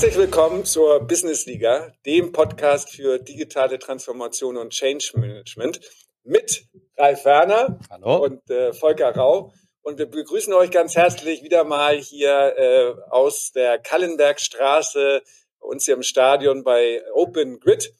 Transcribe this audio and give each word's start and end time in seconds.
Herzlich 0.00 0.16
willkommen 0.16 0.64
zur 0.64 1.00
Business 1.00 1.44
Liga, 1.44 1.92
dem 2.06 2.32
Podcast 2.32 2.88
für 2.88 3.18
digitale 3.18 3.78
Transformation 3.78 4.56
und 4.56 4.70
Change 4.70 5.12
Management 5.16 5.78
mit 6.24 6.66
Ralf 6.96 7.26
Werner 7.26 7.78
Hallo. 7.90 8.24
und 8.24 8.48
äh, 8.48 8.72
Volker 8.72 9.14
Rau. 9.14 9.52
Und 9.82 9.98
wir 9.98 10.06
begrüßen 10.06 10.54
euch 10.54 10.70
ganz 10.70 10.96
herzlich 10.96 11.42
wieder 11.42 11.64
mal 11.64 11.98
hier 11.98 12.54
äh, 12.56 12.94
aus 13.10 13.52
der 13.52 13.78
Kallenbergstraße, 13.78 15.22
uns 15.58 15.84
hier 15.84 15.96
im 15.96 16.02
Stadion 16.02 16.64
bei 16.64 17.02
Open 17.12 17.60
Grid. 17.60 17.92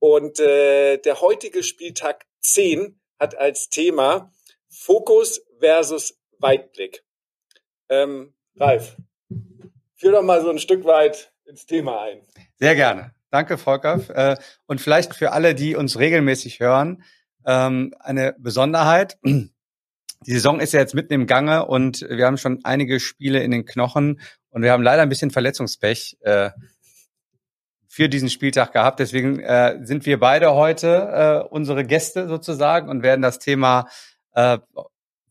Und 0.00 0.40
äh, 0.40 0.98
der 0.98 1.22
heutige 1.22 1.62
Spieltag 1.62 2.26
10 2.40 3.00
hat 3.18 3.38
als 3.38 3.70
Thema 3.70 4.30
Fokus 4.68 5.40
versus 5.60 6.18
Weitblick. 6.40 7.04
Ähm, 7.88 8.34
Ralf, 8.56 8.96
führ 9.94 10.12
doch 10.12 10.22
mal 10.22 10.42
so 10.42 10.50
ein 10.50 10.58
Stück 10.58 10.84
weit 10.84 11.32
ins 11.48 11.66
Thema 11.66 12.02
ein. 12.02 12.20
Sehr 12.56 12.74
gerne. 12.74 13.12
Danke, 13.30 13.58
Volker. 13.58 14.00
Äh, 14.14 14.36
und 14.66 14.80
vielleicht 14.80 15.14
für 15.14 15.32
alle, 15.32 15.54
die 15.54 15.76
uns 15.76 15.98
regelmäßig 15.98 16.60
hören, 16.60 17.02
ähm, 17.46 17.94
eine 18.00 18.34
Besonderheit. 18.38 19.18
Die 19.24 20.32
Saison 20.32 20.60
ist 20.60 20.72
ja 20.72 20.80
jetzt 20.80 20.94
mitten 20.94 21.12
im 21.12 21.26
Gange 21.26 21.66
und 21.66 22.00
wir 22.02 22.26
haben 22.26 22.38
schon 22.38 22.60
einige 22.64 23.00
Spiele 23.00 23.42
in 23.42 23.50
den 23.50 23.64
Knochen 23.64 24.20
und 24.50 24.62
wir 24.62 24.72
haben 24.72 24.82
leider 24.82 25.02
ein 25.02 25.08
bisschen 25.08 25.30
Verletzungspech 25.30 26.18
äh, 26.20 26.50
für 27.86 28.08
diesen 28.08 28.28
Spieltag 28.28 28.72
gehabt. 28.72 28.98
Deswegen 29.00 29.38
äh, 29.40 29.78
sind 29.82 30.06
wir 30.06 30.18
beide 30.18 30.54
heute 30.54 31.48
unsere 31.50 31.84
Gäste 31.84 32.28
sozusagen 32.28 32.88
und 32.88 33.02
werden 33.02 33.22
das 33.22 33.38
Thema 33.38 33.88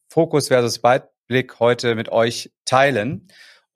Fokus 0.10 0.48
versus 0.50 0.84
Weitblick 0.84 1.60
heute 1.60 1.96
mit 1.96 2.10
euch 2.10 2.52
teilen. 2.66 3.28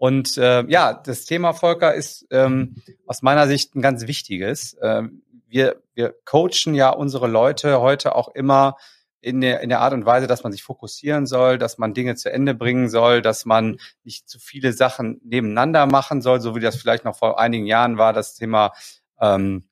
Und 0.02 0.36
äh, 0.40 0.66
ja, 0.68 0.94
das 0.94 1.26
Thema 1.26 1.54
Volker 1.54 1.94
ist 1.94 2.26
ähm, 2.32 2.78
aus 3.06 3.22
meiner 3.22 3.46
Sicht 3.46 3.76
ein 3.76 3.84
ganz 3.84 4.08
wichtiges. 4.08 4.76
Ähm, 4.82 5.22
wir, 5.48 5.84
wir 5.94 6.16
coachen 6.26 6.74
ja 6.74 6.90
unsere 6.90 7.28
Leute 7.28 7.82
heute 7.82 8.16
auch 8.16 8.30
immer 8.30 8.78
in 9.20 9.42
der, 9.42 9.60
in 9.60 9.70
der 9.70 9.80
Art 9.80 9.94
und 9.94 10.04
Weise, 10.04 10.26
dass 10.26 10.42
man 10.42 10.52
sich 10.52 10.64
fokussieren 10.64 11.28
soll, 11.28 11.60
dass 11.60 11.78
man 11.78 11.94
Dinge 11.94 12.16
zu 12.16 12.32
Ende 12.32 12.56
bringen 12.56 12.90
soll, 12.90 13.22
dass 13.22 13.46
man 13.46 13.78
nicht 14.04 14.28
zu 14.28 14.40
viele 14.40 14.74
Sachen 14.74 15.22
nebeneinander 15.24 15.86
machen 15.86 16.24
soll, 16.24 16.42
so 16.42 16.56
wie 16.56 16.62
das 16.62 16.78
vielleicht 16.78 17.06
noch 17.06 17.16
vor 17.16 17.40
einigen 17.40 17.68
Jahren 17.68 18.00
war. 18.00 18.12
Das 18.12 18.34
Thema 18.34 18.74
ähm, 19.20 19.66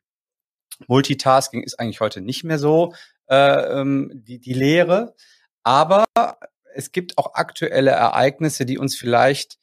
Multitasking 0.86 1.64
ist 1.64 1.80
eigentlich 1.80 2.02
heute 2.02 2.22
nicht 2.22 2.44
mehr 2.44 2.60
so 2.60 2.94
äh, 3.32 3.80
ähm, 3.80 4.12
die, 4.14 4.38
die 4.38 4.54
Lehre. 4.54 5.16
Aber 5.64 6.06
es 6.76 6.92
gibt 6.92 7.18
auch 7.18 7.34
aktuelle 7.34 7.90
Ereignisse, 7.90 8.68
die 8.68 8.78
uns 8.78 8.96
vielleicht 8.96 9.58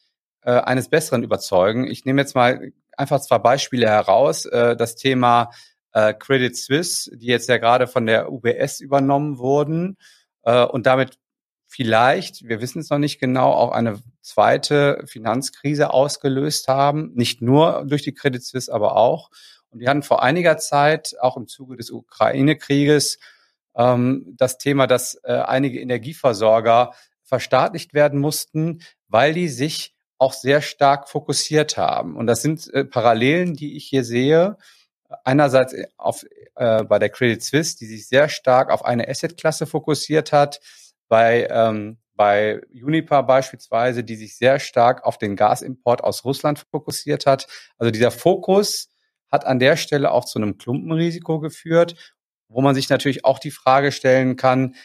äh, 0.46 0.52
eines 0.52 0.88
Besseren 0.88 1.24
überzeugen. 1.24 1.86
Ich 1.86 2.04
nehme 2.04 2.22
jetzt 2.22 2.34
mal 2.34 2.72
einfach 2.96 3.20
zwei 3.20 3.38
Beispiele 3.38 3.88
heraus. 3.88 4.46
Äh, 4.46 4.76
das 4.76 4.94
Thema 4.94 5.50
äh, 5.92 6.14
Credit 6.14 6.56
Suisse, 6.56 7.10
die 7.16 7.26
jetzt 7.26 7.48
ja 7.48 7.58
gerade 7.58 7.86
von 7.88 8.06
der 8.06 8.32
UBS 8.32 8.80
übernommen 8.80 9.38
wurden 9.38 9.98
äh, 10.44 10.64
und 10.64 10.86
damit 10.86 11.18
vielleicht, 11.66 12.48
wir 12.48 12.60
wissen 12.60 12.78
es 12.78 12.90
noch 12.90 12.98
nicht 12.98 13.18
genau, 13.18 13.52
auch 13.52 13.72
eine 13.72 13.98
zweite 14.22 15.02
Finanzkrise 15.06 15.90
ausgelöst 15.90 16.68
haben. 16.68 17.12
Nicht 17.14 17.42
nur 17.42 17.84
durch 17.84 18.02
die 18.02 18.14
Credit 18.14 18.42
Suisse, 18.42 18.72
aber 18.72 18.96
auch. 18.96 19.30
Und 19.70 19.80
wir 19.80 19.90
hatten 19.90 20.04
vor 20.04 20.22
einiger 20.22 20.58
Zeit, 20.58 21.16
auch 21.20 21.36
im 21.36 21.48
Zuge 21.48 21.76
des 21.76 21.90
Ukraine-Krieges, 21.90 23.18
ähm, 23.74 24.32
das 24.36 24.58
Thema, 24.58 24.86
dass 24.86 25.18
äh, 25.24 25.32
einige 25.32 25.80
Energieversorger 25.80 26.92
verstaatlicht 27.24 27.94
werden 27.94 28.20
mussten, 28.20 28.82
weil 29.08 29.34
die 29.34 29.48
sich 29.48 29.95
auch 30.18 30.32
sehr 30.32 30.62
stark 30.62 31.08
fokussiert 31.08 31.76
haben. 31.76 32.16
Und 32.16 32.26
das 32.26 32.42
sind 32.42 32.72
äh, 32.72 32.84
Parallelen, 32.84 33.54
die 33.54 33.76
ich 33.76 33.86
hier 33.86 34.04
sehe. 34.04 34.56
Einerseits 35.24 35.72
äh, 35.72 35.86
auf, 35.96 36.24
äh, 36.56 36.84
bei 36.84 36.98
der 36.98 37.10
Credit 37.10 37.42
Suisse, 37.42 37.76
die 37.76 37.86
sich 37.86 38.08
sehr 38.08 38.28
stark 38.28 38.70
auf 38.70 38.84
eine 38.84 39.08
Assetklasse 39.08 39.66
fokussiert 39.66 40.32
hat, 40.32 40.60
bei, 41.08 41.46
ähm, 41.50 41.98
bei 42.14 42.60
Uniper 42.72 43.22
beispielsweise, 43.22 44.02
die 44.04 44.16
sich 44.16 44.36
sehr 44.36 44.58
stark 44.58 45.04
auf 45.04 45.18
den 45.18 45.36
Gasimport 45.36 46.02
aus 46.02 46.24
Russland 46.24 46.64
fokussiert 46.70 47.26
hat. 47.26 47.46
Also 47.78 47.90
dieser 47.90 48.10
Fokus 48.10 48.88
hat 49.30 49.44
an 49.44 49.58
der 49.58 49.76
Stelle 49.76 50.10
auch 50.12 50.24
zu 50.24 50.38
einem 50.38 50.56
Klumpenrisiko 50.56 51.40
geführt, 51.40 52.14
wo 52.48 52.60
man 52.62 52.74
sich 52.74 52.88
natürlich 52.88 53.24
auch 53.24 53.38
die 53.38 53.50
Frage 53.50 53.92
stellen 53.92 54.36
kann, 54.36 54.76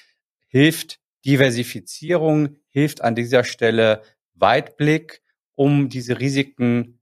hilft 0.48 1.00
Diversifizierung, 1.26 2.58
hilft 2.70 3.02
an 3.02 3.16
dieser 3.16 3.44
Stelle 3.44 4.02
Weitblick, 4.42 5.22
um 5.56 5.90
diese 5.90 6.20
Risiken 6.20 7.00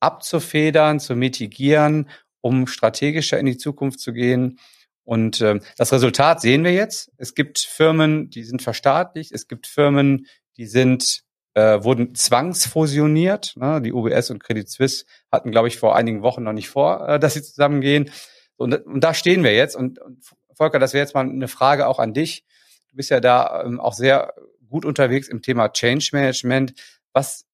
abzufedern, 0.00 1.00
zu 1.00 1.16
mitigieren, 1.16 2.08
um 2.40 2.66
strategischer 2.66 3.38
in 3.38 3.46
die 3.46 3.58
Zukunft 3.58 4.00
zu 4.00 4.12
gehen. 4.12 4.58
Und 5.04 5.40
äh, 5.40 5.60
das 5.76 5.92
Resultat 5.92 6.40
sehen 6.40 6.64
wir 6.64 6.72
jetzt. 6.72 7.10
Es 7.16 7.34
gibt 7.34 7.58
Firmen, 7.58 8.30
die 8.30 8.44
sind 8.44 8.62
verstaatlicht. 8.62 9.32
Es 9.32 9.48
gibt 9.48 9.66
Firmen, 9.66 10.26
die 10.56 10.66
sind 10.66 11.26
äh, 11.54 11.82
wurden 11.82 12.14
zwangsfusioniert. 12.14 13.54
Ne? 13.56 13.80
Die 13.80 13.92
UBS 13.92 14.30
und 14.30 14.42
Credit 14.42 14.68
Suisse 14.68 15.06
hatten, 15.32 15.50
glaube 15.50 15.68
ich, 15.68 15.78
vor 15.78 15.96
einigen 15.96 16.22
Wochen 16.22 16.42
noch 16.42 16.52
nicht 16.52 16.68
vor, 16.68 17.08
äh, 17.08 17.18
dass 17.18 17.34
sie 17.34 17.42
zusammengehen. 17.42 18.10
Und, 18.56 18.74
und 18.84 19.00
da 19.00 19.14
stehen 19.14 19.42
wir 19.42 19.54
jetzt. 19.54 19.74
Und, 19.74 19.98
und 19.98 20.22
Volker, 20.52 20.78
das 20.78 20.92
wäre 20.92 21.02
jetzt 21.02 21.14
mal 21.14 21.26
eine 21.26 21.48
Frage 21.48 21.86
auch 21.86 21.98
an 21.98 22.12
dich. 22.12 22.44
Du 22.90 22.96
bist 22.96 23.10
ja 23.10 23.20
da 23.20 23.62
ähm, 23.64 23.80
auch 23.80 23.94
sehr 23.94 24.34
gut 24.68 24.84
unterwegs 24.84 25.28
im 25.28 25.42
Thema 25.42 25.68
Change 25.68 26.10
Management. 26.12 26.74
Was 27.12 27.46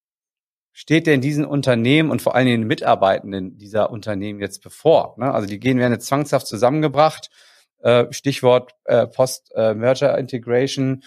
steht 0.73 1.07
denn 1.07 1.21
diesen 1.21 1.45
Unternehmen 1.45 2.11
und 2.11 2.23
vor 2.23 2.35
allen 2.35 2.47
Dingen 2.47 2.63
den 2.63 2.69
Mitarbeitenden 2.69 3.59
dieser 3.59 3.91
Unternehmen 3.91 4.41
jetzt 4.41 4.63
bevor? 4.63 5.15
Ne? 5.19 5.33
Also 5.33 5.47
die 5.47 5.61
gehen 5.61 5.79
werden 5.79 5.93
jetzt 5.93 6.07
zwangshaft 6.07 6.47
zusammengebracht. 6.47 7.31
Äh, 7.79 8.13
Stichwort 8.13 8.73
äh, 8.85 9.07
Post-Merger-Integration. 9.07 11.03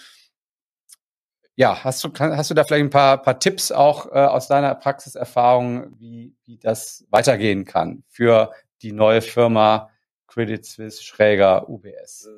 Ja, 1.54 1.84
hast 1.84 2.04
du, 2.04 2.12
hast 2.18 2.50
du 2.50 2.54
da 2.54 2.64
vielleicht 2.64 2.84
ein 2.84 2.90
paar, 2.90 3.22
paar 3.22 3.40
Tipps 3.40 3.72
auch 3.72 4.06
äh, 4.06 4.18
aus 4.18 4.46
deiner 4.46 4.74
Praxiserfahrung, 4.74 5.98
wie, 5.98 6.36
wie 6.44 6.58
das 6.58 7.06
weitergehen 7.10 7.64
kann 7.64 8.04
für 8.08 8.52
die 8.82 8.92
neue 8.92 9.22
Firma 9.22 9.90
Credit 10.26 10.64
Suisse 10.66 11.02
Schräger 11.02 11.66
UBS? 11.70 12.28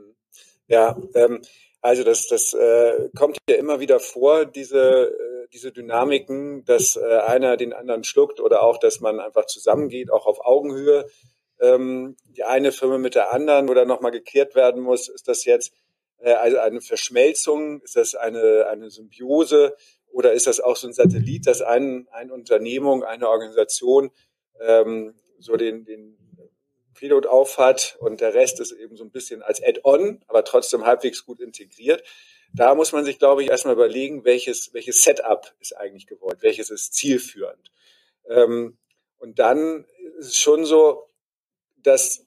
Ja, 0.68 0.96
ähm, 1.14 1.42
also 1.80 2.02
das, 2.02 2.26
das 2.26 2.54
äh, 2.54 3.08
kommt 3.16 3.38
ja 3.48 3.56
immer 3.56 3.80
wieder 3.80 4.00
vor, 4.00 4.44
diese, 4.44 5.10
äh, 5.10 5.48
diese 5.52 5.72
Dynamiken, 5.72 6.64
dass 6.64 6.96
äh, 6.96 7.18
einer 7.26 7.56
den 7.56 7.72
anderen 7.72 8.04
schluckt 8.04 8.40
oder 8.40 8.62
auch, 8.62 8.78
dass 8.78 9.00
man 9.00 9.20
einfach 9.20 9.46
zusammengeht, 9.46 10.10
auch 10.10 10.26
auf 10.26 10.44
Augenhöhe. 10.44 11.06
Ähm, 11.60 12.16
die 12.24 12.44
eine 12.44 12.72
Firma 12.72 12.98
mit 12.98 13.14
der 13.14 13.32
anderen 13.32 13.68
oder 13.68 13.84
nochmal 13.84 14.12
geklärt 14.12 14.54
werden 14.54 14.82
muss, 14.82 15.08
ist 15.08 15.28
das 15.28 15.44
jetzt 15.44 15.72
äh, 16.18 16.32
also 16.32 16.58
eine 16.58 16.80
Verschmelzung, 16.80 17.80
ist 17.82 17.96
das 17.96 18.14
eine, 18.14 18.66
eine 18.68 18.90
Symbiose 18.90 19.74
oder 20.12 20.32
ist 20.32 20.46
das 20.46 20.60
auch 20.60 20.76
so 20.76 20.86
ein 20.86 20.92
Satellit, 20.92 21.46
dass 21.46 21.62
ein, 21.62 22.08
eine 22.10 22.32
Unternehmung, 22.32 23.04
eine 23.04 23.28
Organisation 23.28 24.10
ähm, 24.60 25.14
so 25.38 25.56
den, 25.56 25.84
den 25.84 26.17
Pilot 26.98 27.26
und 28.00 28.20
der 28.20 28.34
Rest 28.34 28.60
ist 28.60 28.72
eben 28.72 28.96
so 28.96 29.04
ein 29.04 29.10
bisschen 29.10 29.42
als 29.42 29.62
Add-on, 29.62 30.20
aber 30.26 30.44
trotzdem 30.44 30.84
halbwegs 30.84 31.24
gut 31.24 31.40
integriert. 31.40 32.02
Da 32.52 32.74
muss 32.74 32.92
man 32.92 33.04
sich, 33.04 33.18
glaube 33.18 33.42
ich, 33.42 33.50
erstmal 33.50 33.74
überlegen, 33.74 34.24
welches, 34.24 34.72
welches 34.72 35.02
Setup 35.04 35.54
ist 35.60 35.76
eigentlich 35.76 36.06
gewollt, 36.06 36.42
welches 36.42 36.70
ist 36.70 36.94
zielführend. 36.94 37.70
Ähm, 38.28 38.78
und 39.18 39.38
dann 39.38 39.84
ist 40.18 40.28
es 40.28 40.36
schon 40.38 40.64
so, 40.64 41.10
dass 41.76 42.26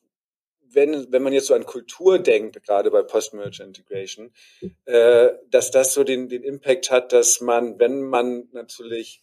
wenn, 0.62 1.12
wenn 1.12 1.24
man 1.24 1.34
jetzt 1.34 1.48
so 1.48 1.54
an 1.54 1.66
Kultur 1.66 2.20
denkt, 2.20 2.64
gerade 2.64 2.92
bei 2.92 3.02
Post-Merger 3.02 3.66
Integration, 3.66 4.32
äh, 4.86 5.30
dass 5.50 5.72
das 5.72 5.94
so 5.94 6.04
den, 6.06 6.30
den 6.30 6.44
Impact 6.44 6.92
hat, 6.92 7.12
dass 7.12 7.42
man, 7.42 7.78
wenn 7.80 8.04
man 8.04 8.48
natürlich 8.54 9.22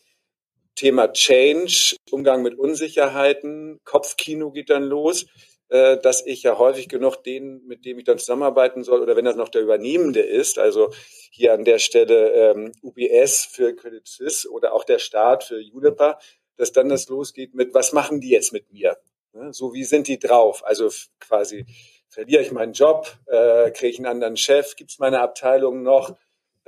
Thema 0.79 1.13
Change, 1.13 1.97
Umgang 2.13 2.43
mit 2.43 2.57
Unsicherheiten, 2.57 3.81
Kopfkino 3.83 4.53
geht 4.53 4.71
dann 4.71 4.85
los, 4.85 5.27
äh, 5.71 5.99
dass 5.99 6.25
ich 6.25 6.45
ja 6.45 6.57
häufig 6.57 6.89
genug 6.89 7.17
den, 7.25 7.67
mit 7.67 7.85
dem 7.85 7.99
ich 7.99 8.05
dann 8.05 8.19
zusammenarbeiten 8.19 8.85
soll, 8.85 9.03
oder 9.03 9.17
wenn 9.17 9.25
das 9.25 9.35
noch 9.35 9.49
der 9.49 9.63
Übernehmende 9.63 10.21
ist, 10.21 10.57
also 10.57 10.93
hier 11.33 11.53
an 11.53 11.65
der 11.65 11.81
Stelle 11.81 12.31
ähm, 12.31 12.73
UBS 12.81 13.49
für 13.51 13.75
Credit 13.75 14.07
Suisse 14.07 14.49
oder 14.49 14.73
auch 14.73 14.85
der 14.85 15.01
Staat 15.01 15.43
für 15.43 15.59
Juniper, 15.59 16.21
dass 16.57 16.71
dann 16.71 16.89
das 16.89 17.09
losgeht 17.09 17.57
mit, 17.57 17.75
was 17.75 17.93
machen 17.93 18.21
die 18.21 18.31
jetzt 18.31 18.53
mit 18.53 18.73
mir? 18.73 18.99
Ne? 19.33 19.53
So 19.53 19.75
wie 19.75 19.83
sind 19.83 20.07
die 20.07 20.21
drauf? 20.21 20.65
Also 20.65 20.91
quasi 21.19 21.67
verliere 22.09 22.43
ich 22.43 22.53
meinen 22.53 22.73
Job, 22.73 23.19
äh, 23.27 23.73
kriege 23.73 23.91
ich 23.91 23.99
einen 23.99 24.07
anderen 24.07 24.37
Chef, 24.37 24.77
gibt 24.77 24.93
es 24.93 25.01
meine 25.01 25.23
Abteilung 25.23 25.83
noch? 25.83 26.17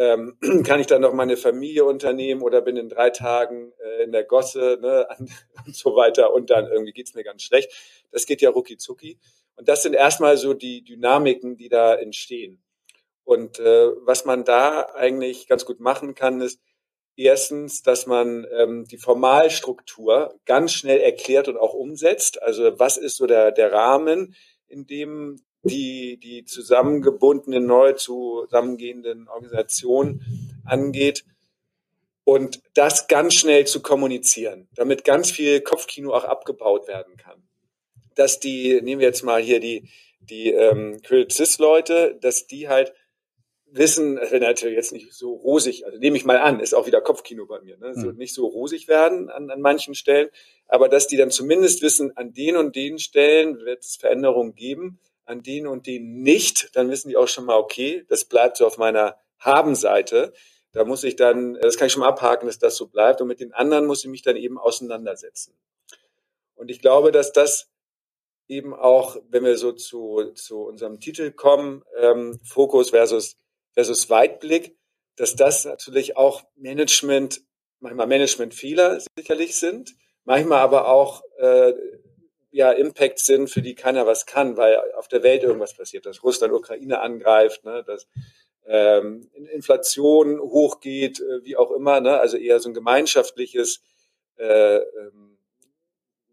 Ähm, 0.00 0.38
kann 0.64 0.80
ich 0.80 0.86
dann 0.86 1.02
noch 1.02 1.12
meine 1.12 1.36
Familie 1.36 1.84
unternehmen 1.84 2.40
oder 2.40 2.62
bin 2.62 2.76
in 2.76 2.88
drei 2.88 3.10
Tagen 3.10 3.72
äh, 3.84 4.02
in 4.02 4.12
der 4.12 4.24
Gosse 4.24 4.78
ne, 4.80 5.06
und 5.66 5.76
so 5.76 5.94
weiter 5.94 6.32
und 6.32 6.50
dann 6.50 6.66
irgendwie 6.66 6.92
geht's 6.92 7.14
mir 7.14 7.22
ganz 7.22 7.42
schlecht. 7.42 7.70
Das 8.10 8.26
geht 8.26 8.40
ja 8.40 8.50
rucki 8.50 8.78
zucki. 8.78 9.18
Und 9.56 9.68
das 9.68 9.82
sind 9.82 9.92
erstmal 9.92 10.38
so 10.38 10.54
die 10.54 10.82
Dynamiken, 10.82 11.58
die 11.58 11.68
da 11.68 11.94
entstehen. 11.94 12.62
Und 13.24 13.60
äh, 13.60 13.88
was 14.06 14.24
man 14.24 14.44
da 14.44 14.86
eigentlich 14.94 15.46
ganz 15.46 15.66
gut 15.66 15.80
machen 15.80 16.14
kann, 16.14 16.40
ist 16.40 16.60
Erstens, 17.16 17.82
dass 17.82 18.06
man 18.06 18.46
ähm, 18.56 18.86
die 18.86 18.96
Formalstruktur 18.96 20.40
ganz 20.46 20.72
schnell 20.72 21.00
erklärt 21.00 21.48
und 21.48 21.58
auch 21.58 21.74
umsetzt. 21.74 22.42
Also 22.42 22.78
was 22.78 22.96
ist 22.96 23.18
so 23.18 23.26
der, 23.26 23.52
der 23.52 23.72
Rahmen, 23.72 24.34
in 24.68 24.86
dem 24.86 25.36
die, 25.62 26.18
die 26.18 26.44
zusammengebundenen, 26.44 27.66
neu 27.66 27.92
zusammengehenden 27.92 29.28
Organisationen 29.28 30.22
angeht. 30.64 31.24
Und 32.24 32.62
das 32.74 33.08
ganz 33.08 33.34
schnell 33.34 33.66
zu 33.66 33.82
kommunizieren, 33.82 34.68
damit 34.74 35.04
ganz 35.04 35.30
viel 35.30 35.60
Kopfkino 35.60 36.12
auch 36.12 36.24
abgebaut 36.24 36.86
werden 36.86 37.16
kann. 37.16 37.42
Dass 38.14 38.40
die, 38.40 38.80
nehmen 38.82 39.00
wir 39.00 39.08
jetzt 39.08 39.22
mal 39.22 39.42
hier 39.42 39.60
die, 39.60 39.88
die 40.20 40.50
ähm, 40.50 41.00
Cis-Leute, 41.30 42.18
dass 42.20 42.46
die 42.46 42.68
halt 42.68 42.92
wissen, 43.72 44.18
wenn 44.30 44.42
natürlich 44.42 44.76
jetzt 44.76 44.92
nicht 44.92 45.12
so 45.12 45.32
rosig, 45.32 45.86
also 45.86 45.98
nehme 45.98 46.16
ich 46.16 46.24
mal 46.24 46.38
an, 46.38 46.60
ist 46.60 46.74
auch 46.74 46.86
wieder 46.86 47.00
Kopfkino 47.00 47.46
bei 47.46 47.60
mir, 47.60 47.76
ne? 47.78 47.94
so, 47.94 48.08
mhm. 48.08 48.16
nicht 48.16 48.34
so 48.34 48.46
rosig 48.46 48.88
werden 48.88 49.30
an, 49.30 49.50
an 49.50 49.60
manchen 49.60 49.94
Stellen, 49.94 50.28
aber 50.66 50.88
dass 50.88 51.06
die 51.06 51.16
dann 51.16 51.30
zumindest 51.30 51.82
wissen, 51.82 52.16
an 52.16 52.32
den 52.32 52.56
und 52.56 52.74
den 52.74 52.98
Stellen 52.98 53.58
wird 53.60 53.80
es 53.84 53.96
Veränderungen 53.96 54.54
geben, 54.54 54.98
an 55.30 55.42
den 55.42 55.66
und 55.66 55.86
den 55.86 56.22
nicht, 56.22 56.74
dann 56.74 56.90
wissen 56.90 57.08
die 57.08 57.16
auch 57.16 57.28
schon 57.28 57.44
mal, 57.44 57.56
okay, 57.56 58.04
das 58.08 58.24
bleibt 58.24 58.56
so 58.56 58.66
auf 58.66 58.78
meiner 58.78 59.16
Haben-Seite. 59.38 60.32
Da 60.72 60.84
muss 60.84 61.04
ich 61.04 61.16
dann, 61.16 61.54
das 61.54 61.76
kann 61.76 61.86
ich 61.86 61.92
schon 61.92 62.00
mal 62.00 62.08
abhaken, 62.08 62.46
dass 62.46 62.58
das 62.58 62.76
so 62.76 62.88
bleibt. 62.88 63.20
Und 63.20 63.28
mit 63.28 63.40
den 63.40 63.52
anderen 63.52 63.86
muss 63.86 64.04
ich 64.04 64.10
mich 64.10 64.22
dann 64.22 64.36
eben 64.36 64.58
auseinandersetzen. 64.58 65.56
Und 66.54 66.70
ich 66.70 66.80
glaube, 66.80 67.12
dass 67.12 67.32
das 67.32 67.70
eben 68.48 68.74
auch, 68.74 69.16
wenn 69.30 69.44
wir 69.44 69.56
so 69.56 69.72
zu, 69.72 70.32
zu 70.34 70.62
unserem 70.62 71.00
Titel 71.00 71.30
kommen, 71.30 71.84
ähm, 71.98 72.40
Fokus 72.42 72.90
versus 72.90 73.36
versus 73.72 74.10
Weitblick, 74.10 74.76
dass 75.16 75.36
das 75.36 75.64
natürlich 75.64 76.16
auch 76.16 76.42
Management, 76.56 77.42
manchmal 77.78 78.06
Managementfehler 78.06 79.00
sicherlich 79.16 79.56
sind, 79.56 79.94
manchmal 80.24 80.60
aber 80.60 80.88
auch 80.88 81.22
äh, 81.38 81.72
ja, 82.50 82.72
Impacts 82.72 83.24
sind, 83.24 83.48
für 83.48 83.62
die 83.62 83.74
keiner 83.74 84.06
was 84.06 84.26
kann, 84.26 84.56
weil 84.56 84.78
auf 84.96 85.08
der 85.08 85.22
Welt 85.22 85.42
irgendwas 85.42 85.74
passiert, 85.74 86.06
dass 86.06 86.22
Russland 86.22 86.52
Ukraine 86.52 87.00
angreift, 87.00 87.64
ne, 87.64 87.84
dass 87.86 88.08
ähm, 88.66 89.28
Inflation 89.52 90.40
hochgeht, 90.40 91.20
äh, 91.20 91.44
wie 91.44 91.56
auch 91.56 91.70
immer, 91.70 92.00
ne, 92.00 92.18
also 92.18 92.36
eher 92.36 92.60
so 92.60 92.68
ein 92.68 92.74
gemeinschaftliches, 92.74 93.82
äh, 94.36 94.76
ähm, 94.76 95.38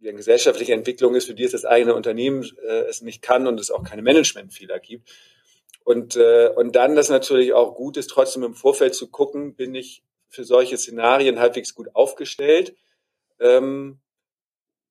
eine 0.02 0.14
gesellschaftliche 0.14 0.74
Entwicklung 0.74 1.16
ist, 1.16 1.25
für 1.25 1.34
die 1.34 1.44
es 1.44 1.52
das 1.52 1.66
eigene 1.66 1.96
Unternehmen 1.96 2.44
äh, 2.64 2.86
es 2.86 3.02
nicht 3.02 3.22
kann 3.22 3.48
und 3.48 3.60
es 3.60 3.72
auch 3.72 3.84
keine 3.84 4.02
Managementfehler 4.02 4.80
gibt. 4.80 5.10
Und, 5.84 6.16
äh, 6.16 6.50
und 6.56 6.75
dann 6.75 6.96
das 6.96 7.10
natürlich 7.10 7.54
auch 7.54 7.75
gut 7.75 7.98
ist, 7.98 8.10
trotzdem 8.10 8.44
im 8.44 8.54
Vorfeld 8.54 8.94
zu 8.94 9.10
gucken, 9.10 9.56
bin 9.56 9.74
ich 9.74 10.04
für 10.30 10.44
solche 10.44 10.78
Szenarien 10.78 11.40
halbwegs 11.40 11.74
gut 11.74 11.96
aufgestellt 11.96 12.75
ähm, 13.40 14.00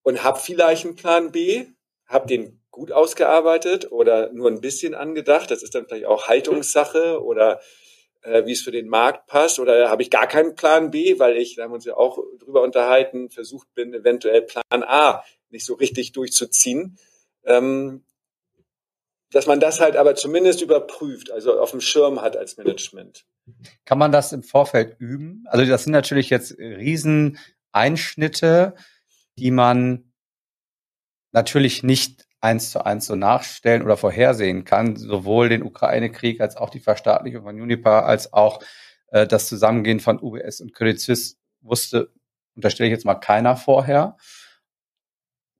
und 0.06 0.22
habe 0.22 0.38
vielleicht 0.38 0.84
einen 0.84 0.94
Plan 0.94 1.32
B, 1.32 1.66
habe 2.06 2.28
den 2.28 2.60
gut 2.70 2.92
ausgearbeitet 2.92 3.90
oder 3.90 4.32
nur 4.32 4.48
ein 4.48 4.60
bisschen 4.60 4.94
angedacht. 4.94 5.50
Das 5.50 5.64
ist 5.64 5.74
dann 5.74 5.86
vielleicht 5.86 6.06
auch 6.06 6.28
Haltungssache 6.28 7.20
oder 7.24 7.60
äh, 8.22 8.46
wie 8.46 8.52
es 8.52 8.62
für 8.62 8.70
den 8.70 8.86
Markt 8.86 9.26
passt. 9.26 9.58
Oder 9.58 9.90
habe 9.90 10.02
ich 10.02 10.10
gar 10.10 10.28
keinen 10.28 10.54
Plan 10.54 10.92
B, 10.92 11.18
weil 11.18 11.36
ich, 11.36 11.56
da 11.56 11.64
haben 11.64 11.72
wir 11.72 11.74
uns 11.74 11.86
ja 11.86 11.96
auch 11.96 12.20
drüber 12.38 12.62
unterhalten, 12.62 13.30
versucht 13.30 13.74
bin, 13.74 13.92
eventuell 13.92 14.42
Plan 14.42 14.84
A 14.84 15.24
nicht 15.50 15.66
so 15.66 15.74
richtig 15.74 16.12
durchzuziehen. 16.12 16.96
Ähm, 17.44 18.04
dass 19.32 19.46
man 19.46 19.58
das 19.58 19.80
halt 19.80 19.96
aber 19.96 20.14
zumindest 20.14 20.62
überprüft, 20.62 21.32
also 21.32 21.58
auf 21.58 21.72
dem 21.72 21.80
Schirm 21.80 22.22
hat 22.22 22.36
als 22.36 22.58
Management. 22.58 23.26
Kann 23.84 23.98
man 23.98 24.12
das 24.12 24.32
im 24.32 24.44
Vorfeld 24.44 25.00
üben? 25.00 25.42
Also 25.48 25.66
das 25.66 25.82
sind 25.82 25.94
natürlich 25.94 26.30
jetzt 26.30 26.56
Rieseneinschnitte, 26.60 28.76
die 29.38 29.50
man 29.50 30.12
natürlich 31.32 31.82
nicht 31.82 32.26
eins 32.40 32.70
zu 32.70 32.84
eins 32.84 33.06
so 33.06 33.16
nachstellen 33.16 33.82
oder 33.82 33.96
vorhersehen 33.96 34.64
kann, 34.64 34.96
sowohl 34.96 35.48
den 35.48 35.62
Ukraine-Krieg 35.62 36.40
als 36.40 36.56
auch 36.56 36.70
die 36.70 36.80
Verstaatlichung 36.80 37.42
von 37.42 37.60
Unipa 37.60 38.00
als 38.00 38.32
auch 38.32 38.60
äh, 39.08 39.26
das 39.26 39.48
Zusammengehen 39.48 40.00
von 40.00 40.20
UBS 40.20 40.60
und 40.60 40.74
Credit 40.74 41.00
Suisse 41.00 41.36
wusste, 41.60 42.12
unterstelle 42.54 42.88
ich 42.88 42.92
jetzt 42.92 43.04
mal 43.04 43.14
keiner 43.16 43.56
vorher. 43.56 44.16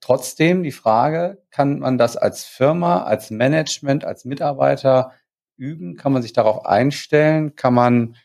Trotzdem 0.00 0.62
die 0.62 0.72
Frage, 0.72 1.42
kann 1.50 1.80
man 1.80 1.98
das 1.98 2.16
als 2.16 2.44
Firma, 2.44 3.02
als 3.02 3.30
Management, 3.30 4.04
als 4.04 4.24
Mitarbeiter 4.24 5.12
üben? 5.56 5.96
Kann 5.96 6.12
man 6.12 6.22
sich 6.22 6.32
darauf 6.32 6.64
einstellen? 6.64 7.56
Kann 7.56 7.74
man 7.74 8.16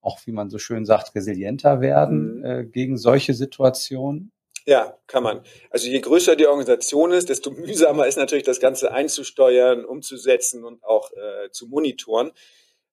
auch, 0.00 0.20
wie 0.26 0.32
man 0.32 0.50
so 0.50 0.58
schön 0.58 0.84
sagt, 0.84 1.14
resilienter 1.14 1.80
werden 1.80 2.38
mhm. 2.38 2.44
äh, 2.44 2.64
gegen 2.64 2.98
solche 2.98 3.34
Situationen? 3.34 4.30
Ja, 4.66 4.98
kann 5.06 5.22
man. 5.22 5.44
Also 5.70 5.88
je 5.88 6.00
größer 6.00 6.36
die 6.36 6.46
Organisation 6.46 7.12
ist, 7.12 7.28
desto 7.28 7.50
mühsamer 7.52 8.06
ist 8.06 8.16
natürlich 8.16 8.44
das 8.44 8.60
Ganze 8.60 8.92
einzusteuern, 8.92 9.84
umzusetzen 9.84 10.64
und 10.64 10.82
auch 10.84 11.12
äh, 11.12 11.50
zu 11.50 11.66
monitoren. 11.66 12.32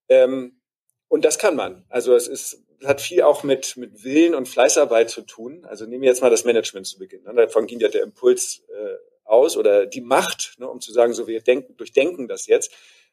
Ähm, 0.08 0.60
und 1.08 1.24
das 1.24 1.38
kann 1.38 1.56
man. 1.56 1.84
Also 1.88 2.14
es 2.14 2.28
ist 2.28 2.62
hat 2.84 3.00
viel 3.00 3.22
auch 3.22 3.42
mit, 3.42 3.76
mit 3.76 4.04
Willen 4.04 4.34
und 4.34 4.48
Fleißarbeit 4.48 5.10
zu 5.10 5.22
tun. 5.22 5.64
Also 5.64 5.86
nehmen 5.86 6.02
wir 6.02 6.08
jetzt 6.08 6.22
mal 6.22 6.30
das 6.30 6.44
Management 6.44 6.86
zu 6.86 6.98
Beginn. 6.98 7.22
Ne? 7.22 7.34
Davon 7.34 7.66
ging 7.66 7.80
ja 7.80 7.88
der 7.88 8.02
Impuls 8.02 8.64
äh, 8.68 8.96
aus 9.24 9.56
oder 9.56 9.86
die 9.86 10.00
Macht, 10.00 10.54
ne, 10.58 10.68
um 10.68 10.80
zu 10.80 10.92
sagen, 10.92 11.12
so 11.12 11.26
wir 11.26 11.40
denken, 11.40 11.76
durchdenken 11.76 12.28
das 12.28 12.46
jetzt. 12.46 12.72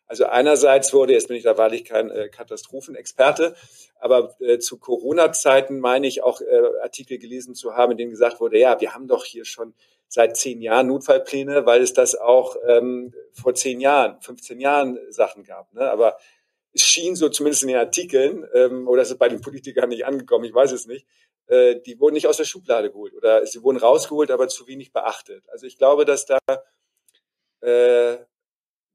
Also 0.09 0.25
einerseits 0.25 0.91
wurde, 0.91 1.13
jetzt 1.13 1.27
bin 1.27 1.37
ich 1.37 1.43
da 1.43 1.55
wahrlich 1.59 1.85
kein 1.85 2.09
äh, 2.09 2.29
Katastrophenexperte, 2.29 3.55
aber 3.99 4.35
äh, 4.41 4.57
zu 4.57 4.79
Corona-Zeiten 4.79 5.79
meine 5.79 6.07
ich 6.07 6.23
auch 6.23 6.41
äh, 6.41 6.81
Artikel 6.81 7.19
gelesen 7.19 7.53
zu 7.53 7.75
haben, 7.75 7.91
in 7.91 7.97
denen 7.99 8.09
gesagt 8.09 8.39
wurde, 8.39 8.57
ja, 8.57 8.81
wir 8.81 8.95
haben 8.95 9.07
doch 9.07 9.23
hier 9.23 9.45
schon 9.45 9.75
seit 10.07 10.35
zehn 10.35 10.61
Jahren 10.63 10.87
Notfallpläne, 10.87 11.67
weil 11.67 11.83
es 11.83 11.93
das 11.93 12.15
auch 12.15 12.55
ähm, 12.67 13.13
vor 13.33 13.53
zehn 13.53 13.79
Jahren, 13.79 14.19
15 14.19 14.59
Jahren 14.59 14.97
Sachen 15.11 15.43
gab. 15.43 15.71
Ne? 15.75 15.89
Aber 15.91 16.17
es 16.73 16.81
schien 16.81 17.15
so 17.15 17.29
zumindest 17.29 17.61
in 17.61 17.69
den 17.69 17.77
Artikeln, 17.77 18.47
ähm, 18.55 18.87
oder 18.87 19.03
ist 19.03 19.11
es 19.11 19.17
bei 19.19 19.29
den 19.29 19.41
Politikern 19.41 19.89
nicht 19.89 20.07
angekommen, 20.07 20.45
ich 20.45 20.55
weiß 20.55 20.71
es 20.71 20.87
nicht, 20.87 21.05
äh, 21.45 21.79
die 21.81 21.99
wurden 21.99 22.15
nicht 22.15 22.25
aus 22.25 22.37
der 22.37 22.45
Schublade 22.45 22.89
geholt 22.89 23.13
oder 23.13 23.45
sie 23.45 23.61
wurden 23.61 23.77
rausgeholt, 23.77 24.31
aber 24.31 24.47
zu 24.47 24.65
wenig 24.65 24.91
beachtet. 24.91 25.43
Also 25.49 25.67
ich 25.67 25.77
glaube, 25.77 26.05
dass 26.05 26.25
da 26.25 26.39
äh, 27.61 28.17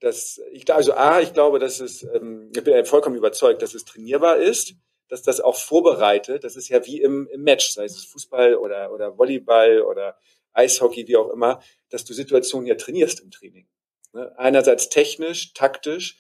dass 0.05 0.41
ich 0.53 0.73
also 0.73 0.93
A, 0.93 1.21
ich 1.21 1.33
glaube, 1.33 1.59
dass 1.59 1.81
es, 1.81 2.03
ähm, 2.03 2.51
ich 2.55 2.63
bin 2.63 2.85
vollkommen 2.85 3.17
überzeugt, 3.17 3.63
dass 3.63 3.75
es 3.75 3.85
trainierbar 3.85 4.37
ist, 4.37 4.75
dass 5.09 5.23
das 5.23 5.41
auch 5.41 5.57
vorbereitet. 5.57 6.45
Das 6.45 6.57
ist 6.57 6.69
ja 6.69 6.85
wie 6.85 7.01
im, 7.01 7.27
im 7.29 7.43
Match, 7.43 7.71
sei 7.71 7.85
es 7.85 8.05
Fußball 8.05 8.57
oder, 8.57 8.93
oder 8.93 9.17
Volleyball 9.17 9.81
oder 9.81 10.19
Eishockey, 10.53 11.09
wie 11.09 11.17
auch 11.17 11.31
immer, 11.31 11.63
dass 11.89 12.05
du 12.05 12.13
Situationen 12.13 12.67
ja 12.67 12.75
trainierst 12.75 13.21
im 13.21 13.31
Training. 13.31 13.67
Ne? 14.13 14.33
Einerseits 14.39 14.91
technisch, 14.91 15.55
taktisch, 15.55 16.17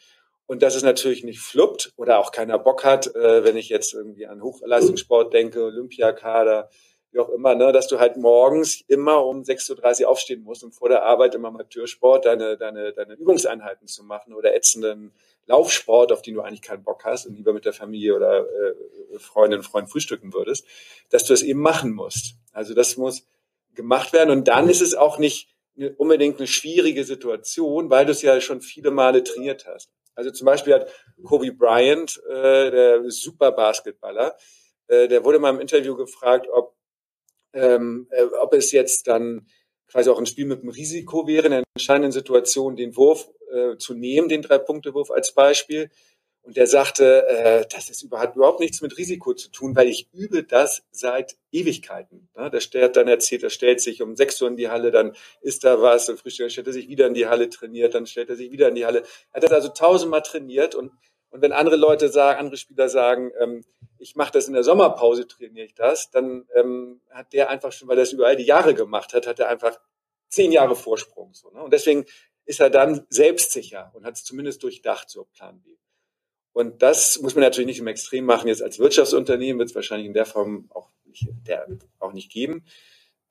und 0.47 0.63
dass 0.63 0.75
es 0.75 0.83
natürlich 0.83 1.25
nicht 1.25 1.41
fluppt 1.41 1.93
oder 1.97 2.19
auch 2.19 2.31
keiner 2.31 2.59
Bock 2.59 2.85
hat, 2.85 3.15
äh, 3.15 3.45
wenn 3.45 3.57
ich 3.57 3.69
jetzt 3.69 3.95
irgendwie 3.95 4.27
an 4.27 4.43
Hochleistungssport 4.43 5.33
denke, 5.33 5.65
Olympiakader, 5.65 6.69
wie 7.15 7.21
auch 7.21 7.29
immer, 7.29 7.55
ne, 7.55 7.73
dass 7.73 7.87
du 7.87 8.01
halt 8.01 8.17
morgens 8.17 8.83
immer 8.89 9.25
um 9.25 9.43
6.30 9.43 10.03
Uhr 10.03 10.09
aufstehen 10.09 10.43
musst 10.43 10.65
und 10.65 10.73
vor 10.73 10.89
der 10.89 11.05
Arbeit 11.05 11.37
im 11.37 11.45
Amateursport 11.45 12.25
deine, 12.25 12.57
deine, 12.57 12.93
deine 12.93 13.15
Übungseinheiten 13.15 13.87
zu 13.87 14.03
machen 14.03 14.35
oder 14.35 14.55
ätzenden 14.55 15.13
Laufsport, 15.47 16.11
auf 16.11 16.23
den 16.23 16.35
du 16.35 16.41
eigentlich 16.41 16.63
keinen 16.63 16.83
Bock 16.83 17.05
hast 17.05 17.27
und 17.27 17.37
lieber 17.37 17.53
mit 17.53 17.67
der 17.67 17.73
Familie 17.73 18.17
oder 18.17 18.41
äh, 18.41 19.19
Freundin, 19.19 19.63
Freund 19.63 19.89
frühstücken 19.89 20.35
würdest, 20.35 20.67
dass 21.11 21.25
du 21.25 21.33
das 21.33 21.43
eben 21.43 21.61
machen 21.61 21.93
musst. 21.93 22.35
Also 22.53 22.75
das 22.75 22.97
muss 22.97 23.25
gemacht 23.75 24.13
werden 24.13 24.31
und 24.31 24.49
dann 24.49 24.69
ist 24.69 24.83
es 24.83 24.95
auch 24.95 25.19
nicht 25.19 25.55
unbedingt 25.97 26.39
eine 26.39 26.49
schwierige 26.49 27.05
Situation, 27.05 27.91
weil 27.91 28.07
du 28.07 28.13
es 28.13 28.23
ja 28.23 28.41
schon 28.41 28.61
viele 28.61 28.91
Male 28.91 29.23
trainiert 29.23 29.67
hast. 29.67 29.89
Also 30.17 30.33
zum 30.33 30.47
Beispiel 30.47 30.75
hat 30.75 30.89
Kobe 31.23 31.53
Bryant, 31.53 32.21
äh, 32.29 32.71
der 32.71 33.11
super 33.11 33.53
Basketballer, 33.53 34.37
äh, 34.89 35.07
der 35.07 35.25
wurde 35.25 35.39
mal 35.39 35.51
im 35.51 35.61
Interview 35.61 35.97
gefragt, 35.97 36.49
ob, 36.53 36.75
ähm, 37.55 38.09
äh, 38.11 38.25
ob 38.43 38.53
es 38.55 38.73
jetzt 38.73 39.07
dann 39.09 39.47
quasi 39.89 40.11
auch 40.11 40.19
ein 40.19 40.27
Spiel 40.27 40.47
mit 40.47 40.61
einem 40.61 40.71
Risiko 40.71 41.27
wäre, 41.27 41.47
in 41.47 41.53
einer 41.53 41.65
entscheidenden 41.75 42.13
Situation 42.13 42.77
den 42.77 42.97
Wurf 42.97 43.31
äh, 43.53 43.77
zu 43.77 43.95
nehmen, 43.95 44.29
den 44.29 44.43
Drei-Punkte-Wurf 44.43 45.11
als 45.11 45.33
Beispiel. 45.33 45.91
Und 46.43 46.59
der 46.59 46.67
sagte, 46.67 47.27
äh, 47.27 47.65
das 47.71 47.89
ist 47.89 48.03
überhaupt, 48.03 48.37
überhaupt 48.37 48.61
nichts 48.61 48.83
mit 48.83 48.99
Risiko 48.99 49.33
zu 49.33 49.51
tun, 49.51 49.75
weil 49.75 49.89
ich 49.89 50.09
übe 50.13 50.43
das 50.43 50.83
seit 50.91 51.37
Ewigkeiten. 51.53 52.29
Ja, 52.37 52.51
der 52.51 52.85
hat 52.85 52.97
dann 52.97 53.09
erzählt, 53.09 53.45
er 53.45 53.51
stellt 53.51 53.81
sich 53.81 54.03
um 54.03 54.15
sechs 54.15 54.43
Uhr 54.43 54.49
in 54.49 54.57
die 54.57 54.69
Halle, 54.69 54.91
dann 54.91 55.17
isst 55.41 55.65
da 55.65 55.81
was, 55.81 56.09
und 56.11 56.19
frühstückt, 56.19 56.49
dann 56.49 56.51
stellt 56.51 56.67
er 56.67 56.75
sich 56.75 56.89
wieder 56.89 57.07
in 57.07 57.15
die 57.15 57.27
Halle, 57.27 57.49
trainiert, 57.49 57.95
dann 57.95 58.07
stellt 58.07 58.29
er 58.29 58.37
sich 58.37 58.51
wieder 58.51 58.69
in 58.69 58.75
die 58.75 58.85
Halle. 58.85 59.05
Er 59.33 59.37
hat 59.37 59.45
das 59.45 59.53
also 59.53 59.69
tausendmal 59.69 60.21
trainiert 60.21 60.75
und, 60.75 60.93
und 61.35 61.43
wenn 61.43 61.51
andere 61.51 61.75
Leute 61.75 62.11
sagen, 62.11 62.39
andere 62.39 62.57
Spieler 62.57 62.89
sagen, 62.89 63.33
ähm, 63.41 63.65
ich 63.99 64.15
mache 64.15 64.31
das 64.31 64.47
in 64.47 64.55
der 64.55 64.63
Sommerpause, 64.63 65.27
trainiere 65.27 65.67
ich 65.67 65.75
das, 65.75 66.09
dann 66.13 66.47
ähm, 66.55 67.01
hat 67.11 67.33
der 67.33 67.51
einfach 67.51 67.73
schon, 67.73 67.89
weil 67.89 67.99
er 67.99 68.03
das 68.03 68.13
über 68.13 68.29
all 68.29 68.37
die 68.37 68.45
Jahre 68.45 68.73
gemacht 68.73 69.13
hat, 69.15 69.27
hat 69.27 69.41
er 69.41 69.49
einfach 69.49 69.81
zehn 70.29 70.53
Jahre 70.53 70.77
Vorsprung. 70.77 71.35
So, 71.35 71.51
ne? 71.51 71.61
Und 71.61 71.73
deswegen 71.73 72.05
ist 72.45 72.61
er 72.61 72.71
dann 72.71 73.05
selbstsicher 73.09 73.91
und 73.95 74.05
hat 74.05 74.15
es 74.15 74.23
zumindest 74.23 74.63
durchdacht, 74.63 75.11
so 75.11 75.25
Plan 75.25 75.61
B. 75.61 75.71
Und 76.53 76.83
das 76.83 77.21
muss 77.21 77.35
man 77.35 77.43
natürlich 77.43 77.67
nicht 77.67 77.81
im 77.81 77.89
Extrem 77.89 78.27
machen. 78.27 78.47
Jetzt 78.47 78.63
als 78.63 78.79
Wirtschaftsunternehmen 78.79 79.59
wird 79.59 79.71
es 79.71 79.75
wahrscheinlich 79.75 80.07
in 80.07 80.15
der 80.15 80.27
Form 80.27 80.71
auch 80.73 80.91
nicht, 81.05 81.27
der, 81.49 81.67
auch 81.99 82.13
nicht 82.13 82.31
geben 82.31 82.65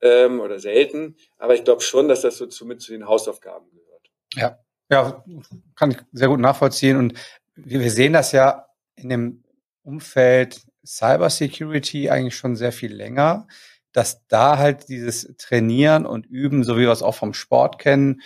ähm, 0.02 0.40
oder 0.40 0.58
selten. 0.58 1.16
Aber 1.38 1.54
ich 1.54 1.64
glaube 1.64 1.80
schon, 1.80 2.08
dass 2.08 2.20
das 2.20 2.36
so 2.36 2.44
zu, 2.48 2.66
mit 2.66 2.82
zu 2.82 2.92
den 2.92 3.08
Hausaufgaben 3.08 3.70
gehört. 3.70 4.10
Ja, 4.34 4.58
ja, 4.90 5.24
kann 5.74 5.92
ich 5.92 5.96
sehr 6.12 6.28
gut 6.28 6.40
nachvollziehen. 6.40 6.98
Und 6.98 7.14
wir, 7.56 7.90
sehen 7.90 8.12
das 8.12 8.32
ja 8.32 8.66
in 8.96 9.08
dem 9.08 9.44
Umfeld 9.82 10.62
Cybersecurity 10.84 12.10
eigentlich 12.10 12.36
schon 12.36 12.56
sehr 12.56 12.72
viel 12.72 12.92
länger, 12.92 13.46
dass 13.92 14.26
da 14.26 14.58
halt 14.58 14.88
dieses 14.88 15.34
Trainieren 15.38 16.04
und 16.04 16.26
Üben, 16.26 16.64
so 16.64 16.76
wie 16.76 16.82
wir 16.82 16.90
es 16.90 17.02
auch 17.02 17.14
vom 17.14 17.34
Sport 17.34 17.78
kennen, 17.78 18.20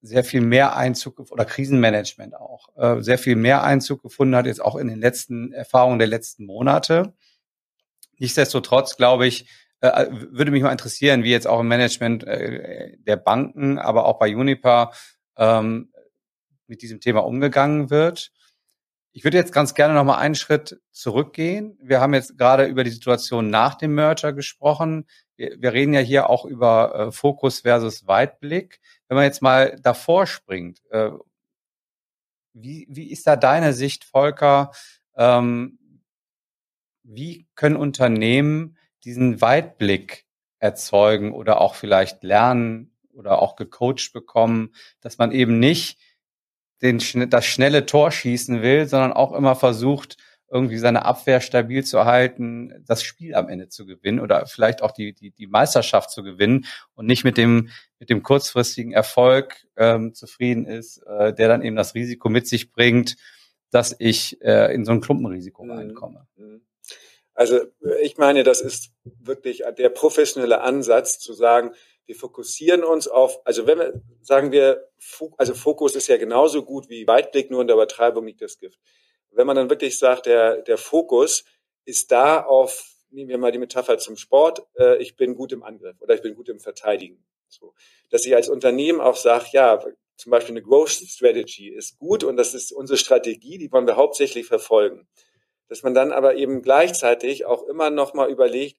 sehr 0.00 0.24
viel 0.24 0.42
mehr 0.42 0.76
Einzug 0.76 1.18
oder 1.30 1.44
Krisenmanagement 1.44 2.34
auch 2.36 2.68
äh, 2.76 3.00
sehr 3.00 3.18
viel 3.18 3.36
mehr 3.36 3.62
Einzug 3.62 4.02
gefunden 4.02 4.36
hat 4.36 4.46
jetzt 4.46 4.62
auch 4.62 4.76
in 4.76 4.88
den 4.88 5.00
letzten 5.00 5.52
Erfahrungen 5.52 5.98
der 5.98 6.08
letzten 6.08 6.44
Monate. 6.44 7.14
Nichtsdestotrotz 8.18 8.96
glaube 8.96 9.26
ich, 9.26 9.48
äh, 9.80 10.06
würde 10.10 10.50
mich 10.50 10.62
mal 10.62 10.72
interessieren, 10.72 11.24
wie 11.24 11.30
jetzt 11.30 11.46
auch 11.46 11.60
im 11.60 11.68
Management 11.68 12.24
äh, 12.24 12.96
der 12.98 13.16
Banken, 13.16 13.78
aber 13.78 14.04
auch 14.04 14.18
bei 14.18 14.34
Uniper 14.34 14.92
ähm, 15.36 15.90
mit 16.66 16.82
diesem 16.82 17.00
Thema 17.00 17.24
umgegangen 17.24 17.90
wird. 17.90 18.32
Ich 19.12 19.22
würde 19.22 19.36
jetzt 19.36 19.52
ganz 19.52 19.74
gerne 19.74 19.94
noch 19.94 20.04
mal 20.04 20.18
einen 20.18 20.34
Schritt 20.34 20.80
zurückgehen. 20.90 21.78
Wir 21.80 22.00
haben 22.00 22.14
jetzt 22.14 22.36
gerade 22.36 22.64
über 22.64 22.82
die 22.82 22.90
Situation 22.90 23.48
nach 23.48 23.76
dem 23.76 23.94
Merger 23.94 24.32
gesprochen. 24.32 25.06
Wir, 25.36 25.54
wir 25.60 25.72
reden 25.72 25.94
ja 25.94 26.00
hier 26.00 26.28
auch 26.28 26.44
über 26.44 26.94
äh, 26.94 27.12
Fokus 27.12 27.60
versus 27.60 28.08
Weitblick. 28.08 28.80
Wenn 29.06 29.14
man 29.14 29.24
jetzt 29.24 29.40
mal 29.40 29.78
davor 29.80 30.26
springt, 30.26 30.82
äh, 30.90 31.10
wie, 32.54 32.86
wie 32.88 33.10
ist 33.10 33.26
da 33.26 33.36
deine 33.36 33.72
Sicht, 33.72 34.04
Volker? 34.04 34.72
Ähm, 35.16 35.78
wie 37.04 37.46
können 37.54 37.76
Unternehmen 37.76 38.76
diesen 39.04 39.40
Weitblick 39.40 40.26
erzeugen 40.58 41.32
oder 41.32 41.60
auch 41.60 41.74
vielleicht 41.74 42.24
lernen 42.24 42.96
oder 43.12 43.40
auch 43.40 43.54
gecoacht 43.54 44.12
bekommen, 44.12 44.74
dass 45.00 45.18
man 45.18 45.30
eben 45.30 45.60
nicht 45.60 46.00
den, 46.84 47.00
das 47.30 47.46
schnelle 47.46 47.86
Tor 47.86 48.12
schießen 48.12 48.62
will, 48.62 48.86
sondern 48.86 49.12
auch 49.12 49.32
immer 49.32 49.56
versucht, 49.56 50.16
irgendwie 50.50 50.78
seine 50.78 51.04
Abwehr 51.04 51.40
stabil 51.40 51.82
zu 51.82 52.04
halten, 52.04 52.84
das 52.86 53.02
Spiel 53.02 53.34
am 53.34 53.48
Ende 53.48 53.68
zu 53.68 53.86
gewinnen 53.86 54.20
oder 54.20 54.46
vielleicht 54.46 54.82
auch 54.82 54.92
die, 54.92 55.12
die, 55.12 55.32
die 55.32 55.48
Meisterschaft 55.48 56.10
zu 56.10 56.22
gewinnen 56.22 56.66
und 56.94 57.06
nicht 57.06 57.24
mit 57.24 57.36
dem, 57.36 57.70
mit 57.98 58.10
dem 58.10 58.22
kurzfristigen 58.22 58.92
Erfolg 58.92 59.66
ähm, 59.76 60.14
zufrieden 60.14 60.66
ist, 60.66 60.98
äh, 61.06 61.32
der 61.34 61.48
dann 61.48 61.62
eben 61.62 61.74
das 61.74 61.94
Risiko 61.94 62.28
mit 62.28 62.46
sich 62.46 62.70
bringt, 62.70 63.16
dass 63.70 63.96
ich 63.98 64.40
äh, 64.42 64.72
in 64.72 64.84
so 64.84 64.92
ein 64.92 65.00
Klumpenrisiko 65.00 65.64
mhm. 65.64 65.70
reinkomme. 65.72 66.26
Mhm. 66.36 66.60
Also 67.32 67.58
ich 68.02 68.16
meine, 68.16 68.44
das 68.44 68.60
ist 68.60 68.92
wirklich 69.02 69.64
der 69.76 69.88
professionelle 69.88 70.60
Ansatz 70.60 71.18
zu 71.18 71.32
sagen, 71.32 71.72
wir 72.06 72.16
fokussieren 72.16 72.84
uns 72.84 73.08
auf, 73.08 73.40
also 73.46 73.66
wenn 73.66 73.78
wir, 73.78 74.02
sagen 74.20 74.52
wir, 74.52 74.88
also 75.38 75.54
Fokus 75.54 75.94
ist 75.94 76.08
ja 76.08 76.16
genauso 76.16 76.64
gut 76.64 76.88
wie 76.88 77.06
Weitblick, 77.06 77.50
nur 77.50 77.62
in 77.62 77.66
der 77.66 77.76
Übertreibung 77.76 78.26
liegt 78.26 78.42
das 78.42 78.58
Gift 78.58 78.78
wenn 79.34 79.46
man 79.46 79.56
dann 79.56 79.70
wirklich 79.70 79.98
sagt, 79.98 80.26
der, 80.26 80.62
der 80.62 80.78
Fokus 80.78 81.44
ist 81.84 82.12
da 82.12 82.42
auf, 82.42 82.94
nehmen 83.10 83.28
wir 83.28 83.38
mal 83.38 83.52
die 83.52 83.58
Metapher 83.58 83.98
zum 83.98 84.16
Sport, 84.16 84.62
äh, 84.78 84.96
ich 85.02 85.16
bin 85.16 85.34
gut 85.34 85.52
im 85.52 85.62
Angriff 85.62 86.00
oder 86.00 86.14
ich 86.14 86.22
bin 86.22 86.34
gut 86.34 86.48
im 86.48 86.60
Verteidigen. 86.60 87.24
So. 87.48 87.74
Dass 88.10 88.24
ich 88.24 88.34
als 88.34 88.48
Unternehmen 88.48 89.00
auch 89.00 89.16
sage, 89.16 89.46
ja, 89.52 89.84
zum 90.16 90.30
Beispiel 90.30 90.52
eine 90.52 90.62
Growth 90.62 90.90
Strategy 90.90 91.68
ist 91.68 91.98
gut 91.98 92.24
und 92.24 92.36
das 92.36 92.54
ist 92.54 92.72
unsere 92.72 92.96
Strategie, 92.96 93.58
die 93.58 93.70
wollen 93.72 93.86
wir 93.86 93.96
hauptsächlich 93.96 94.46
verfolgen. 94.46 95.06
Dass 95.68 95.82
man 95.82 95.94
dann 95.94 96.12
aber 96.12 96.36
eben 96.36 96.62
gleichzeitig 96.62 97.46
auch 97.46 97.64
immer 97.64 97.90
noch 97.90 98.14
mal 98.14 98.30
überlegt, 98.30 98.76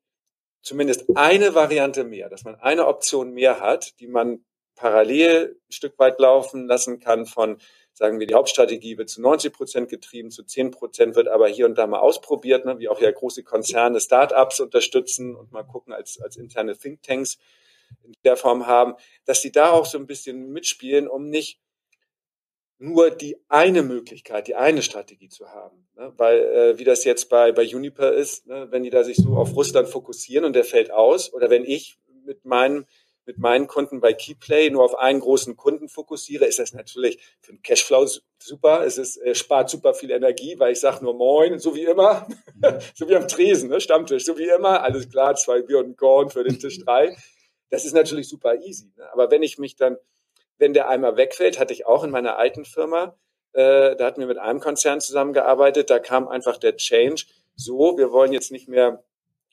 zumindest 0.65 1.05
eine 1.15 1.55
Variante 1.55 2.03
mehr, 2.03 2.27
dass 2.27 2.43
man 2.43 2.55
eine 2.55 2.87
Option 2.87 3.33
mehr 3.33 3.61
hat, 3.61 3.99
die 3.99 4.07
man 4.07 4.43
parallel 4.75 5.57
ein 5.69 5.71
Stück 5.71 5.97
weit 5.99 6.19
laufen 6.19 6.67
lassen 6.67 6.99
kann 6.99 7.25
von 7.25 7.59
sagen 7.93 8.19
wir, 8.19 8.27
die 8.27 8.33
Hauptstrategie 8.33 8.97
wird 8.97 9.09
zu 9.09 9.21
90 9.21 9.53
Prozent 9.53 9.89
getrieben, 9.89 10.29
zu 10.29 10.43
10 10.43 10.71
Prozent 10.71 11.15
wird 11.15 11.29
aber 11.29 11.47
hier 11.47 11.65
und 11.65 11.77
da 11.77 11.87
mal 11.87 11.99
ausprobiert, 11.99 12.65
ne, 12.65 12.77
wie 12.79 12.89
auch 12.89 12.99
ja 12.99 13.09
große 13.09 13.43
Konzerne 13.43 14.01
Startups 14.01 14.59
unterstützen 14.59 15.33
und 15.33 15.53
mal 15.53 15.63
gucken 15.63 15.93
als, 15.93 16.19
als 16.19 16.35
interne 16.35 16.77
Thinktanks 16.77 17.37
in 18.03 18.13
der 18.25 18.35
Form 18.35 18.67
haben, 18.67 18.95
dass 19.23 19.41
sie 19.41 19.51
da 19.51 19.69
auch 19.69 19.85
so 19.85 19.97
ein 19.97 20.07
bisschen 20.07 20.51
mitspielen, 20.51 21.07
um 21.07 21.29
nicht 21.29 21.61
nur 22.77 23.09
die 23.09 23.37
eine 23.47 23.83
Möglichkeit, 23.83 24.47
die 24.47 24.55
eine 24.55 24.81
Strategie 24.81 25.29
zu 25.29 25.49
haben. 25.49 25.87
Ne? 25.95 26.13
Weil, 26.17 26.39
äh, 26.39 26.77
wie 26.77 26.83
das 26.83 27.03
jetzt 27.05 27.29
bei, 27.29 27.51
bei 27.51 27.63
Uniper 27.63 28.11
ist, 28.11 28.47
ne? 28.47 28.67
wenn 28.69 28.83
die 28.83 28.89
da 28.89 29.03
sich 29.03 29.17
so 29.17 29.37
auf 29.37 29.55
Russland 29.55 29.87
fokussieren 29.87 30.45
und 30.45 30.53
der 30.53 30.65
fällt 30.65 30.91
aus, 30.91 31.33
oder 31.33 31.49
wenn 31.49 31.63
ich 31.63 31.97
mit 32.25 32.45
meinem 32.45 32.85
mit 33.25 33.39
meinen 33.39 33.67
Kunden 33.67 34.01
bei 34.01 34.13
Keyplay 34.13 34.69
nur 34.69 34.83
auf 34.83 34.95
einen 34.95 35.19
großen 35.19 35.55
Kunden 35.55 35.89
fokussiere, 35.89 36.45
ist 36.45 36.59
das 36.59 36.73
natürlich 36.73 37.19
für 37.41 37.53
den 37.53 37.61
Cashflow 37.61 38.07
super. 38.37 38.85
Es 38.85 38.97
ist, 38.97 39.17
äh, 39.17 39.33
spart 39.33 39.69
super 39.69 39.93
viel 39.93 40.11
Energie, 40.11 40.55
weil 40.59 40.73
ich 40.73 40.79
sage 40.79 41.03
nur 41.03 41.15
Moin, 41.15 41.59
so 41.59 41.75
wie 41.75 41.85
immer, 41.85 42.27
so 42.93 43.09
wie 43.09 43.15
am 43.15 43.27
Tresen, 43.27 43.69
ne? 43.69 43.81
Stammtisch, 43.81 44.25
so 44.25 44.37
wie 44.37 44.47
immer, 44.47 44.83
alles 44.83 45.09
klar, 45.09 45.35
zwei 45.35 45.61
Bier 45.61 45.79
und 45.79 45.89
ein 45.89 45.95
Korn 45.95 46.29
für 46.29 46.43
den 46.43 46.59
Tisch 46.59 46.79
drei. 46.85 47.17
Das 47.69 47.83
ist 47.83 47.93
natürlich 47.93 48.29
super 48.29 48.61
easy. 48.61 48.91
Ne? 48.95 49.11
Aber 49.11 49.31
wenn 49.31 49.41
ich 49.41 49.57
mich 49.57 49.75
dann, 49.75 49.97
wenn 50.57 50.73
der 50.73 50.89
einmal 50.89 51.17
wegfällt, 51.17 51.59
hatte 51.59 51.73
ich 51.73 51.85
auch 51.85 52.03
in 52.03 52.11
meiner 52.11 52.37
alten 52.37 52.65
Firma, 52.65 53.17
äh, 53.53 53.95
da 53.95 54.05
hatten 54.05 54.19
wir 54.19 54.27
mit 54.27 54.37
einem 54.37 54.59
Konzern 54.59 54.99
zusammengearbeitet, 54.99 55.89
da 55.89 55.99
kam 55.99 56.27
einfach 56.27 56.57
der 56.57 56.75
Change. 56.75 57.23
So, 57.55 57.97
wir 57.97 58.11
wollen 58.11 58.33
jetzt 58.33 58.51
nicht 58.51 58.67
mehr 58.67 59.03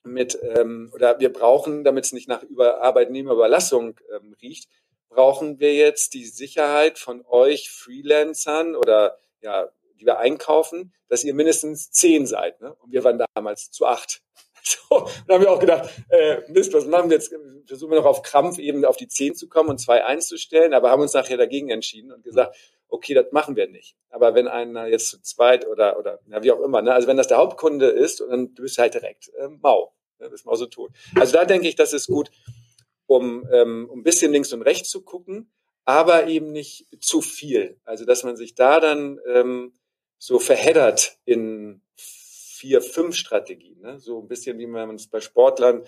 mit 0.05 0.39
ähm, 0.57 0.91
oder 0.95 1.21
wir 1.21 1.33
brauchen, 1.33 1.85
damit 1.85 2.05
es 2.05 2.13
nicht 2.13 2.29
nach 2.29 2.43
Über 2.43 2.81
Arbeitnehmerüberlassung 2.83 4.01
ähm, 4.15 4.35
riecht, 4.43 4.69
brauchen 5.09 5.61
wir 5.61 5.75
jetzt 5.75 6.15
die 6.15 6.25
Sicherheit 6.25 6.99
von 6.99 7.25
euch 7.29 7.71
Freelancern 7.71 8.75
oder 8.75 9.19
ja, 9.41 9.69
die 10.01 10.07
wir 10.07 10.19
einkaufen, 10.19 10.93
dass 11.09 11.23
ihr 11.23 11.35
mindestens 11.35 11.91
zehn 11.91 12.27
seid. 12.27 12.61
Ne? 12.61 12.75
Und 12.75 12.93
wir 12.93 13.05
waren 13.05 13.23
damals 13.35 13.71
zu 13.71 13.87
acht. 13.87 14.22
So, 14.89 14.97
und 14.97 15.25
dann 15.27 15.35
haben 15.35 15.43
wir 15.43 15.51
auch 15.51 15.59
gedacht, 15.59 15.91
äh, 16.09 16.41
Mist, 16.49 16.73
was 16.73 16.87
machen 16.87 17.11
wir 17.11 17.17
jetzt? 17.17 17.35
Versuchen 17.67 17.91
wir 17.91 17.99
noch 17.99 18.07
auf 18.07 18.23
Krampf 18.23 18.59
eben 18.59 18.85
auf 18.85 18.97
die 18.97 19.09
zehn 19.09 19.35
zu 19.35 19.49
kommen 19.49 19.69
und 19.69 19.79
zwei 19.79 20.05
einzustellen, 20.05 20.73
aber 20.73 20.91
haben 20.91 21.03
uns 21.03 21.15
nachher 21.15 21.37
dagegen 21.37 21.69
entschieden 21.71 22.13
und 22.13 22.23
gesagt, 22.23 22.57
okay, 22.89 23.15
das 23.15 23.33
machen 23.33 23.57
wir 23.57 23.69
nicht. 23.69 23.97
Aber 24.11 24.35
wenn 24.35 24.47
einer 24.47 24.87
jetzt 24.87 25.09
zu 25.09 25.21
zweit 25.23 25.67
oder, 25.67 25.99
oder 25.99 26.21
na, 26.27 26.43
wie 26.43 26.53
auch 26.53 26.61
immer, 26.61 26.83
ne? 26.83 26.93
also 26.93 27.09
wenn 27.09 27.17
das 27.17 27.29
der 27.29 27.39
Hauptkunde 27.39 27.87
ist, 27.87 28.21
dann 28.21 28.55
du 28.55 28.63
bist 28.63 28.79
halt 28.79 28.95
direkt 28.95 29.31
äh, 29.35 29.49
mau. 29.49 29.95
Ne? 30.19 30.29
Das 30.31 30.45
Mau 30.45 30.55
so 30.55 30.67
tun. 30.67 30.91
Also 31.17 31.33
da 31.33 31.45
denke 31.45 31.69
ich, 31.69 31.75
das 31.75 31.93
ist 31.93 32.07
gut, 32.07 32.31
um, 33.07 33.49
ähm, 33.51 33.89
um 33.91 34.01
ein 34.01 34.03
bisschen 34.03 34.33
links 34.33 34.53
und 34.53 34.63
rechts 34.63 34.91
zu 34.91 35.03
gucken, 35.03 35.51
aber 35.85 36.27
eben 36.27 36.53
nicht 36.53 36.87
zu 37.01 37.21
viel. 37.21 37.81
Also 37.85 38.05
dass 38.05 38.25
man 38.25 38.37
sich 38.37 38.55
da 38.55 38.79
dann 38.79 39.19
ähm, 39.27 39.73
so 40.19 40.39
verheddert 40.39 41.19
in 41.25 41.83
vier, 42.63 42.81
fünf 42.81 43.17
Strategien. 43.17 43.81
Ne? 43.81 43.99
So 43.99 44.21
ein 44.21 44.29
bisschen 44.29 44.57
wie 44.57 44.69
man 44.69 44.95
es 44.95 45.09
bei 45.09 45.21
Sportlern 45.21 45.85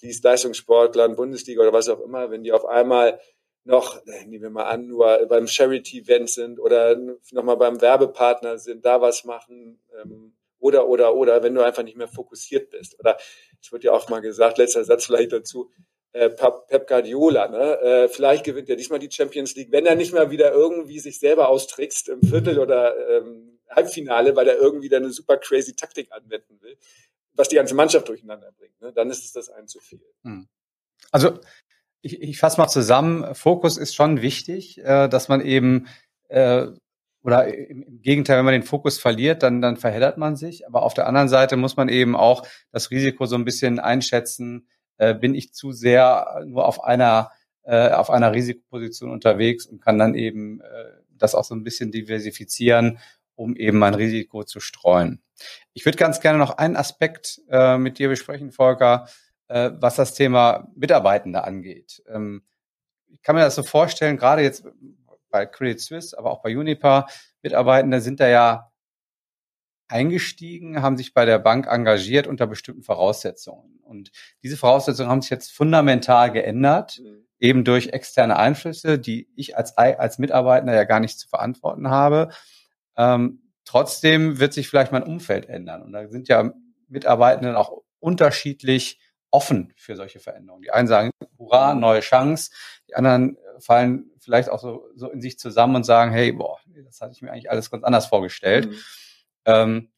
liest, 0.00 0.24
Leistungssportlern, 0.24 1.16
Bundesliga 1.16 1.60
oder 1.60 1.74
was 1.74 1.90
auch 1.90 2.00
immer, 2.00 2.30
wenn 2.30 2.42
die 2.42 2.52
auf 2.52 2.64
einmal 2.64 3.20
noch, 3.64 3.98
äh, 4.06 4.24
nehmen 4.24 4.44
wir 4.44 4.50
mal 4.50 4.64
an, 4.64 4.86
nur 4.86 5.26
beim 5.28 5.46
Charity-Event 5.46 6.30
sind 6.30 6.58
oder 6.58 6.96
nochmal 7.32 7.58
beim 7.58 7.78
Werbepartner 7.78 8.56
sind, 8.56 8.86
da 8.86 9.02
was 9.02 9.24
machen 9.24 9.78
ähm, 10.00 10.32
oder, 10.58 10.88
oder, 10.88 11.14
oder, 11.14 11.42
wenn 11.42 11.54
du 11.54 11.60
einfach 11.60 11.82
nicht 11.82 11.98
mehr 11.98 12.08
fokussiert 12.08 12.70
bist. 12.70 12.98
Oder 12.98 13.18
es 13.60 13.70
wird 13.70 13.84
ja 13.84 13.92
auch 13.92 14.08
mal 14.08 14.20
gesagt, 14.20 14.56
letzter 14.56 14.82
Satz 14.84 15.04
vielleicht 15.04 15.32
dazu, 15.32 15.70
äh, 16.12 16.30
Pep 16.30 16.86
Guardiola, 16.86 17.48
ne? 17.48 17.80
äh, 17.80 18.08
vielleicht 18.08 18.44
gewinnt 18.44 18.70
er 18.70 18.76
diesmal 18.76 18.98
die 18.98 19.10
Champions 19.10 19.54
League, 19.56 19.72
wenn 19.72 19.84
er 19.84 19.94
nicht 19.94 20.14
mal 20.14 20.30
wieder 20.30 20.52
irgendwie 20.52 21.00
sich 21.00 21.18
selber 21.18 21.48
austrickst 21.48 22.08
im 22.08 22.22
Viertel 22.22 22.58
oder 22.58 22.94
ähm, 23.10 23.43
Halbfinale, 23.74 24.36
weil 24.36 24.48
er 24.48 24.56
irgendwie 24.56 24.88
da 24.88 24.98
eine 24.98 25.10
super 25.10 25.36
crazy 25.36 25.74
Taktik 25.74 26.12
anwenden 26.12 26.60
will, 26.60 26.76
was 27.34 27.48
die 27.48 27.56
ganze 27.56 27.74
Mannschaft 27.74 28.08
durcheinander 28.08 28.52
bringt, 28.52 28.80
ne? 28.80 28.92
dann 28.92 29.10
ist 29.10 29.24
es 29.24 29.32
das 29.32 29.48
ein 29.50 29.66
zu 29.66 29.80
viel. 29.80 30.02
Hm. 30.22 30.48
Also 31.10 31.38
ich, 32.02 32.20
ich 32.20 32.38
fasse 32.38 32.60
mal 32.60 32.68
zusammen, 32.68 33.34
Fokus 33.34 33.76
ist 33.76 33.94
schon 33.94 34.22
wichtig, 34.22 34.78
äh, 34.78 35.08
dass 35.08 35.28
man 35.28 35.40
eben 35.40 35.88
äh, 36.28 36.66
oder 37.24 37.52
im 37.54 38.02
Gegenteil, 38.02 38.36
wenn 38.36 38.44
man 38.44 38.52
den 38.52 38.62
Fokus 38.62 38.98
verliert, 38.98 39.42
dann, 39.42 39.62
dann 39.62 39.78
verheddert 39.78 40.18
man 40.18 40.36
sich. 40.36 40.66
Aber 40.66 40.82
auf 40.82 40.92
der 40.92 41.06
anderen 41.06 41.30
Seite 41.30 41.56
muss 41.56 41.76
man 41.76 41.88
eben 41.88 42.14
auch 42.14 42.46
das 42.70 42.90
Risiko 42.90 43.24
so 43.24 43.34
ein 43.34 43.46
bisschen 43.46 43.80
einschätzen, 43.80 44.68
äh, 44.98 45.14
bin 45.14 45.34
ich 45.34 45.54
zu 45.54 45.72
sehr 45.72 46.44
nur 46.46 46.66
auf 46.66 46.84
einer, 46.84 47.30
äh, 47.62 47.90
auf 47.90 48.10
einer 48.10 48.32
Risikoposition 48.32 49.10
unterwegs 49.10 49.64
und 49.64 49.80
kann 49.80 49.98
dann 49.98 50.14
eben 50.14 50.60
äh, 50.60 50.64
das 51.16 51.34
auch 51.34 51.44
so 51.44 51.54
ein 51.54 51.64
bisschen 51.64 51.90
diversifizieren, 51.90 52.98
um 53.34 53.56
eben 53.56 53.78
mein 53.78 53.94
Risiko 53.94 54.44
zu 54.44 54.60
streuen. 54.60 55.22
Ich 55.72 55.84
würde 55.84 55.98
ganz 55.98 56.20
gerne 56.20 56.38
noch 56.38 56.58
einen 56.58 56.76
Aspekt 56.76 57.40
äh, 57.48 57.76
mit 57.78 57.98
dir 57.98 58.08
besprechen, 58.08 58.52
Volker, 58.52 59.08
äh, 59.48 59.70
was 59.74 59.96
das 59.96 60.14
Thema 60.14 60.68
Mitarbeitende 60.74 61.44
angeht. 61.44 62.02
Ähm, 62.08 62.42
ich 63.08 63.22
kann 63.22 63.36
mir 63.36 63.42
das 63.42 63.54
so 63.54 63.62
vorstellen, 63.62 64.16
gerade 64.16 64.42
jetzt 64.42 64.66
bei 65.30 65.46
Credit 65.46 65.80
Suisse, 65.80 66.16
aber 66.16 66.30
auch 66.30 66.42
bei 66.42 66.56
Unipa, 66.56 67.06
Mitarbeitende 67.42 68.00
sind 68.00 68.20
da 68.20 68.28
ja 68.28 68.70
eingestiegen, 69.88 70.82
haben 70.82 70.96
sich 70.96 71.12
bei 71.12 71.24
der 71.24 71.38
Bank 71.38 71.66
engagiert 71.66 72.26
unter 72.26 72.46
bestimmten 72.46 72.82
Voraussetzungen. 72.82 73.80
Und 73.82 74.10
diese 74.42 74.56
Voraussetzungen 74.56 75.10
haben 75.10 75.22
sich 75.22 75.30
jetzt 75.30 75.52
fundamental 75.52 76.32
geändert, 76.32 77.00
mhm. 77.02 77.26
eben 77.38 77.64
durch 77.64 77.88
externe 77.88 78.36
Einflüsse, 78.36 78.98
die 78.98 79.28
ich 79.36 79.56
als, 79.56 79.76
als 79.76 80.18
Mitarbeiter 80.18 80.74
ja 80.74 80.84
gar 80.84 81.00
nicht 81.00 81.18
zu 81.18 81.28
verantworten 81.28 81.90
habe. 81.90 82.30
Ähm, 82.96 83.42
trotzdem 83.64 84.38
wird 84.38 84.52
sich 84.52 84.68
vielleicht 84.68 84.92
mein 84.92 85.02
Umfeld 85.02 85.48
ändern. 85.48 85.82
Und 85.82 85.92
da 85.92 86.08
sind 86.08 86.28
ja 86.28 86.52
Mitarbeitenden 86.88 87.56
auch 87.56 87.82
unterschiedlich 88.00 89.00
offen 89.30 89.72
für 89.76 89.96
solche 89.96 90.20
Veränderungen. 90.20 90.62
Die 90.62 90.70
einen 90.70 90.86
sagen, 90.86 91.10
hurra, 91.38 91.74
neue 91.74 92.00
Chance. 92.00 92.50
Die 92.88 92.94
anderen 92.94 93.36
fallen 93.58 94.10
vielleicht 94.20 94.48
auch 94.48 94.60
so, 94.60 94.88
so 94.94 95.10
in 95.10 95.20
sich 95.20 95.38
zusammen 95.38 95.76
und 95.76 95.84
sagen, 95.84 96.12
hey, 96.12 96.32
boah, 96.32 96.58
das 96.84 97.00
hatte 97.00 97.12
ich 97.12 97.22
mir 97.22 97.32
eigentlich 97.32 97.50
alles 97.50 97.70
ganz 97.70 97.82
anders 97.84 98.06
vorgestellt. 98.06 98.70
Mhm. 98.70 98.76
Ähm, 99.46 99.88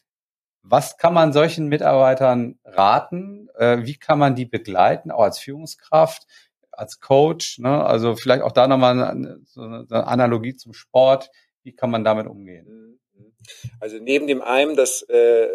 was 0.62 0.97
kann 0.97 1.15
man 1.15 1.33
solchen 1.33 1.69
Mitarbeitern 1.69 2.59
raten? 2.65 3.49
Äh, 3.57 3.85
wie 3.85 3.97
kann 3.97 4.19
man 4.19 4.35
die 4.35 4.47
begleiten, 4.47 5.11
auch 5.11 5.23
als 5.23 5.38
Führungskraft, 5.38 6.26
als 6.73 7.00
Coach? 7.00 7.59
Ne? 7.59 7.85
Also 7.85 8.17
vielleicht 8.17 8.43
auch 8.43 8.53
da 8.53 8.67
nochmal 8.67 9.00
eine, 9.00 9.41
so 9.45 9.62
eine 9.62 10.07
Analogie 10.07 10.57
zum 10.57 10.73
Sport. 10.73 11.31
Wie 11.66 11.75
kann 11.75 11.90
man 11.90 12.04
damit 12.04 12.28
umgehen? 12.28 12.99
Mhm. 13.12 13.32
Also 13.80 13.99
neben 13.99 14.28
dem 14.28 14.40
einen, 14.40 14.76
dass 14.76 15.02
äh, 15.02 15.49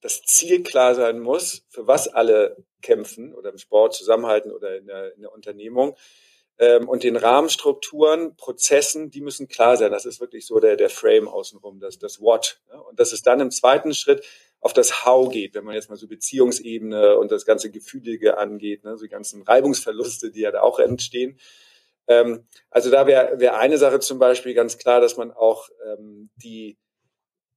das 0.00 0.22
Ziel 0.22 0.62
klar 0.62 0.94
sein 0.94 1.20
muss, 1.20 1.66
für 1.68 1.86
was 1.86 2.08
alle 2.08 2.56
kämpfen 2.80 3.34
oder 3.34 3.50
im 3.50 3.58
Sport 3.58 3.94
zusammenhalten 3.94 4.50
oder 4.50 4.78
in 4.78 4.86
der, 4.86 5.14
in 5.14 5.20
der 5.20 5.32
Unternehmung, 5.32 5.94
ähm, 6.58 6.88
und 6.88 7.02
den 7.02 7.16
Rahmenstrukturen, 7.16 8.34
Prozessen, 8.36 9.10
die 9.10 9.20
müssen 9.20 9.46
klar 9.46 9.76
sein. 9.76 9.92
Das 9.92 10.06
ist 10.06 10.20
wirklich 10.20 10.46
so 10.46 10.58
der, 10.58 10.76
der 10.76 10.88
Frame 10.88 11.28
außenrum, 11.28 11.80
das, 11.80 11.98
das 11.98 12.20
What. 12.20 12.60
Ne? 12.72 12.82
Und 12.82 12.98
dass 12.98 13.12
es 13.12 13.20
dann 13.20 13.40
im 13.40 13.50
zweiten 13.50 13.94
Schritt 13.94 14.24
auf 14.60 14.72
das 14.72 15.04
How 15.04 15.30
geht, 15.30 15.54
wenn 15.54 15.64
man 15.64 15.74
jetzt 15.74 15.90
mal 15.90 15.96
so 15.96 16.08
Beziehungsebene 16.08 17.18
und 17.18 17.30
das 17.30 17.44
ganze 17.44 17.70
Gefühlige 17.70 18.38
angeht, 18.38 18.84
ne? 18.84 18.96
so 18.96 19.04
die 19.04 19.10
ganzen 19.10 19.42
Reibungsverluste, 19.42 20.30
die 20.30 20.40
ja 20.40 20.50
da 20.50 20.62
auch 20.62 20.78
entstehen. 20.78 21.38
Ähm, 22.08 22.46
also 22.70 22.90
da 22.90 23.06
wäre 23.06 23.38
wär 23.38 23.58
eine 23.58 23.78
Sache 23.78 24.00
zum 24.00 24.18
Beispiel 24.18 24.54
ganz 24.54 24.78
klar, 24.78 25.00
dass 25.00 25.16
man 25.16 25.30
auch 25.30 25.68
ähm, 25.86 26.30
die 26.36 26.76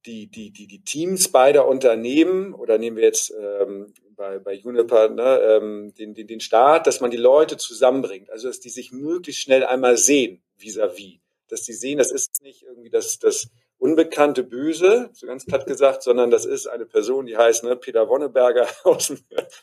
die, 0.06 0.26
die, 0.28 0.50
die, 0.50 0.66
die 0.66 0.82
Teams 0.82 1.28
beider 1.28 1.68
Unternehmen, 1.68 2.54
oder 2.54 2.78
nehmen 2.78 2.96
wir 2.96 3.04
jetzt 3.04 3.32
ähm, 3.38 3.92
bei, 4.16 4.38
bei 4.38 4.52
Juniper 4.52 5.08
ne, 5.08 5.40
ähm, 5.40 5.94
den, 5.94 6.14
den, 6.14 6.26
den 6.26 6.40
Staat, 6.40 6.86
dass 6.86 7.00
man 7.00 7.10
die 7.10 7.16
Leute 7.16 7.56
zusammenbringt, 7.56 8.30
also 8.30 8.48
dass 8.48 8.60
die 8.60 8.70
sich 8.70 8.92
möglichst 8.92 9.42
schnell 9.42 9.64
einmal 9.64 9.96
sehen, 9.96 10.42
vis-à-vis. 10.56 10.96
-vis. 10.96 11.18
Dass 11.48 11.62
die 11.62 11.72
sehen, 11.72 11.98
das 11.98 12.10
ist 12.10 12.42
nicht 12.42 12.62
irgendwie 12.62 12.90
das, 12.90 13.18
das 13.18 13.48
unbekannte 13.78 14.42
Böse, 14.42 15.10
so 15.12 15.26
ganz 15.26 15.44
platt 15.44 15.66
gesagt, 15.66 16.02
sondern 16.02 16.30
das 16.30 16.44
ist 16.44 16.66
eine 16.66 16.86
Person, 16.86 17.26
die 17.26 17.36
heißt 17.36 17.64
ne, 17.64 17.76
Peter 17.76 18.08
Wonneberger 18.08 18.66
aus 18.84 19.08
dem 19.08 19.18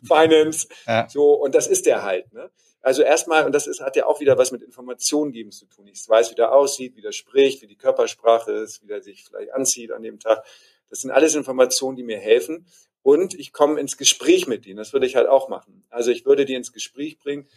Finance. 0.06 0.68
Ja. 0.86 1.08
So, 1.10 1.34
und 1.34 1.56
das 1.56 1.68
ist 1.68 1.86
der 1.86 2.04
halt. 2.04 2.32
Ne? 2.34 2.52
Also 2.82 3.02
erstmal, 3.02 3.46
und 3.46 3.52
das 3.52 3.68
ist, 3.68 3.82
hat 3.82 3.96
ja 3.96 4.06
auch 4.06 4.20
wieder 4.20 4.38
was 4.38 4.52
mit 4.52 4.62
Informationen 4.62 5.32
geben 5.32 5.52
zu 5.52 5.66
tun. 5.66 5.88
Ich 5.88 6.08
weiß, 6.08 6.32
wie 6.32 6.36
der 6.36 6.54
aussieht, 6.54 6.96
wie 6.96 7.02
der 7.02 7.12
spricht, 7.12 7.62
wie 7.62 7.68
die 7.68 7.76
Körpersprache 7.76 8.52
ist, 8.52 8.82
wie 8.82 8.88
der 8.88 9.02
sich 9.02 9.26
vielleicht 9.26 9.54
anzieht 9.54 9.92
an 9.92 10.02
dem 10.02 10.20
Tag. 10.20 10.46
Das 10.90 11.02
sind 11.02 11.12
alles 11.12 11.36
Informationen, 11.36 11.98
die 11.98 12.04
mir 12.04 12.18
helfen. 12.18 12.66
Und 13.02 13.34
ich 13.34 13.54
komme 13.54 13.80
ins 13.80 13.98
Gespräch 13.98 14.48
mit 14.48 14.66
denen. 14.66 14.78
Das 14.78 14.94
würde 14.94 15.06
ich 15.06 15.16
halt 15.16 15.28
auch 15.28 15.50
machen. 15.50 15.84
Also 15.90 16.12
ich 16.12 16.26
würde 16.26 16.46
die 16.46 16.54
ins 16.54 16.72
Gespräch 16.72 17.18
bringen. 17.18 17.48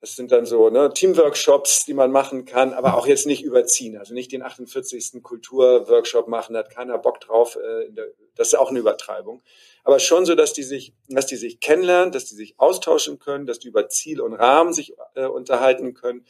Das 0.00 0.14
sind 0.14 0.30
dann 0.30 0.46
so 0.46 0.70
ne, 0.70 0.92
Teamworkshops, 0.94 1.84
die 1.84 1.94
man 1.94 2.12
machen 2.12 2.44
kann, 2.44 2.72
aber 2.72 2.96
auch 2.96 3.06
jetzt 3.06 3.26
nicht 3.26 3.42
überziehen. 3.42 3.96
Also 3.96 4.14
nicht 4.14 4.30
den 4.30 4.42
48. 4.42 5.22
Kulturworkshop 5.22 6.28
machen, 6.28 6.52
da 6.52 6.60
hat 6.60 6.70
keiner 6.70 6.98
Bock 6.98 7.20
drauf. 7.20 7.56
Äh, 7.56 7.90
das 8.36 8.48
ist 8.48 8.54
auch 8.54 8.70
eine 8.70 8.78
Übertreibung 8.78 9.42
aber 9.88 10.00
schon 10.00 10.26
so, 10.26 10.34
dass 10.34 10.52
die 10.52 10.64
sich, 10.64 10.92
dass 11.08 11.24
die 11.24 11.36
sich 11.36 11.60
kennenlernen, 11.60 12.12
dass 12.12 12.26
die 12.26 12.34
sich 12.34 12.60
austauschen 12.60 13.18
können, 13.18 13.46
dass 13.46 13.58
die 13.58 13.68
über 13.68 13.88
Ziel 13.88 14.20
und 14.20 14.34
Rahmen 14.34 14.74
sich 14.74 14.92
äh, 15.14 15.24
unterhalten 15.24 15.94
können, 15.94 16.26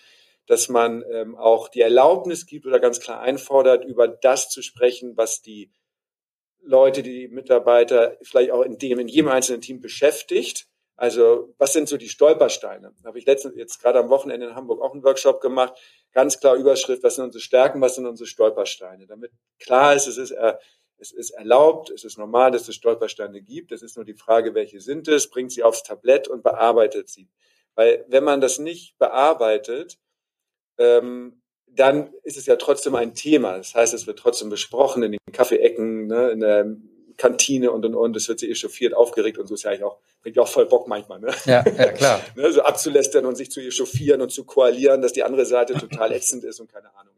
dass 0.47 0.69
man 0.69 1.05
ähm, 1.11 1.35
auch 1.35 1.67
die 1.67 1.81
Erlaubnis 1.81 2.47
gibt 2.47 2.67
oder 2.67 2.79
ganz 2.79 3.01
klar 3.01 3.21
einfordert, 3.21 3.85
über 3.85 4.07
das 4.07 4.49
zu 4.49 4.63
sprechen, 4.63 5.17
was 5.17 5.43
die 5.43 5.73
Leute, 6.63 7.03
die 7.03 7.27
Mitarbeiter 7.27 8.17
vielleicht 8.23 8.53
auch 8.53 8.63
in 8.63 8.79
dem, 8.79 9.01
in 9.01 9.09
jedem 9.09 9.29
einzelnen 9.29 9.61
Team 9.61 9.81
beschäftigt. 9.81 10.69
Also 10.99 11.55
was 11.59 11.73
sind 11.73 11.89
so 11.89 11.97
die 11.97 12.09
Stolpersteine? 12.09 12.93
Habe 13.05 13.21
ich 13.21 13.25
letztens 13.25 13.55
jetzt 13.57 13.81
gerade 13.81 14.01
am 14.01 14.11
Wochenende 14.11 14.49
in 14.49 14.55
Hamburg 14.57 14.83
auch 14.83 14.93
einen 14.93 15.05
Workshop 15.05 15.41
gemacht. 15.41 15.73
Ganz 16.13 16.41
klar 16.41 16.57
Überschrift, 16.57 17.05
was 17.05 17.15
sind 17.15 17.25
unsere 17.25 17.41
Stärken, 17.41 17.81
was 17.81 17.95
sind 17.95 18.05
unsere 18.05 18.27
Stolpersteine? 18.27 19.07
Damit 19.07 19.31
klar 19.61 19.95
ist, 19.95 20.09
es 20.09 20.19
ist 20.19 20.33
äh, 20.33 20.55
es 20.99 21.13
ist 21.13 21.31
erlaubt, 21.31 21.91
es 21.91 22.03
ist 22.03 22.19
normal, 22.19 22.51
dass 22.51 22.69
es 22.69 22.75
Stolpersteine 22.75 23.41
gibt. 23.41 23.71
Es 23.71 23.83
ist 23.83 23.95
nur 23.95 24.05
die 24.05 24.15
Frage, 24.15 24.55
welche 24.55 24.81
sind 24.81 25.07
es, 25.07 25.31
bringt 25.31 25.53
sie 25.53 25.63
aufs 25.63 25.85
Tablett 25.85 26.27
und 26.27 26.43
bearbeitet 26.43 27.09
sie. 27.09 27.29
Weil 27.77 28.05
wenn 28.09 28.25
man 28.25 28.41
das 28.41 28.59
nicht 28.59 28.99
bearbeitet, 28.99 29.99
ähm, 30.79 31.41
dann 31.69 32.13
ist 32.25 32.37
es 32.37 32.47
ja 32.47 32.57
trotzdem 32.57 32.97
ein 32.97 33.15
Thema. 33.15 33.57
Das 33.57 33.77
heißt, 33.77 33.95
es 33.95 34.09
wird 34.09 34.19
trotzdem 34.19 34.51
besprochen 34.51 35.05
in 35.05 35.13
den 35.13 35.21
Kaffeeecken, 35.33 36.09
ne, 36.09 36.31
in 36.31 36.41
der 36.41 36.77
Kantine 37.19 37.71
und 37.71 37.85
und 37.85 37.95
und. 37.95 38.17
Es 38.17 38.29
wird 38.29 38.39
sich 38.39 38.51
echauffiert, 38.51 38.95
aufgeregt 38.95 39.37
und 39.37 39.47
so 39.47 39.55
ist 39.55 39.65
ja 39.65 39.71
eigentlich 39.71 39.85
auch, 39.85 39.99
bringt 40.23 40.37
ja 40.37 40.43
auch 40.43 40.49
voll 40.49 40.65
Bock 40.65 40.89
manchmal. 40.89 41.21
Ne? 41.21 41.35
Ja, 41.45 41.63
ja 41.67 41.93
klar. 41.93 42.23
ne, 42.37 42.51
so 42.51 42.63
abzulästern 42.63 43.27
und 43.27 43.37
sich 43.37 43.51
zu 43.51 43.61
echauffieren 43.61 44.23
und 44.23 44.31
zu 44.31 44.45
koalieren, 44.45 45.03
dass 45.03 45.13
die 45.13 45.23
andere 45.23 45.45
Seite 45.45 45.75
total 45.75 46.13
ätzend 46.13 46.45
ist 46.45 46.61
und 46.61 46.73
keine 46.73 46.95
Ahnung. 46.97 47.13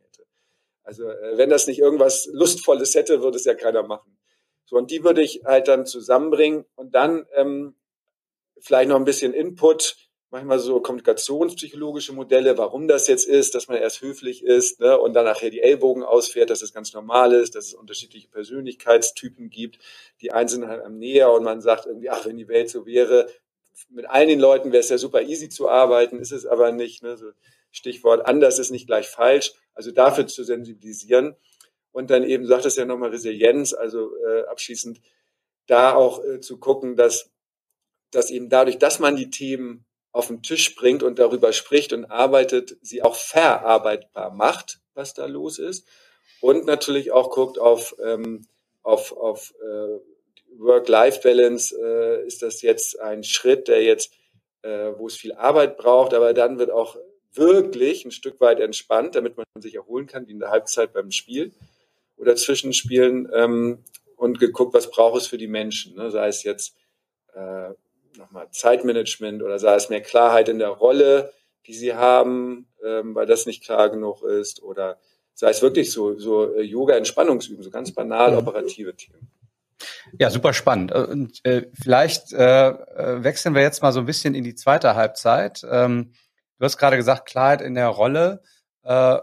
Also 0.90 1.08
äh, 1.08 1.38
wenn 1.38 1.50
das 1.50 1.68
nicht 1.68 1.78
irgendwas 1.78 2.28
Lustvolles 2.32 2.96
hätte, 2.96 3.22
würde 3.22 3.36
es 3.36 3.44
ja 3.44 3.54
keiner 3.54 3.84
machen. 3.84 4.18
So, 4.64 4.76
und 4.76 4.90
die 4.90 5.04
würde 5.04 5.22
ich 5.22 5.42
halt 5.44 5.68
dann 5.68 5.86
zusammenbringen 5.86 6.64
und 6.74 6.96
dann 6.96 7.26
ähm, 7.36 7.76
vielleicht 8.58 8.88
noch 8.88 8.96
ein 8.96 9.04
bisschen 9.04 9.32
Input, 9.32 9.96
manchmal 10.30 10.60
so 10.60 10.80
kommunikationspsychologische 10.80 12.12
Modelle, 12.12 12.56
warum 12.56 12.86
das 12.86 13.08
jetzt 13.08 13.26
ist, 13.26 13.54
dass 13.54 13.68
man 13.68 13.78
erst 13.78 14.00
höflich 14.00 14.44
ist 14.44 14.80
ne, 14.80 14.98
und 14.98 15.12
dann 15.14 15.24
nachher 15.24 15.50
die 15.50 15.60
Ellbogen 15.60 16.04
ausfährt, 16.04 16.50
dass 16.50 16.62
es 16.62 16.72
ganz 16.72 16.92
normal 16.92 17.32
ist, 17.32 17.56
dass 17.56 17.66
es 17.66 17.74
unterschiedliche 17.74 18.28
Persönlichkeitstypen 18.28 19.50
gibt. 19.50 19.78
Die 20.20 20.32
einen 20.32 20.48
sind 20.48 20.66
halt 20.66 20.84
am 20.84 20.98
näher 20.98 21.32
und 21.32 21.42
man 21.42 21.60
sagt 21.60 21.86
irgendwie, 21.86 22.10
ach, 22.10 22.24
wenn 22.26 22.36
die 22.36 22.48
Welt 22.48 22.70
so 22.70 22.86
wäre, 22.86 23.26
mit 23.88 24.08
allen 24.08 24.28
den 24.28 24.40
Leuten 24.40 24.72
wäre 24.72 24.80
es 24.80 24.88
ja 24.88 24.98
super 24.98 25.22
easy 25.22 25.48
zu 25.48 25.68
arbeiten, 25.68 26.18
ist 26.18 26.32
es 26.32 26.46
aber 26.46 26.70
nicht. 26.70 27.02
Ne? 27.02 27.16
So 27.16 27.32
Stichwort 27.72 28.26
anders 28.26 28.58
ist 28.58 28.70
nicht 28.70 28.86
gleich 28.86 29.08
falsch. 29.08 29.52
Also 29.74 29.90
dafür 29.90 30.26
zu 30.26 30.44
sensibilisieren. 30.44 31.34
Und 31.92 32.10
dann 32.10 32.22
eben 32.22 32.46
sagt 32.46 32.66
es 32.66 32.76
ja 32.76 32.84
nochmal 32.84 33.10
Resilienz, 33.10 33.72
also 33.72 34.10
äh, 34.26 34.42
abschließend 34.42 35.00
da 35.66 35.94
auch 35.94 36.22
äh, 36.24 36.40
zu 36.40 36.58
gucken, 36.58 36.94
dass, 36.96 37.30
dass 38.10 38.30
eben 38.30 38.48
dadurch, 38.48 38.78
dass 38.78 39.00
man 39.00 39.16
die 39.16 39.30
Themen 39.30 39.86
auf 40.12 40.26
den 40.26 40.42
Tisch 40.42 40.74
bringt 40.74 41.02
und 41.02 41.18
darüber 41.18 41.52
spricht 41.52 41.92
und 41.92 42.06
arbeitet, 42.06 42.76
sie 42.82 43.02
auch 43.02 43.14
verarbeitbar 43.14 44.32
macht, 44.32 44.80
was 44.94 45.14
da 45.14 45.26
los 45.26 45.58
ist. 45.58 45.86
Und 46.40 46.66
natürlich 46.66 47.12
auch 47.12 47.30
guckt 47.30 47.58
auf, 47.58 47.94
ähm, 48.02 48.46
auf, 48.82 49.12
auf 49.12 49.54
äh, 49.62 49.98
Work-Life-Balance. 50.58 51.76
Äh, 51.80 52.26
ist 52.26 52.42
das 52.42 52.62
jetzt 52.62 52.98
ein 52.98 53.22
Schritt, 53.22 53.68
der 53.68 53.82
jetzt, 53.82 54.12
äh, 54.62 54.92
wo 54.96 55.06
es 55.06 55.16
viel 55.16 55.32
Arbeit 55.32 55.76
braucht, 55.76 56.14
aber 56.14 56.34
dann 56.34 56.58
wird 56.58 56.70
auch 56.70 56.96
wirklich 57.32 58.04
ein 58.04 58.10
Stück 58.10 58.40
weit 58.40 58.60
entspannt, 58.60 59.14
damit 59.14 59.36
man 59.36 59.46
sich 59.58 59.74
erholen 59.76 60.06
kann, 60.06 60.26
wie 60.26 60.32
in 60.32 60.40
der 60.40 60.50
Halbzeit 60.50 60.92
beim 60.92 61.12
Spiel 61.12 61.52
oder 62.16 62.34
Zwischenspielen 62.36 63.30
ähm, 63.32 63.84
und 64.16 64.40
geguckt, 64.40 64.74
was 64.74 64.90
braucht 64.90 65.20
es 65.20 65.26
für 65.28 65.38
die 65.38 65.46
Menschen, 65.46 65.94
ne? 65.94 66.10
sei 66.10 66.28
es 66.28 66.42
jetzt 66.42 66.74
äh, 67.34 67.70
nochmal 68.16 68.50
Zeitmanagement 68.50 69.42
oder 69.42 69.58
sei 69.58 69.74
es 69.74 69.88
mehr 69.88 70.00
Klarheit 70.00 70.48
in 70.48 70.58
der 70.58 70.68
Rolle, 70.68 71.32
die 71.66 71.74
sie 71.74 71.94
haben, 71.94 72.68
ähm, 72.84 73.14
weil 73.14 73.26
das 73.26 73.46
nicht 73.46 73.62
klar 73.62 73.90
genug 73.90 74.22
ist 74.22 74.62
oder 74.62 74.98
sei 75.34 75.50
es 75.50 75.62
wirklich 75.62 75.92
so, 75.92 76.18
so 76.18 76.54
äh, 76.54 76.62
Yoga-Entspannungsüben, 76.62 77.62
so 77.62 77.70
ganz 77.70 77.92
banal 77.92 78.36
operative 78.36 78.94
Themen. 78.94 79.30
Ja, 80.18 80.28
super 80.30 80.52
spannend. 80.52 80.92
Und 80.92 81.40
äh, 81.44 81.66
vielleicht 81.80 82.32
äh, 82.32 82.68
äh, 82.68 83.24
wechseln 83.24 83.54
wir 83.54 83.62
jetzt 83.62 83.82
mal 83.82 83.92
so 83.92 84.00
ein 84.00 84.06
bisschen 84.06 84.34
in 84.34 84.44
die 84.44 84.54
zweite 84.54 84.94
Halbzeit. 84.94 85.62
Ähm, 85.70 86.12
Du 86.60 86.66
hast 86.66 86.76
gerade 86.76 86.98
gesagt, 86.98 87.26
Klarheit 87.26 87.62
in 87.62 87.74
der 87.74 87.88
Rolle. 87.88 88.42
Äh, 88.82 89.16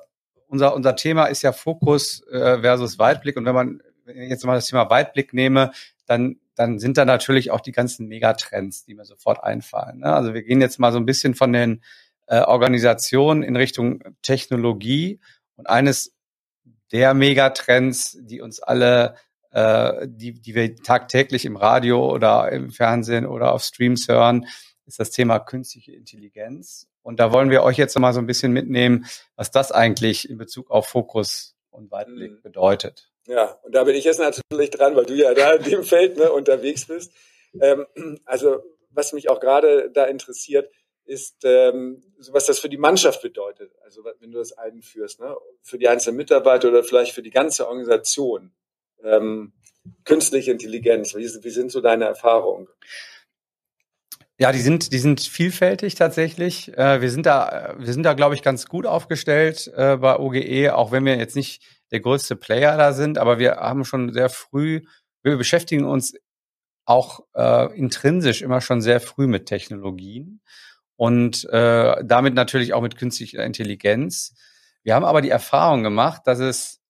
unser, 0.47 0.73
unser 0.73 0.95
Thema 0.95 1.25
ist 1.25 1.43
ja 1.43 1.51
Fokus 1.51 2.25
äh, 2.31 2.59
versus 2.61 2.97
Weitblick. 2.97 3.37
Und 3.37 3.45
wenn 3.45 3.53
man 3.53 3.81
wenn 4.05 4.23
ich 4.23 4.29
jetzt 4.29 4.43
mal 4.43 4.55
das 4.55 4.65
Thema 4.65 4.89
Weitblick 4.89 5.33
nehme, 5.33 5.71
dann, 6.07 6.39
dann 6.57 6.79
sind 6.79 6.97
da 6.97 7.05
natürlich 7.05 7.51
auch 7.51 7.61
die 7.61 7.71
ganzen 7.71 8.07
Megatrends, 8.07 8.83
die 8.83 8.95
mir 8.95 9.05
sofort 9.05 9.43
einfallen. 9.43 9.99
Ne? 9.99 10.13
Also 10.13 10.33
wir 10.33 10.41
gehen 10.41 10.59
jetzt 10.59 10.79
mal 10.79 10.91
so 10.91 10.97
ein 10.97 11.05
bisschen 11.05 11.35
von 11.35 11.53
den 11.53 11.83
äh, 12.25 12.41
Organisationen 12.41 13.43
in 13.43 13.55
Richtung 13.55 14.03
Technologie. 14.21 15.19
Und 15.55 15.69
eines 15.69 16.15
der 16.91 17.13
Megatrends, 17.13 18.17
die 18.21 18.41
uns 18.41 18.59
alle, 18.59 19.15
äh, 19.51 20.07
die, 20.07 20.33
die 20.33 20.55
wir 20.55 20.75
tagtäglich 20.75 21.45
im 21.45 21.57
Radio 21.57 22.11
oder 22.11 22.51
im 22.51 22.71
Fernsehen 22.71 23.25
oder 23.25 23.53
auf 23.53 23.63
Streams 23.63 24.07
hören, 24.07 24.47
ist 24.85 24.99
das 24.99 25.11
Thema 25.11 25.39
künstliche 25.39 25.91
Intelligenz. 25.93 26.87
Und 27.03 27.19
da 27.19 27.31
wollen 27.31 27.51
wir 27.51 27.63
euch 27.63 27.77
jetzt 27.77 27.97
mal 27.99 28.13
so 28.13 28.19
ein 28.19 28.25
bisschen 28.27 28.51
mitnehmen, 28.51 29.05
was 29.35 29.51
das 29.51 29.71
eigentlich 29.71 30.29
in 30.29 30.37
Bezug 30.37 30.71
auf 30.71 30.87
Fokus 30.87 31.55
und 31.69 31.91
Weitblick 31.91 32.31
mhm. 32.31 32.41
bedeutet. 32.41 33.11
Ja, 33.27 33.59
und 33.63 33.75
da 33.75 33.83
bin 33.83 33.95
ich 33.95 34.05
jetzt 34.05 34.19
natürlich 34.19 34.71
dran, 34.71 34.95
weil 34.95 35.05
du 35.05 35.13
ja 35.13 35.33
da 35.33 35.53
in 35.53 35.63
dem 35.63 35.83
Feld 35.83 36.17
ne, 36.17 36.31
unterwegs 36.31 36.85
bist. 36.85 37.11
Ähm, 37.61 37.85
also 38.25 38.63
was 38.89 39.13
mich 39.13 39.29
auch 39.29 39.39
gerade 39.39 39.91
da 39.91 40.05
interessiert, 40.05 40.71
ist, 41.05 41.43
ähm, 41.43 42.01
was 42.31 42.45
das 42.45 42.59
für 42.59 42.69
die 42.69 42.77
Mannschaft 42.77 43.21
bedeutet. 43.21 43.71
Also 43.83 44.03
wenn 44.19 44.31
du 44.31 44.39
das 44.39 44.53
einführst, 44.53 45.19
ne? 45.19 45.35
für 45.61 45.77
die 45.77 45.87
einzelnen 45.87 46.17
Mitarbeiter 46.17 46.69
oder 46.69 46.83
vielleicht 46.83 47.13
für 47.13 47.21
die 47.21 47.29
ganze 47.29 47.67
Organisation. 47.67 48.51
Ähm, 49.03 49.53
künstliche 50.03 50.51
Intelligenz, 50.51 51.15
wie, 51.15 51.23
wie 51.23 51.49
sind 51.49 51.71
so 51.71 51.81
deine 51.81 52.05
Erfahrungen? 52.05 52.67
Ja, 54.39 54.51
die 54.51 54.59
sind, 54.59 54.93
die 54.93 54.99
sind 54.99 55.21
vielfältig 55.21 55.95
tatsächlich. 55.95 56.77
Äh, 56.77 57.01
wir 57.01 57.09
sind 57.09 57.25
da, 57.25 57.75
wir 57.77 57.91
sind 57.91 58.03
da, 58.03 58.13
glaube 58.13 58.35
ich, 58.35 58.43
ganz 58.43 58.67
gut 58.67 58.85
aufgestellt 58.85 59.71
äh, 59.75 59.97
bei 59.97 60.17
OGE, 60.19 60.75
auch 60.75 60.91
wenn 60.91 61.05
wir 61.05 61.17
jetzt 61.17 61.35
nicht 61.35 61.63
der 61.91 61.99
größte 61.99 62.35
Player 62.35 62.77
da 62.77 62.93
sind, 62.93 63.17
aber 63.17 63.39
wir 63.39 63.57
haben 63.57 63.85
schon 63.85 64.11
sehr 64.13 64.29
früh, 64.29 64.81
wir 65.23 65.37
beschäftigen 65.37 65.85
uns 65.85 66.13
auch 66.85 67.21
äh, 67.35 67.77
intrinsisch 67.77 68.41
immer 68.41 68.61
schon 68.61 68.81
sehr 68.81 68.99
früh 69.01 69.27
mit 69.27 69.45
Technologien 69.45 70.41
und 70.95 71.45
äh, 71.45 72.03
damit 72.03 72.33
natürlich 72.33 72.73
auch 72.73 72.81
mit 72.81 72.97
künstlicher 72.97 73.43
Intelligenz. 73.43 74.33
Wir 74.83 74.95
haben 74.95 75.05
aber 75.05 75.21
die 75.21 75.29
Erfahrung 75.29 75.83
gemacht, 75.83 76.21
dass 76.25 76.39
es 76.39 76.81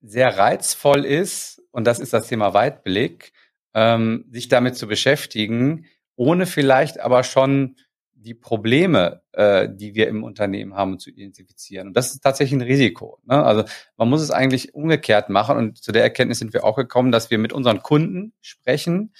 sehr 0.00 0.38
reizvoll 0.38 1.04
ist, 1.04 1.62
und 1.70 1.86
das 1.86 1.98
ist 1.98 2.12
das 2.12 2.28
Thema 2.28 2.54
Weitblick, 2.54 3.32
ähm, 3.74 4.24
sich 4.30 4.48
damit 4.48 4.76
zu 4.76 4.86
beschäftigen, 4.86 5.86
ohne 6.16 6.46
vielleicht 6.46 6.98
aber 7.00 7.24
schon 7.24 7.76
die 8.26 8.34
Probleme, 8.34 9.22
äh, 9.32 9.68
die 9.70 9.94
wir 9.94 10.08
im 10.08 10.24
Unternehmen 10.24 10.74
haben, 10.74 10.98
zu 10.98 11.10
identifizieren. 11.10 11.88
Und 11.88 11.96
das 11.96 12.12
ist 12.12 12.20
tatsächlich 12.20 12.60
ein 12.60 12.66
Risiko. 12.66 13.20
Ne? 13.24 13.42
Also 13.42 13.64
man 13.96 14.08
muss 14.08 14.20
es 14.20 14.30
eigentlich 14.30 14.74
umgekehrt 14.74 15.30
machen. 15.30 15.56
Und 15.56 15.78
zu 15.78 15.92
der 15.92 16.02
Erkenntnis 16.02 16.40
sind 16.40 16.52
wir 16.52 16.64
auch 16.64 16.76
gekommen, 16.76 17.12
dass 17.12 17.30
wir 17.30 17.38
mit 17.38 17.52
unseren 17.52 17.82
Kunden 17.82 18.32
sprechen, 18.40 19.14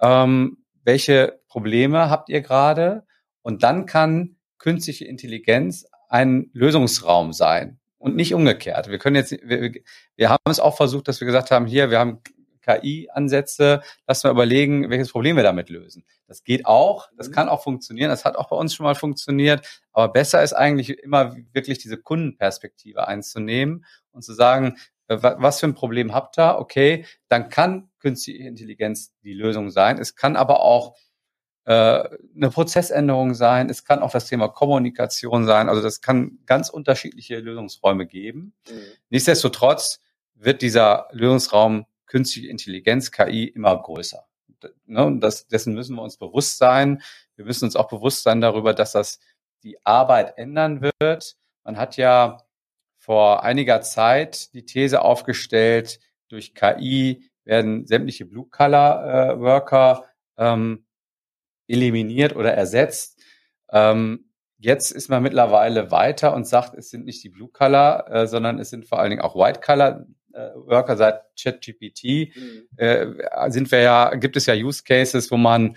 ähm, 0.00 0.58
welche 0.84 1.40
Probleme 1.48 2.08
habt 2.08 2.28
ihr 2.28 2.40
gerade? 2.40 3.04
Und 3.42 3.62
dann 3.62 3.86
kann 3.86 4.36
künstliche 4.58 5.04
Intelligenz 5.04 5.86
ein 6.08 6.50
Lösungsraum 6.52 7.32
sein 7.32 7.80
und 7.98 8.16
nicht 8.16 8.34
umgekehrt. 8.34 8.88
Wir 8.88 8.98
können 8.98 9.16
jetzt, 9.16 9.32
wir, 9.42 9.72
wir 10.16 10.30
haben 10.30 10.50
es 10.50 10.60
auch 10.60 10.76
versucht, 10.76 11.08
dass 11.08 11.20
wir 11.20 11.26
gesagt 11.26 11.50
haben, 11.50 11.66
hier, 11.66 11.90
wir 11.90 11.98
haben 11.98 12.20
KI-Ansätze, 12.62 13.82
lass 14.06 14.24
mal 14.24 14.30
überlegen, 14.30 14.88
welches 14.90 15.10
Problem 15.10 15.36
wir 15.36 15.42
damit 15.42 15.68
lösen. 15.68 16.04
Das 16.26 16.44
geht 16.44 16.66
auch, 16.66 17.08
das 17.16 17.28
mhm. 17.28 17.32
kann 17.32 17.48
auch 17.48 17.62
funktionieren, 17.62 18.10
das 18.10 18.24
hat 18.24 18.36
auch 18.36 18.48
bei 18.48 18.56
uns 18.56 18.74
schon 18.74 18.84
mal 18.84 18.94
funktioniert, 18.94 19.66
aber 19.92 20.12
besser 20.12 20.42
ist 20.42 20.52
eigentlich 20.52 20.98
immer 20.98 21.36
wirklich 21.52 21.78
diese 21.78 21.98
Kundenperspektive 21.98 23.06
einzunehmen 23.06 23.84
und 24.12 24.22
zu 24.22 24.32
sagen, 24.32 24.76
äh, 25.08 25.18
was 25.20 25.60
für 25.60 25.66
ein 25.66 25.74
Problem 25.74 26.14
habt 26.14 26.38
ihr? 26.38 26.58
Okay, 26.58 27.04
dann 27.28 27.48
kann 27.48 27.90
künstliche 27.98 28.44
Intelligenz 28.44 29.14
die 29.22 29.34
Lösung 29.34 29.70
sein. 29.70 29.98
Es 29.98 30.16
kann 30.16 30.36
aber 30.36 30.60
auch 30.60 30.96
äh, 31.64 31.72
eine 32.34 32.50
Prozessänderung 32.50 33.34
sein. 33.34 33.70
Es 33.70 33.84
kann 33.84 34.00
auch 34.00 34.10
das 34.10 34.26
Thema 34.26 34.48
Kommunikation 34.48 35.46
sein. 35.46 35.68
Also 35.68 35.80
das 35.80 36.00
kann 36.00 36.38
ganz 36.46 36.68
unterschiedliche 36.68 37.38
Lösungsräume 37.38 38.06
geben. 38.06 38.54
Mhm. 38.68 38.74
Nichtsdestotrotz 39.10 40.00
wird 40.34 40.62
dieser 40.62 41.08
Lösungsraum 41.12 41.86
künstliche 42.12 42.48
Intelligenz, 42.48 43.10
KI, 43.10 43.48
immer 43.48 43.74
größer. 43.82 44.26
Ne? 44.84 45.16
Das, 45.18 45.48
dessen 45.48 45.72
müssen 45.72 45.96
wir 45.96 46.02
uns 46.02 46.18
bewusst 46.18 46.58
sein. 46.58 47.02
Wir 47.36 47.46
müssen 47.46 47.64
uns 47.64 47.74
auch 47.74 47.88
bewusst 47.88 48.22
sein 48.22 48.42
darüber, 48.42 48.74
dass 48.74 48.92
das 48.92 49.18
die 49.62 49.78
Arbeit 49.86 50.36
ändern 50.36 50.82
wird. 50.82 51.36
Man 51.64 51.78
hat 51.78 51.96
ja 51.96 52.42
vor 52.98 53.42
einiger 53.44 53.80
Zeit 53.80 54.52
die 54.52 54.66
These 54.66 55.00
aufgestellt, 55.00 56.00
durch 56.28 56.54
KI 56.54 57.30
werden 57.44 57.86
sämtliche 57.86 58.26
Blue-Color-Worker 58.26 60.04
ähm, 60.36 60.84
eliminiert 61.66 62.36
oder 62.36 62.52
ersetzt. 62.52 63.22
Ähm, 63.70 64.30
jetzt 64.58 64.90
ist 64.90 65.08
man 65.08 65.22
mittlerweile 65.22 65.90
weiter 65.90 66.34
und 66.34 66.46
sagt, 66.46 66.74
es 66.74 66.90
sind 66.90 67.06
nicht 67.06 67.24
die 67.24 67.30
Blue-Color, 67.30 68.10
äh, 68.10 68.26
sondern 68.26 68.58
es 68.58 68.68
sind 68.68 68.86
vor 68.86 68.98
allen 68.98 69.10
Dingen 69.10 69.22
auch 69.22 69.34
White-Color 69.34 70.06
Worker 70.34 70.96
seit 70.96 71.22
ChatGPT 71.40 72.34
mhm. 72.34 72.68
äh, 72.76 73.06
sind 73.50 73.70
wir 73.70 73.80
ja, 73.80 74.14
gibt 74.14 74.36
es 74.36 74.46
ja 74.46 74.54
Use 74.54 74.82
Cases, 74.84 75.30
wo 75.30 75.36
man 75.36 75.76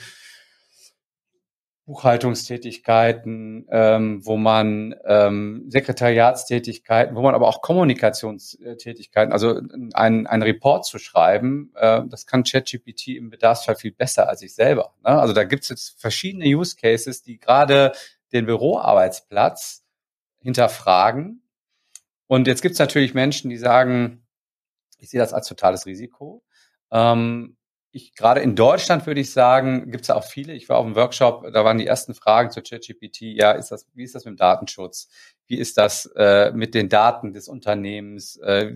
Buchhaltungstätigkeiten, 1.86 3.68
ähm, 3.70 4.26
wo 4.26 4.38
man 4.38 4.96
ähm, 5.06 5.65
Sekretariatstätigkeiten, 5.68 7.15
wo 7.15 7.22
man 7.22 7.36
aber 7.36 7.48
auch 7.48 7.62
Kommunikationstätigkeiten, 7.62 9.32
also 9.32 9.62
einen, 9.94 10.26
einen 10.26 10.44
Report 10.44 10.86
zu 10.86 10.98
schreiben, 10.98 11.72
äh, 11.76 12.02
das 12.08 12.26
kann 12.26 12.44
ChatGPT 12.44 13.10
im 13.10 13.30
Bedarfsfall 13.30 13.76
viel 13.76 13.91
besser 13.91 14.28
als 14.28 14.41
ich 14.41 14.56
selber. 14.56 14.96
Ne? 15.04 15.10
Also 15.10 15.34
da 15.34 15.44
gibt 15.44 15.63
es 15.63 15.70
jetzt 15.70 16.02
verschiedene 16.02 16.46
Use 16.46 16.76
Cases, 16.76 17.22
die 17.22 17.38
gerade 17.38 17.91
den 18.34 18.48
Büroarbeitsplatz 18.48 19.84
hinterfragen. 20.41 21.44
Und 22.26 22.48
jetzt 22.48 22.63
gibt 22.63 22.74
es 22.74 22.80
natürlich 22.80 23.13
Menschen, 23.13 23.52
die 23.52 23.58
sagen, 23.58 24.24
ich 24.97 25.10
sehe 25.10 25.19
das 25.19 25.34
als 25.34 25.47
totales 25.47 25.86
Risiko. 25.86 26.43
Ähm, 26.91 27.58
ich, 27.91 28.13
gerade 28.13 28.41
in 28.41 28.58
Deutschland 28.58 29.08
würde 29.08 29.21
ich 29.21 29.31
sagen, 29.31 29.89
gibt 29.89 30.03
es 30.03 30.10
auch 30.10 30.25
viele. 30.25 30.53
Ich 30.53 30.67
war 30.67 30.77
auf 30.77 30.86
einem 30.86 30.95
Workshop, 30.95 31.49
da 31.53 31.63
waren 31.63 31.77
die 31.77 31.88
ersten 31.88 32.13
Fragen 32.13 32.51
zur 32.51 32.62
ChatGPT. 32.62 33.21
Ja, 33.21 33.51
ist 33.51 33.71
das, 33.71 33.88
wie 33.93 34.03
ist 34.03 34.15
das 34.15 34.25
mit 34.25 34.34
dem 34.34 34.38
Datenschutz? 34.38 35.08
Wie 35.47 35.58
ist 35.58 35.77
das 35.77 36.05
äh, 36.17 36.51
mit 36.51 36.75
den 36.75 36.89
Daten 36.89 37.31
des 37.31 37.47
Unternehmens? 37.47 38.36
Äh, 38.38 38.73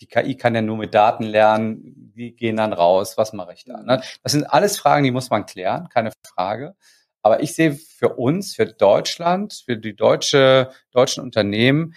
die 0.00 0.06
KI 0.06 0.36
kann 0.36 0.54
ja 0.54 0.62
nur 0.62 0.78
mit 0.78 0.94
Daten 0.94 1.24
lernen. 1.24 2.12
Wie 2.14 2.32
gehen 2.32 2.56
dann 2.56 2.72
raus? 2.72 3.18
Was 3.18 3.34
mache 3.34 3.52
ich 3.52 3.64
da? 3.64 3.82
Ne? 3.82 4.00
Das 4.22 4.32
sind 4.32 4.44
alles 4.44 4.78
Fragen, 4.78 5.04
die 5.04 5.10
muss 5.10 5.28
man 5.28 5.44
klären, 5.44 5.90
keine 5.90 6.10
Frage. 6.34 6.74
Aber 7.22 7.42
ich 7.42 7.54
sehe 7.54 7.74
für 7.74 8.14
uns, 8.14 8.54
für 8.54 8.64
Deutschland, 8.64 9.62
für 9.66 9.76
die 9.76 9.94
deutsche, 9.94 10.70
deutschen 10.92 11.22
Unternehmen 11.22 11.94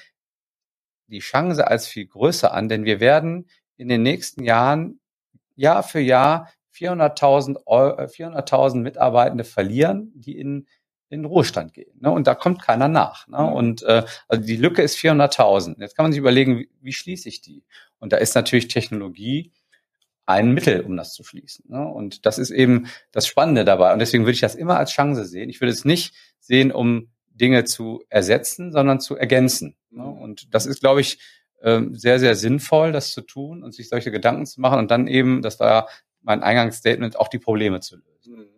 die 1.13 1.19
Chance 1.19 1.67
als 1.67 1.88
viel 1.88 2.06
größer 2.06 2.54
an, 2.54 2.69
denn 2.69 2.86
wir 2.86 2.99
werden 2.99 3.47
in 3.78 3.88
den 3.88 4.04
nächsten 4.04 4.43
Jahren 4.43 4.99
Jahr 5.56 5.84
für 5.84 5.99
Jahr 5.99 6.49
400.000 6.76 7.63
400.000 7.65 8.82
Mitarbeitende 8.82 9.43
verlieren, 9.43 10.12
die 10.15 10.38
in 10.38 10.67
in 11.13 11.26
Ruhestand 11.26 11.73
gehen. 11.73 11.95
Ne? 12.02 12.10
Und 12.10 12.26
da 12.26 12.34
kommt 12.34 12.62
keiner 12.62 12.88
nach. 12.88 13.28
Ne? 13.28 13.38
Mhm. 13.38 13.54
Und 13.54 13.84
äh, 13.84 14.04
also 14.28 14.43
die 14.43 14.58
Lücke 14.58 14.82
ist 14.82 14.97
400.000. 14.97 15.80
Jetzt 15.80 15.95
kann 15.95 16.06
man 16.06 16.12
sich 16.12 16.19
überlegen, 16.19 16.58
wie, 16.58 16.69
wie 16.82 16.91
schließe 16.91 17.30
ich 17.30 17.41
die? 17.41 17.63
Und 17.99 18.13
da 18.13 18.17
ist 18.17 18.34
natürlich 18.34 18.67
Technologie 18.67 19.54
ein 20.26 20.54
Mittel, 20.54 20.82
um 20.82 20.97
das 20.97 21.13
zu 21.13 21.23
schließen. 21.23 21.65
Ne? 21.67 21.86
Und 21.86 22.26
das 22.26 22.39
ist 22.39 22.49
eben 22.49 22.88
das 23.12 23.28
Spannende 23.28 23.63
dabei. 23.63 23.93
Und 23.93 23.99
deswegen 23.99 24.23
würde 24.23 24.34
ich 24.34 24.39
das 24.39 24.56
immer 24.56 24.78
als 24.78 24.91
Chance 24.91 25.26
sehen. 25.26 25.49
Ich 25.49 25.62
würde 25.62 25.71
es 25.71 25.86
nicht 25.86 26.15
sehen, 26.39 26.71
um 26.71 27.12
Dinge 27.34 27.63
zu 27.65 28.04
ersetzen, 28.10 28.72
sondern 28.72 29.00
zu 29.00 29.15
ergänzen. 29.15 29.76
Ne? 29.89 30.06
Und 30.06 30.54
das 30.54 30.65
ist, 30.65 30.82
glaube 30.82 31.02
ich, 31.02 31.19
ähm, 31.62 31.96
sehr, 31.96 32.19
sehr 32.19 32.36
sinnvoll, 32.36 32.91
das 32.91 33.13
zu 33.13 33.22
tun 33.22 33.63
und 33.63 33.74
sich 33.74 33.89
solche 33.89 34.12
Gedanken 34.12 34.46
zu 34.46 34.62
machen 34.62 34.80
und 34.80 34.91
dann 34.91 35.08
eben, 35.08 35.41
das 35.41 35.60
war 35.60 35.89
mein 36.22 36.43
Eingangsstatement, 36.43 37.17
auch 37.17 37.28
die 37.28 37.39
Probleme 37.39 37.80
zu 37.80 37.98
lösen. 37.98 38.50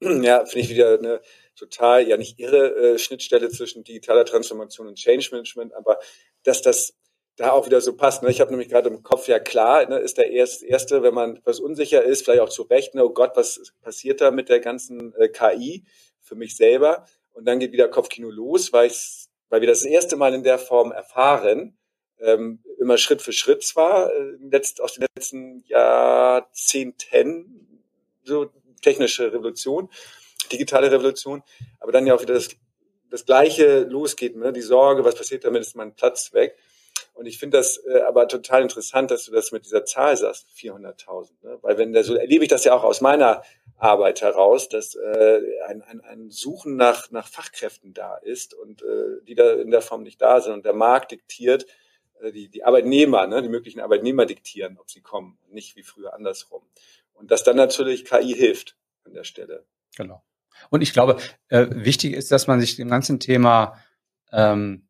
Mhm. 0.00 0.22
Ja, 0.22 0.44
finde 0.44 0.60
ich 0.60 0.70
wieder 0.70 0.98
eine 0.98 1.20
total, 1.54 2.08
ja 2.08 2.16
nicht 2.16 2.38
irre 2.38 2.94
äh, 2.94 2.98
Schnittstelle 2.98 3.50
zwischen 3.50 3.84
digitaler 3.84 4.24
Transformation 4.24 4.88
und 4.88 4.96
Change 4.96 5.28
Management, 5.32 5.74
aber 5.74 5.98
dass 6.42 6.62
das 6.62 6.94
da 7.36 7.52
auch 7.52 7.66
wieder 7.66 7.80
so 7.80 7.96
passt. 7.96 8.22
Ne? 8.22 8.30
Ich 8.30 8.40
habe 8.40 8.50
nämlich 8.50 8.68
gerade 8.68 8.88
im 8.88 9.02
Kopf, 9.02 9.28
ja 9.28 9.38
klar, 9.38 9.88
ne, 9.88 9.98
ist 9.98 10.18
der 10.18 10.30
erste, 10.30 10.66
erste, 10.66 11.02
wenn 11.02 11.14
man 11.14 11.40
was 11.44 11.60
unsicher 11.60 12.02
ist, 12.02 12.24
vielleicht 12.24 12.42
auch 12.42 12.48
zu 12.48 12.62
Recht, 12.62 12.94
ne, 12.94 13.04
oh 13.04 13.10
Gott, 13.10 13.32
was 13.36 13.72
passiert 13.80 14.20
da 14.20 14.30
mit 14.30 14.48
der 14.48 14.60
ganzen 14.60 15.14
äh, 15.16 15.28
KI 15.28 15.84
für 16.20 16.34
mich 16.34 16.56
selber? 16.56 17.06
Und 17.32 17.44
dann 17.46 17.58
geht 17.58 17.72
wieder 17.72 17.88
Kopfkino 17.88 18.30
los, 18.30 18.72
weil, 18.72 18.88
ich, 18.88 19.26
weil 19.48 19.60
wir 19.60 19.68
das 19.68 19.84
erste 19.84 20.16
Mal 20.16 20.34
in 20.34 20.42
der 20.42 20.58
Form 20.58 20.92
erfahren, 20.92 21.76
ähm, 22.20 22.62
immer 22.78 22.98
Schritt 22.98 23.22
für 23.22 23.32
Schritt 23.32 23.62
zwar, 23.64 24.12
äh, 24.12 24.36
letzt, 24.40 24.80
aus 24.80 24.94
den 24.94 25.06
letzten 25.16 25.64
Jahrzehnten, 25.66 27.02
so 28.24 28.50
technische 28.80 29.32
Revolution, 29.32 29.88
digitale 30.52 30.90
Revolution, 30.90 31.42
aber 31.80 31.92
dann 31.92 32.06
ja 32.06 32.14
auch 32.14 32.22
wieder 32.22 32.34
das, 32.34 32.50
das 33.10 33.24
Gleiche 33.26 33.80
losgeht, 33.80 34.36
ne? 34.36 34.52
die 34.52 34.60
Sorge, 34.62 35.04
was 35.04 35.14
passiert 35.14 35.44
damit, 35.44 35.62
ist 35.62 35.76
mein 35.76 35.94
Platz 35.94 36.32
weg. 36.32 36.56
Und 37.14 37.26
ich 37.26 37.38
finde 37.38 37.58
das 37.58 37.78
äh, 37.78 38.00
aber 38.08 38.26
total 38.28 38.62
interessant, 38.62 39.10
dass 39.10 39.24
du 39.24 39.32
das 39.32 39.52
mit 39.52 39.64
dieser 39.64 39.84
Zahl 39.84 40.16
sagst, 40.16 40.48
400.000. 40.56 41.30
Ne? 41.42 41.58
Weil 41.60 41.76
wenn 41.76 41.92
der 41.92 42.04
so 42.04 42.14
erlebe 42.14 42.44
ich 42.44 42.50
das 42.50 42.64
ja 42.64 42.74
auch 42.74 42.84
aus 42.84 43.00
meiner 43.00 43.42
Arbeit 43.82 44.22
heraus, 44.22 44.68
dass 44.68 44.94
äh, 44.94 45.40
ein, 45.66 45.82
ein, 45.82 46.00
ein 46.02 46.30
Suchen 46.30 46.76
nach, 46.76 47.10
nach 47.10 47.26
Fachkräften 47.26 47.92
da 47.92 48.14
ist 48.16 48.54
und 48.54 48.82
äh, 48.82 49.24
die 49.26 49.34
da 49.34 49.54
in 49.54 49.72
der 49.72 49.82
Form 49.82 50.04
nicht 50.04 50.22
da 50.22 50.40
sind. 50.40 50.52
Und 50.52 50.64
der 50.64 50.72
Markt 50.72 51.10
diktiert, 51.10 51.66
äh, 52.20 52.30
die, 52.30 52.48
die 52.48 52.62
Arbeitnehmer, 52.62 53.26
ne, 53.26 53.42
die 53.42 53.48
möglichen 53.48 53.80
Arbeitnehmer 53.80 54.24
diktieren, 54.24 54.78
ob 54.78 54.88
sie 54.88 55.00
kommen, 55.00 55.36
nicht 55.48 55.74
wie 55.74 55.82
früher 55.82 56.14
andersrum. 56.14 56.62
Und 57.12 57.32
dass 57.32 57.42
dann 57.42 57.56
natürlich 57.56 58.04
KI 58.04 58.34
hilft 58.34 58.76
an 59.04 59.14
der 59.14 59.24
Stelle. 59.24 59.64
Genau. 59.96 60.22
Und 60.70 60.82
ich 60.82 60.92
glaube, 60.92 61.16
äh, 61.48 61.66
wichtig 61.70 62.14
ist, 62.14 62.30
dass 62.30 62.46
man 62.46 62.60
sich 62.60 62.76
dem 62.76 62.88
ganzen 62.88 63.18
Thema 63.18 63.82
ähm, 64.30 64.86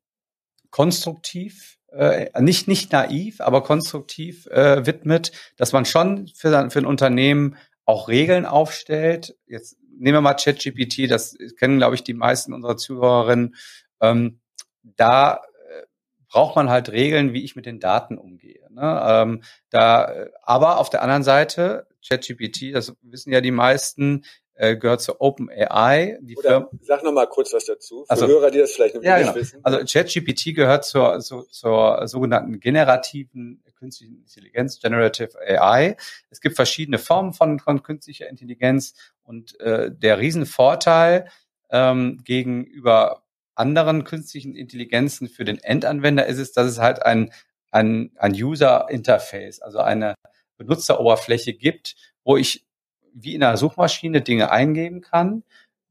konstruktiv 0.70 1.78
äh, 1.92 2.31
nicht 2.40 2.68
nicht 2.68 2.92
naiv, 2.92 3.40
aber 3.40 3.62
konstruktiv 3.62 4.46
äh, 4.46 4.85
widmet, 4.87 5.33
dass 5.57 5.72
man 5.72 5.85
schon 5.85 6.28
für, 6.28 6.70
für 6.70 6.78
ein 6.78 6.87
Unternehmen 6.87 7.57
auch 7.85 8.09
Regeln 8.09 8.47
aufstellt. 8.47 9.37
Jetzt 9.47 9.77
nehmen 9.99 10.16
wir 10.16 10.21
mal 10.21 10.35
ChatGPT, 10.35 11.11
das 11.11 11.37
kennen, 11.59 11.79
glaube 11.79 11.95
ich, 11.95 12.05
die 12.05 12.14
meisten 12.14 12.53
unserer 12.53 12.77
Zuhörerinnen. 12.77 13.57
Ähm, 14.01 14.40
da 14.83 15.35
äh, 15.35 15.83
braucht 16.29 16.57
man 16.57 16.71
halt 16.71 16.90
Regeln, 16.90 17.33
wie 17.33 17.45
ich 17.45 17.57
mit 17.57 17.66
den 17.66 17.81
Daten 17.81 18.18
umgehe. 18.18 18.66
Ne? 18.71 19.03
Ähm, 19.05 19.42
da, 19.71 20.27
aber 20.42 20.79
auf 20.79 20.90
der 20.90 21.03
anderen 21.03 21.23
Seite, 21.23 21.87
ChatGPT, 22.07 22.75
das 22.75 22.97
wissen 23.03 23.33
ja 23.33 23.40
die 23.40 23.51
meisten, 23.51 24.25
äh, 24.55 24.77
gehört 24.77 25.01
zur 25.01 25.21
OpenAI. 25.21 26.19
Die 26.21 26.37
Oder 26.37 26.71
sag 26.83 27.03
noch 27.03 27.12
mal 27.12 27.27
kurz 27.27 27.53
was 27.53 27.65
dazu, 27.65 28.05
für 28.05 28.11
also, 28.11 28.27
Hörer, 28.27 28.51
die 28.51 28.59
das 28.59 28.73
vielleicht 28.73 28.95
noch 28.95 29.03
ja, 29.03 29.19
nicht 29.19 29.27
genau. 29.27 29.37
wissen. 29.37 29.61
Also 29.62 29.79
ChatGPT 29.79 30.55
gehört 30.55 30.85
zur, 30.85 31.21
zur, 31.21 31.49
zur 31.49 32.07
sogenannten 32.07 32.61
generativen 32.61 33.62
künstlichen 33.83 34.19
Intelligenz, 34.19 34.79
Generative 34.81 35.37
AI. 35.41 35.97
Es 36.31 36.41
gibt 36.41 36.55
verschiedene 36.55 36.99
Formen 36.99 37.33
von, 37.33 37.59
von 37.59 37.83
künstlicher 37.83 38.29
Intelligenz 38.29 38.95
und 39.25 39.59
äh, 39.59 39.91
der 39.91 40.19
Riesenvorteil 40.19 41.29
ähm, 41.71 42.21
gegenüber 42.25 43.25
anderen 43.55 44.05
künstlichen 44.05 44.55
Intelligenzen 44.55 45.29
für 45.29 45.45
den 45.45 45.59
Endanwender 45.59 46.27
ist 46.27 46.38
es, 46.38 46.53
dass 46.53 46.67
es 46.67 46.79
halt 46.79 47.03
ein, 47.03 47.33
ein, 47.71 48.12
ein 48.17 48.33
User 48.33 48.87
Interface, 48.88 49.61
also 49.61 49.79
eine 49.79 50.15
Benutzeroberfläche 50.59 51.55
gibt, 51.55 51.97
wo 52.25 52.37
ich 52.37 52.65
wie 53.14 53.35
in 53.35 53.42
einer 53.42 53.57
Suchmaschine 53.57 54.22
Dinge 54.22 54.51
eingeben 54.51 55.01
kann. 55.01 55.44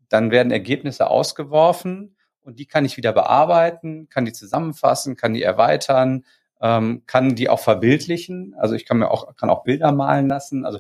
Dann 0.10 0.31
werden 0.31 0.51
Ergebnisse 0.51 1.07
ausgeworfen 1.07 2.15
und 2.41 2.60
die 2.60 2.65
kann 2.65 2.86
ich 2.86 2.97
wieder 2.97 3.13
bearbeiten, 3.13 4.10
kann 4.10 4.25
die 4.25 4.34
zusammenfassen, 4.34 5.15
kann 5.15 5.34
die 5.34 5.43
erweitern, 5.43 6.25
ähm, 6.62 7.03
kann 7.07 7.36
die 7.36 7.49
auch 7.49 7.60
verbildlichen. 7.60 8.55
Also 8.57 8.75
ich 8.75 8.86
kann 8.86 8.97
mir 8.97 9.10
auch, 9.10 9.36
kann 9.36 9.49
auch 9.49 9.63
Bilder 9.63 9.91
malen 9.91 10.27
lassen. 10.27 10.65
Also 10.65 10.79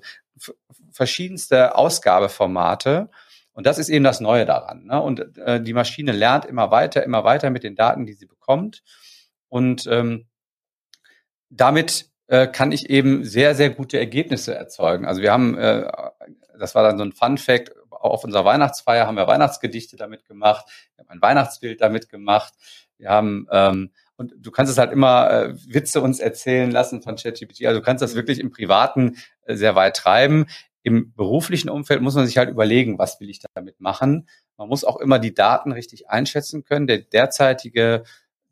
verschiedenste 0.91 1.75
Ausgabeformate. 1.75 3.09
Und 3.53 3.65
das 3.65 3.77
ist 3.77 3.89
eben 3.89 4.03
das 4.03 4.21
Neue 4.21 4.45
daran. 4.45 4.85
Ne? 4.85 5.01
Und 5.01 5.37
äh, 5.37 5.61
die 5.61 5.73
Maschine 5.73 6.11
lernt 6.11 6.45
immer 6.45 6.71
weiter, 6.71 7.03
immer 7.03 7.23
weiter 7.23 7.49
mit 7.49 7.63
den 7.63 7.75
Daten, 7.75 8.05
die 8.05 8.13
sie 8.13 8.25
bekommt. 8.25 8.83
Und 9.49 9.87
ähm, 9.87 10.27
damit 11.49 12.10
äh, 12.31 12.47
kann 12.47 12.71
ich 12.71 12.89
eben 12.89 13.25
sehr, 13.25 13.55
sehr 13.55 13.69
gute 13.69 13.99
Ergebnisse 13.99 14.55
erzeugen. 14.55 15.05
Also 15.05 15.21
wir 15.21 15.33
haben, 15.33 15.57
äh, 15.57 15.91
das 16.57 16.75
war 16.75 16.83
dann 16.83 16.97
so 16.97 17.03
ein 17.03 17.11
Fun 17.11 17.37
Fact, 17.37 17.73
auf 17.89 18.23
unserer 18.23 18.45
Weihnachtsfeier 18.45 19.05
haben 19.05 19.17
wir 19.17 19.27
Weihnachtsgedichte 19.27 19.97
damit 19.97 20.23
gemacht, 20.25 20.65
wir 20.95 21.03
haben 21.03 21.09
ein 21.09 21.21
Weihnachtsbild 21.21 21.81
damit 21.81 22.07
gemacht, 22.07 22.53
wir 22.97 23.09
haben 23.09 23.47
ähm, 23.51 23.91
und 24.15 24.33
du 24.37 24.49
kannst 24.49 24.71
es 24.71 24.77
halt 24.77 24.93
immer 24.93 25.29
äh, 25.29 25.53
Witze 25.67 25.99
uns 25.99 26.21
erzählen 26.21 26.71
lassen 26.71 27.01
von 27.01 27.17
ChatGPT. 27.17 27.65
Also 27.65 27.81
du 27.81 27.85
kannst 27.85 28.01
das 28.01 28.15
wirklich 28.15 28.39
im 28.39 28.51
Privaten 28.51 29.17
äh, 29.41 29.55
sehr 29.55 29.75
weit 29.75 29.97
treiben. 29.97 30.45
Im 30.83 31.13
beruflichen 31.13 31.69
Umfeld 31.69 32.01
muss 32.01 32.15
man 32.15 32.27
sich 32.27 32.37
halt 32.37 32.49
überlegen, 32.49 32.97
was 32.97 33.19
will 33.19 33.29
ich 33.29 33.41
damit 33.55 33.81
machen. 33.81 34.29
Man 34.55 34.69
muss 34.69 34.85
auch 34.85 35.01
immer 35.01 35.19
die 35.19 35.33
Daten 35.33 35.73
richtig 35.73 36.09
einschätzen 36.09 36.63
können. 36.63 36.87
Der 36.87 36.99
derzeitige 36.99 38.03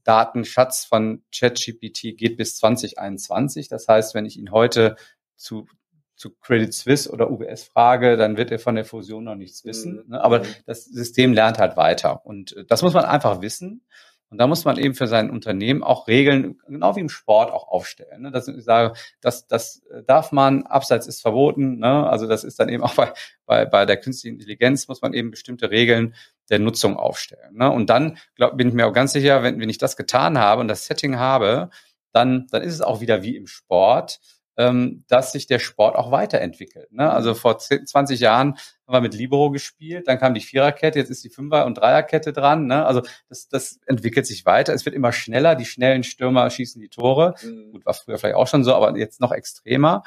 Datenschatz 0.03 0.85
von 0.85 1.23
ChatGPT 1.33 2.17
geht 2.17 2.37
bis 2.37 2.57
2021. 2.57 3.67
Das 3.67 3.87
heißt, 3.87 4.13
wenn 4.15 4.25
ich 4.25 4.37
ihn 4.37 4.51
heute 4.51 4.95
zu, 5.35 5.67
zu 6.15 6.31
Credit 6.41 6.73
Suisse 6.73 7.11
oder 7.11 7.31
UBS 7.31 7.63
frage, 7.63 8.17
dann 8.17 8.37
wird 8.37 8.51
er 8.51 8.59
von 8.59 8.75
der 8.75 8.85
Fusion 8.85 9.23
noch 9.23 9.35
nichts 9.35 9.65
wissen. 9.65 10.03
Mhm. 10.05 10.11
Ne? 10.11 10.21
Aber 10.21 10.39
mhm. 10.39 10.47
das 10.65 10.85
System 10.85 11.33
lernt 11.33 11.59
halt 11.59 11.77
weiter. 11.77 12.25
Und 12.25 12.55
äh, 12.55 12.65
das 12.65 12.81
muss 12.81 12.93
man 12.93 13.05
einfach 13.05 13.41
wissen. 13.41 13.85
Und 14.29 14.37
da 14.37 14.45
muss 14.45 14.63
man 14.63 14.77
eben 14.77 14.93
für 14.93 15.07
sein 15.07 15.31
Unternehmen 15.31 15.83
auch 15.83 16.07
Regeln, 16.07 16.59
genau 16.67 16.95
wie 16.95 16.99
im 16.99 17.09
Sport 17.09 17.51
auch 17.51 17.67
aufstellen. 17.67 18.21
Ne? 18.21 18.31
Dass 18.31 18.47
ich 18.47 18.63
sage, 18.63 18.93
das, 19.21 19.47
das 19.47 19.81
darf 20.05 20.31
man, 20.31 20.63
abseits 20.67 21.07
ist 21.07 21.21
verboten. 21.21 21.79
Ne? 21.79 22.07
Also 22.07 22.27
das 22.27 22.43
ist 22.43 22.59
dann 22.59 22.69
eben 22.69 22.83
auch 22.83 22.93
bei, 22.95 23.11
bei, 23.45 23.65
bei 23.65 23.85
der 23.85 23.97
künstlichen 23.97 24.35
Intelligenz 24.35 24.87
muss 24.87 25.01
man 25.01 25.13
eben 25.13 25.31
bestimmte 25.31 25.71
Regeln 25.71 26.13
der 26.49 26.59
Nutzung 26.59 26.95
aufstellen. 26.95 27.55
Ne? 27.55 27.71
Und 27.71 27.89
dann 27.89 28.17
glaub, 28.35 28.55
bin 28.55 28.69
ich 28.69 28.73
mir 28.73 28.87
auch 28.87 28.93
ganz 28.93 29.13
sicher, 29.13 29.41
wenn, 29.41 29.59
wenn 29.59 29.69
ich 29.69 29.79
das 29.79 29.97
getan 29.97 30.37
habe 30.37 30.61
und 30.61 30.67
das 30.67 30.85
Setting 30.85 31.17
habe, 31.17 31.71
dann, 32.11 32.47
dann 32.51 32.61
ist 32.61 32.73
es 32.73 32.81
auch 32.81 33.01
wieder 33.01 33.23
wie 33.23 33.35
im 33.35 33.47
Sport 33.47 34.19
ähm, 34.59 35.05
dass 35.07 35.31
sich 35.31 35.47
der 35.47 35.57
Sport 35.57 35.95
auch 35.95 36.11
weiterentwickelt. 36.11 36.91
Ne? 36.91 37.09
Also 37.09 37.33
vor 37.33 37.57
20 37.57 38.19
Jahren 38.19 38.57
haben 38.85 38.93
wir 38.93 38.99
mit 38.99 39.13
Libero 39.13 39.51
gespielt, 39.51 40.09
dann 40.09 40.19
kam 40.19 40.33
die 40.33 40.41
Viererkette, 40.41 40.99
jetzt 40.99 41.09
ist 41.09 41.23
die 41.23 41.29
Fünfer- 41.29 41.65
und 41.65 41.75
Dreierkette 41.75 42.33
dran. 42.33 42.67
Ne? 42.67 42.85
Also 42.85 43.01
das, 43.29 43.47
das 43.47 43.79
entwickelt 43.85 44.27
sich 44.27 44.45
weiter. 44.45 44.73
Es 44.73 44.83
wird 44.83 44.95
immer 44.95 45.13
schneller, 45.13 45.55
die 45.55 45.63
schnellen 45.63 46.03
Stürmer 46.03 46.49
schießen 46.49 46.81
die 46.81 46.89
Tore. 46.89 47.35
Mhm. 47.41 47.71
Gut, 47.71 47.85
war 47.85 47.93
früher 47.93 48.17
vielleicht 48.17 48.35
auch 48.35 48.47
schon 48.47 48.65
so, 48.65 48.73
aber 48.73 48.97
jetzt 48.97 49.21
noch 49.21 49.31
extremer. 49.31 50.03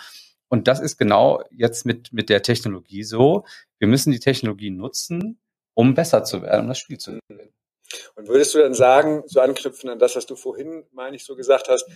Und 0.48 0.68
das 0.68 0.80
ist 0.80 0.98
genau 0.98 1.42
jetzt 1.50 1.86
mit, 1.86 2.12
mit 2.12 2.28
der 2.28 2.42
Technologie 2.42 3.04
so. 3.04 3.46
Wir 3.78 3.88
müssen 3.88 4.12
die 4.12 4.20
Technologie 4.20 4.68
nutzen, 4.68 5.40
um 5.72 5.94
besser 5.94 6.24
zu 6.24 6.42
werden, 6.42 6.64
um 6.64 6.68
das 6.68 6.78
Spiel 6.78 6.98
zu 6.98 7.18
gewinnen. 7.26 7.54
Und 8.16 8.28
würdest 8.28 8.54
du 8.54 8.58
dann 8.58 8.74
sagen, 8.74 9.22
so 9.24 9.40
anknüpfen 9.40 9.88
an 9.88 9.98
das, 9.98 10.14
was 10.14 10.26
du 10.26 10.36
vorhin, 10.36 10.84
meine 10.92 11.16
ich, 11.16 11.24
so 11.24 11.36
gesagt 11.36 11.70
hast, 11.70 11.86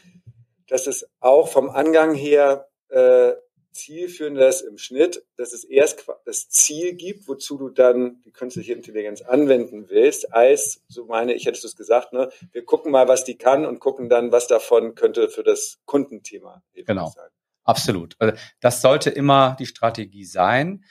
dass 0.69 0.87
es 0.87 1.09
auch 1.21 1.49
vom 1.49 1.71
Angang 1.71 2.15
her 2.15 2.69
äh, 2.89 3.33
zielführender 3.77 4.49
ist 4.49 4.63
im 4.63 4.79
Schnitt, 4.79 5.25
dass 5.37 5.53
es 5.53 5.65
erst 5.65 6.07
das 6.25 6.49
Ziel 6.49 6.95
gibt, 6.95 7.29
wozu 7.29 7.59
du 7.59 7.69
dann 7.69 8.23
die 8.25 8.33
künstliche 8.33 8.73
Intelligenz 8.73 9.23
anwenden 9.23 9.89
willst, 9.89 10.33
als, 10.33 10.83
so 10.89 11.05
meine 11.05 11.35
ich, 11.35 11.47
hättest 11.47 11.65
du 11.65 11.69
es 11.69 11.77
gesagt, 11.77 12.13
ne, 12.13 12.31
wir 12.53 12.65
gucken 12.65 12.91
mal, 12.91 13.07
was 13.07 13.25
die 13.25 13.37
kann 13.37 13.67
und 13.67 13.79
gucken 13.79 14.09
dann, 14.09 14.33
was 14.33 14.47
davon 14.47 14.95
könnte 14.95 15.29
für 15.29 15.43
das 15.43 15.79
Kundenthema 15.85 16.63
genau. 16.73 17.13
sein. 17.15 17.29
Absolut. 17.65 18.17
Also, 18.19 18.37
das 18.61 18.81
sollte 18.81 19.11
immer 19.11 19.57
die 19.59 19.67
Strategie 19.67 20.25
sein. 20.25 20.85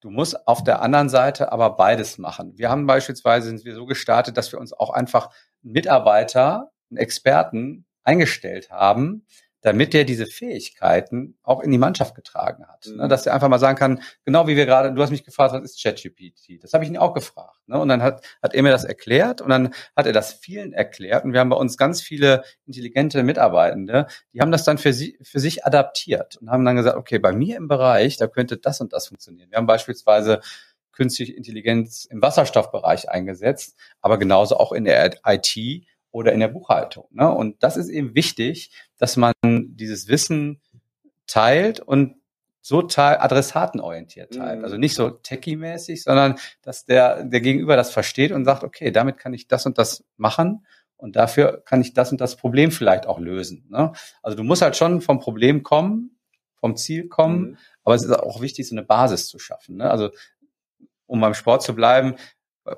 Du 0.00 0.10
musst 0.10 0.46
auf 0.48 0.64
der 0.64 0.80
anderen 0.80 1.08
Seite 1.08 1.52
aber 1.52 1.70
beides 1.76 2.18
machen. 2.18 2.56
Wir 2.56 2.70
haben 2.70 2.86
beispielsweise, 2.86 3.48
sind 3.48 3.64
wir 3.64 3.74
so 3.74 3.84
gestartet, 3.84 4.36
dass 4.36 4.50
wir 4.50 4.58
uns 4.58 4.72
auch 4.72 4.90
einfach 4.90 5.30
Mitarbeiter, 5.60 6.70
einen 6.88 6.98
Experten 6.98 7.84
eingestellt 8.04 8.70
haben, 8.70 9.26
damit 9.62 9.92
der 9.92 10.04
diese 10.04 10.26
Fähigkeiten 10.26 11.36
auch 11.42 11.60
in 11.60 11.70
die 11.70 11.78
Mannschaft 11.78 12.14
getragen 12.14 12.66
hat. 12.66 12.86
Ne? 12.86 13.04
Mhm. 13.04 13.08
Dass 13.08 13.26
er 13.26 13.34
einfach 13.34 13.48
mal 13.48 13.58
sagen 13.58 13.78
kann, 13.78 14.02
genau 14.24 14.46
wie 14.46 14.56
wir 14.56 14.66
gerade, 14.66 14.92
du 14.92 15.02
hast 15.02 15.10
mich 15.10 15.24
gefragt, 15.24 15.52
was 15.52 15.62
ist 15.62 15.82
ChatGPT? 15.82 16.62
Das 16.62 16.72
habe 16.72 16.84
ich 16.84 16.90
ihn 16.90 16.96
auch 16.96 17.12
gefragt. 17.12 17.60
Ne? 17.66 17.78
Und 17.78 17.88
dann 17.88 18.02
hat, 18.02 18.24
hat 18.42 18.54
er 18.54 18.62
mir 18.62 18.70
das 18.70 18.84
erklärt 18.84 19.40
und 19.40 19.50
dann 19.50 19.74
hat 19.94 20.06
er 20.06 20.12
das 20.12 20.32
vielen 20.32 20.72
erklärt. 20.72 21.24
Und 21.24 21.32
wir 21.32 21.40
haben 21.40 21.50
bei 21.50 21.56
uns 21.56 21.76
ganz 21.76 22.00
viele 22.00 22.42
intelligente 22.66 23.22
Mitarbeitende, 23.22 24.06
die 24.32 24.40
haben 24.40 24.52
das 24.52 24.64
dann 24.64 24.78
für, 24.78 24.92
sie, 24.92 25.18
für 25.22 25.40
sich 25.40 25.64
adaptiert 25.66 26.36
und 26.36 26.50
haben 26.50 26.64
dann 26.64 26.76
gesagt, 26.76 26.96
okay, 26.96 27.18
bei 27.18 27.32
mir 27.32 27.56
im 27.56 27.68
Bereich, 27.68 28.16
da 28.16 28.26
könnte 28.26 28.56
das 28.56 28.80
und 28.80 28.92
das 28.92 29.08
funktionieren. 29.08 29.50
Wir 29.50 29.58
haben 29.58 29.66
beispielsweise 29.66 30.40
künstliche 30.92 31.32
Intelligenz 31.32 32.04
im 32.06 32.20
Wasserstoffbereich 32.22 33.10
eingesetzt, 33.10 33.76
aber 34.00 34.18
genauso 34.18 34.56
auch 34.56 34.72
in 34.72 34.84
der 34.84 35.18
IT 35.26 35.86
oder 36.10 36.32
in 36.32 36.40
der 36.40 36.48
Buchhaltung. 36.48 37.06
Ne? 37.10 37.30
Und 37.30 37.62
das 37.62 37.76
ist 37.76 37.88
eben 37.88 38.14
wichtig, 38.14 38.70
dass 38.98 39.16
man 39.16 39.32
dieses 39.42 40.08
Wissen 40.08 40.60
teilt 41.26 41.80
und 41.80 42.16
so 42.62 42.82
teil, 42.82 43.18
adressatenorientiert 43.18 44.34
teilt. 44.34 44.58
Mhm. 44.58 44.64
Also 44.64 44.76
nicht 44.76 44.94
so 44.94 45.10
techie-mäßig, 45.10 46.02
sondern 46.02 46.36
dass 46.62 46.84
der, 46.84 47.24
der 47.24 47.40
Gegenüber 47.40 47.76
das 47.76 47.90
versteht 47.90 48.32
und 48.32 48.44
sagt, 48.44 48.64
okay, 48.64 48.90
damit 48.90 49.18
kann 49.18 49.32
ich 49.32 49.48
das 49.48 49.64
und 49.66 49.78
das 49.78 50.04
machen 50.16 50.66
und 50.96 51.16
dafür 51.16 51.62
kann 51.64 51.80
ich 51.80 51.94
das 51.94 52.12
und 52.12 52.20
das 52.20 52.36
Problem 52.36 52.70
vielleicht 52.70 53.06
auch 53.06 53.18
lösen. 53.18 53.66
Ne? 53.70 53.92
Also 54.22 54.36
du 54.36 54.42
musst 54.42 54.62
halt 54.62 54.76
schon 54.76 55.00
vom 55.00 55.20
Problem 55.20 55.62
kommen, 55.62 56.18
vom 56.56 56.76
Ziel 56.76 57.08
kommen, 57.08 57.40
mhm. 57.40 57.56
aber 57.84 57.94
es 57.94 58.04
ist 58.04 58.12
auch 58.12 58.42
wichtig, 58.42 58.68
so 58.68 58.74
eine 58.74 58.84
Basis 58.84 59.26
zu 59.28 59.38
schaffen. 59.38 59.76
Ne? 59.76 59.90
Also 59.90 60.10
um 61.06 61.20
beim 61.20 61.34
Sport 61.34 61.62
zu 61.62 61.74
bleiben, 61.74 62.16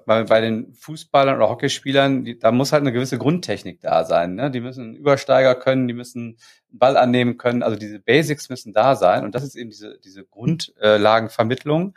bei, 0.07 0.25
bei 0.25 0.41
den 0.41 0.73
Fußballern 0.75 1.37
oder 1.37 1.49
Hockeyspielern, 1.49 2.25
die, 2.25 2.39
da 2.39 2.53
muss 2.53 2.73
halt 2.73 2.83
eine 2.83 2.93
gewisse 2.93 3.19
Grundtechnik 3.19 3.81
da 3.81 4.05
sein. 4.05 4.35
Ne? 4.35 4.51
Die 4.51 4.61
müssen 4.61 4.85
einen 4.85 4.95
Übersteiger 4.95 5.55
können, 5.55 5.89
die 5.89 5.95
müssen 5.95 6.37
einen 6.71 6.79
Ball 6.79 6.97
annehmen 6.97 7.37
können. 7.37 7.63
Also 7.63 7.79
diese 7.79 7.99
Basics 7.99 8.49
müssen 8.49 8.73
da 8.73 8.97
sein. 8.97 9.25
Und 9.25 9.35
das 9.35 9.45
ist 9.45 9.55
eben 9.55 9.71
diese, 9.71 9.99
diese 9.99 10.25
Grundlagenvermittlung. 10.25 11.95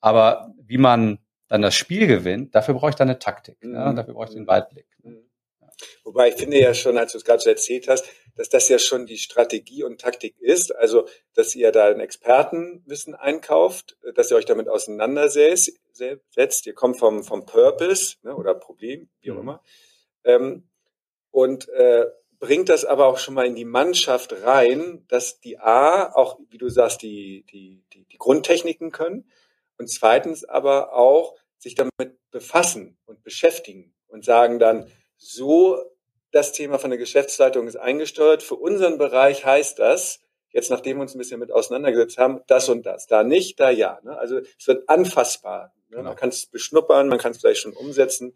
Aber 0.00 0.54
wie 0.62 0.78
man 0.78 1.18
dann 1.48 1.62
das 1.62 1.74
Spiel 1.74 2.06
gewinnt, 2.06 2.54
dafür 2.54 2.74
brauche 2.74 2.90
ich 2.90 2.96
dann 2.96 3.08
eine 3.08 3.18
Taktik. 3.18 3.62
Mhm. 3.62 3.74
Ja? 3.74 3.92
Dafür 3.92 4.14
brauche 4.14 4.28
ich 4.28 4.34
den 4.34 4.46
Weitblick. 4.46 4.86
Mhm. 5.02 5.27
Wobei 6.04 6.28
ich 6.28 6.34
finde 6.34 6.58
ja 6.58 6.74
schon, 6.74 6.98
als 6.98 7.12
du 7.12 7.18
es 7.18 7.24
gerade 7.24 7.40
so 7.40 7.50
erzählt 7.50 7.88
hast, 7.88 8.06
dass 8.36 8.48
das 8.48 8.68
ja 8.68 8.78
schon 8.78 9.06
die 9.06 9.18
Strategie 9.18 9.82
und 9.82 10.00
Taktik 10.00 10.36
ist. 10.40 10.74
Also, 10.74 11.08
dass 11.34 11.54
ihr 11.54 11.72
da 11.72 11.86
ein 11.86 12.00
Expertenwissen 12.00 13.14
einkauft, 13.14 13.96
dass 14.14 14.30
ihr 14.30 14.36
euch 14.36 14.44
damit 14.44 14.68
auseinandersetzt. 14.68 15.72
Ihr 16.66 16.74
kommt 16.74 16.98
vom, 16.98 17.24
vom 17.24 17.46
Purpose 17.46 18.16
ne, 18.22 18.34
oder 18.34 18.54
Problem, 18.54 19.08
wie 19.20 19.30
auch 19.30 19.36
mhm. 19.36 19.40
immer. 19.40 19.62
Ähm, 20.24 20.68
und 21.30 21.68
äh, 21.68 22.06
bringt 22.38 22.68
das 22.68 22.84
aber 22.84 23.06
auch 23.06 23.18
schon 23.18 23.34
mal 23.34 23.46
in 23.46 23.56
die 23.56 23.64
Mannschaft 23.64 24.32
rein, 24.42 25.04
dass 25.08 25.40
die 25.40 25.58
A 25.58 26.12
auch, 26.12 26.38
wie 26.50 26.58
du 26.58 26.68
sagst, 26.68 27.02
die, 27.02 27.44
die, 27.50 27.84
die, 27.92 28.04
die 28.04 28.18
Grundtechniken 28.18 28.92
können 28.92 29.30
und 29.76 29.90
zweitens 29.90 30.44
aber 30.44 30.92
auch 30.94 31.34
sich 31.58 31.74
damit 31.74 32.18
befassen 32.30 32.96
und 33.06 33.22
beschäftigen 33.22 33.94
und 34.06 34.24
sagen 34.24 34.58
dann, 34.58 34.90
so 35.18 35.78
das 36.30 36.52
Thema 36.52 36.78
von 36.78 36.90
der 36.90 36.98
Geschäftsleitung 36.98 37.66
ist 37.66 37.76
eingesteuert. 37.76 38.42
Für 38.42 38.54
unseren 38.54 38.98
Bereich 38.98 39.44
heißt 39.44 39.78
das, 39.78 40.20
jetzt 40.50 40.70
nachdem 40.70 40.98
wir 40.98 41.02
uns 41.02 41.14
ein 41.14 41.18
bisschen 41.18 41.40
mit 41.40 41.52
auseinandergesetzt 41.52 42.18
haben, 42.18 42.40
das 42.46 42.68
und 42.68 42.86
das. 42.86 43.06
Da 43.06 43.24
nicht, 43.24 43.60
da 43.60 43.70
ja. 43.70 43.98
Ne? 44.02 44.16
Also 44.16 44.38
es 44.38 44.66
wird 44.66 44.88
anfassbar. 44.88 45.72
Ne? 45.90 45.98
Genau. 45.98 46.10
Man 46.10 46.16
kann 46.16 46.28
es 46.28 46.46
beschnuppern, 46.46 47.08
man 47.08 47.18
kann 47.18 47.32
es 47.32 47.38
vielleicht 47.38 47.60
schon 47.60 47.72
umsetzen. 47.72 48.34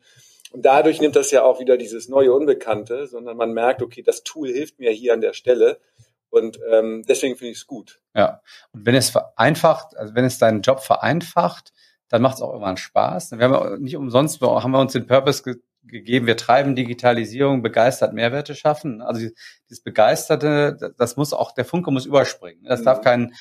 Und 0.53 0.67
dadurch 0.67 1.01
nimmt 1.01 1.17
das 1.17 1.31
ja 1.31 1.43
auch 1.43 1.61
wieder 1.61 1.77
dieses 1.79 2.09
neue 2.09 2.33
Unbekannte, 2.33 3.07
sondern 3.07 3.37
man 3.37 3.53
merkt, 3.53 3.81
okay, 3.81 4.03
das 4.03 4.23
Tool 4.23 4.49
hilft 4.49 4.79
mir 4.79 4.91
hier 4.91 5.15
an 5.15 5.23
der 5.23 5.33
Stelle. 5.33 5.81
Und 6.29 6.59
ähm, 6.71 7.05
deswegen 7.07 7.37
finde 7.37 7.53
ich 7.53 7.59
es 7.59 7.67
gut. 7.67 8.01
Ja. 8.15 8.43
Und 8.73 8.87
wenn 8.87 8.95
es 8.95 9.11
vereinfacht, 9.11 9.97
also 9.97 10.15
wenn 10.15 10.25
es 10.25 10.39
deinen 10.39 10.63
Job 10.63 10.81
vereinfacht, 10.81 11.73
dann 12.09 12.21
macht 12.21 12.37
es 12.37 12.43
auch 12.43 12.51
irgendwann 12.51 12.77
Spaß. 12.77 13.33
Wir 13.33 13.49
haben 13.49 13.83
nicht 13.83 13.97
umsonst 13.97 14.41
haben 14.43 14.73
wir 14.73 14.81
uns 14.81 14.93
den 14.93 15.07
Purpose 15.07 15.43
gegeben, 15.85 16.27
wir 16.27 16.37
treiben 16.37 16.77
Digitalisierung, 16.77 17.63
begeistert 17.63 18.15
Mehrwerte 18.15 18.55
schaffen. 18.55 19.03
Also 19.03 19.29
dieses 19.69 19.83
Begeisterte, 19.83 20.95
das 20.97 21.17
muss 21.17 21.33
auch, 21.33 21.53
der 21.53 21.65
Funke 21.65 21.91
muss 21.91 22.07
überspringen. 22.07 22.65
Das 22.65 22.81
mhm. 22.81 22.85
darf 22.85 23.01
kein 23.01 23.35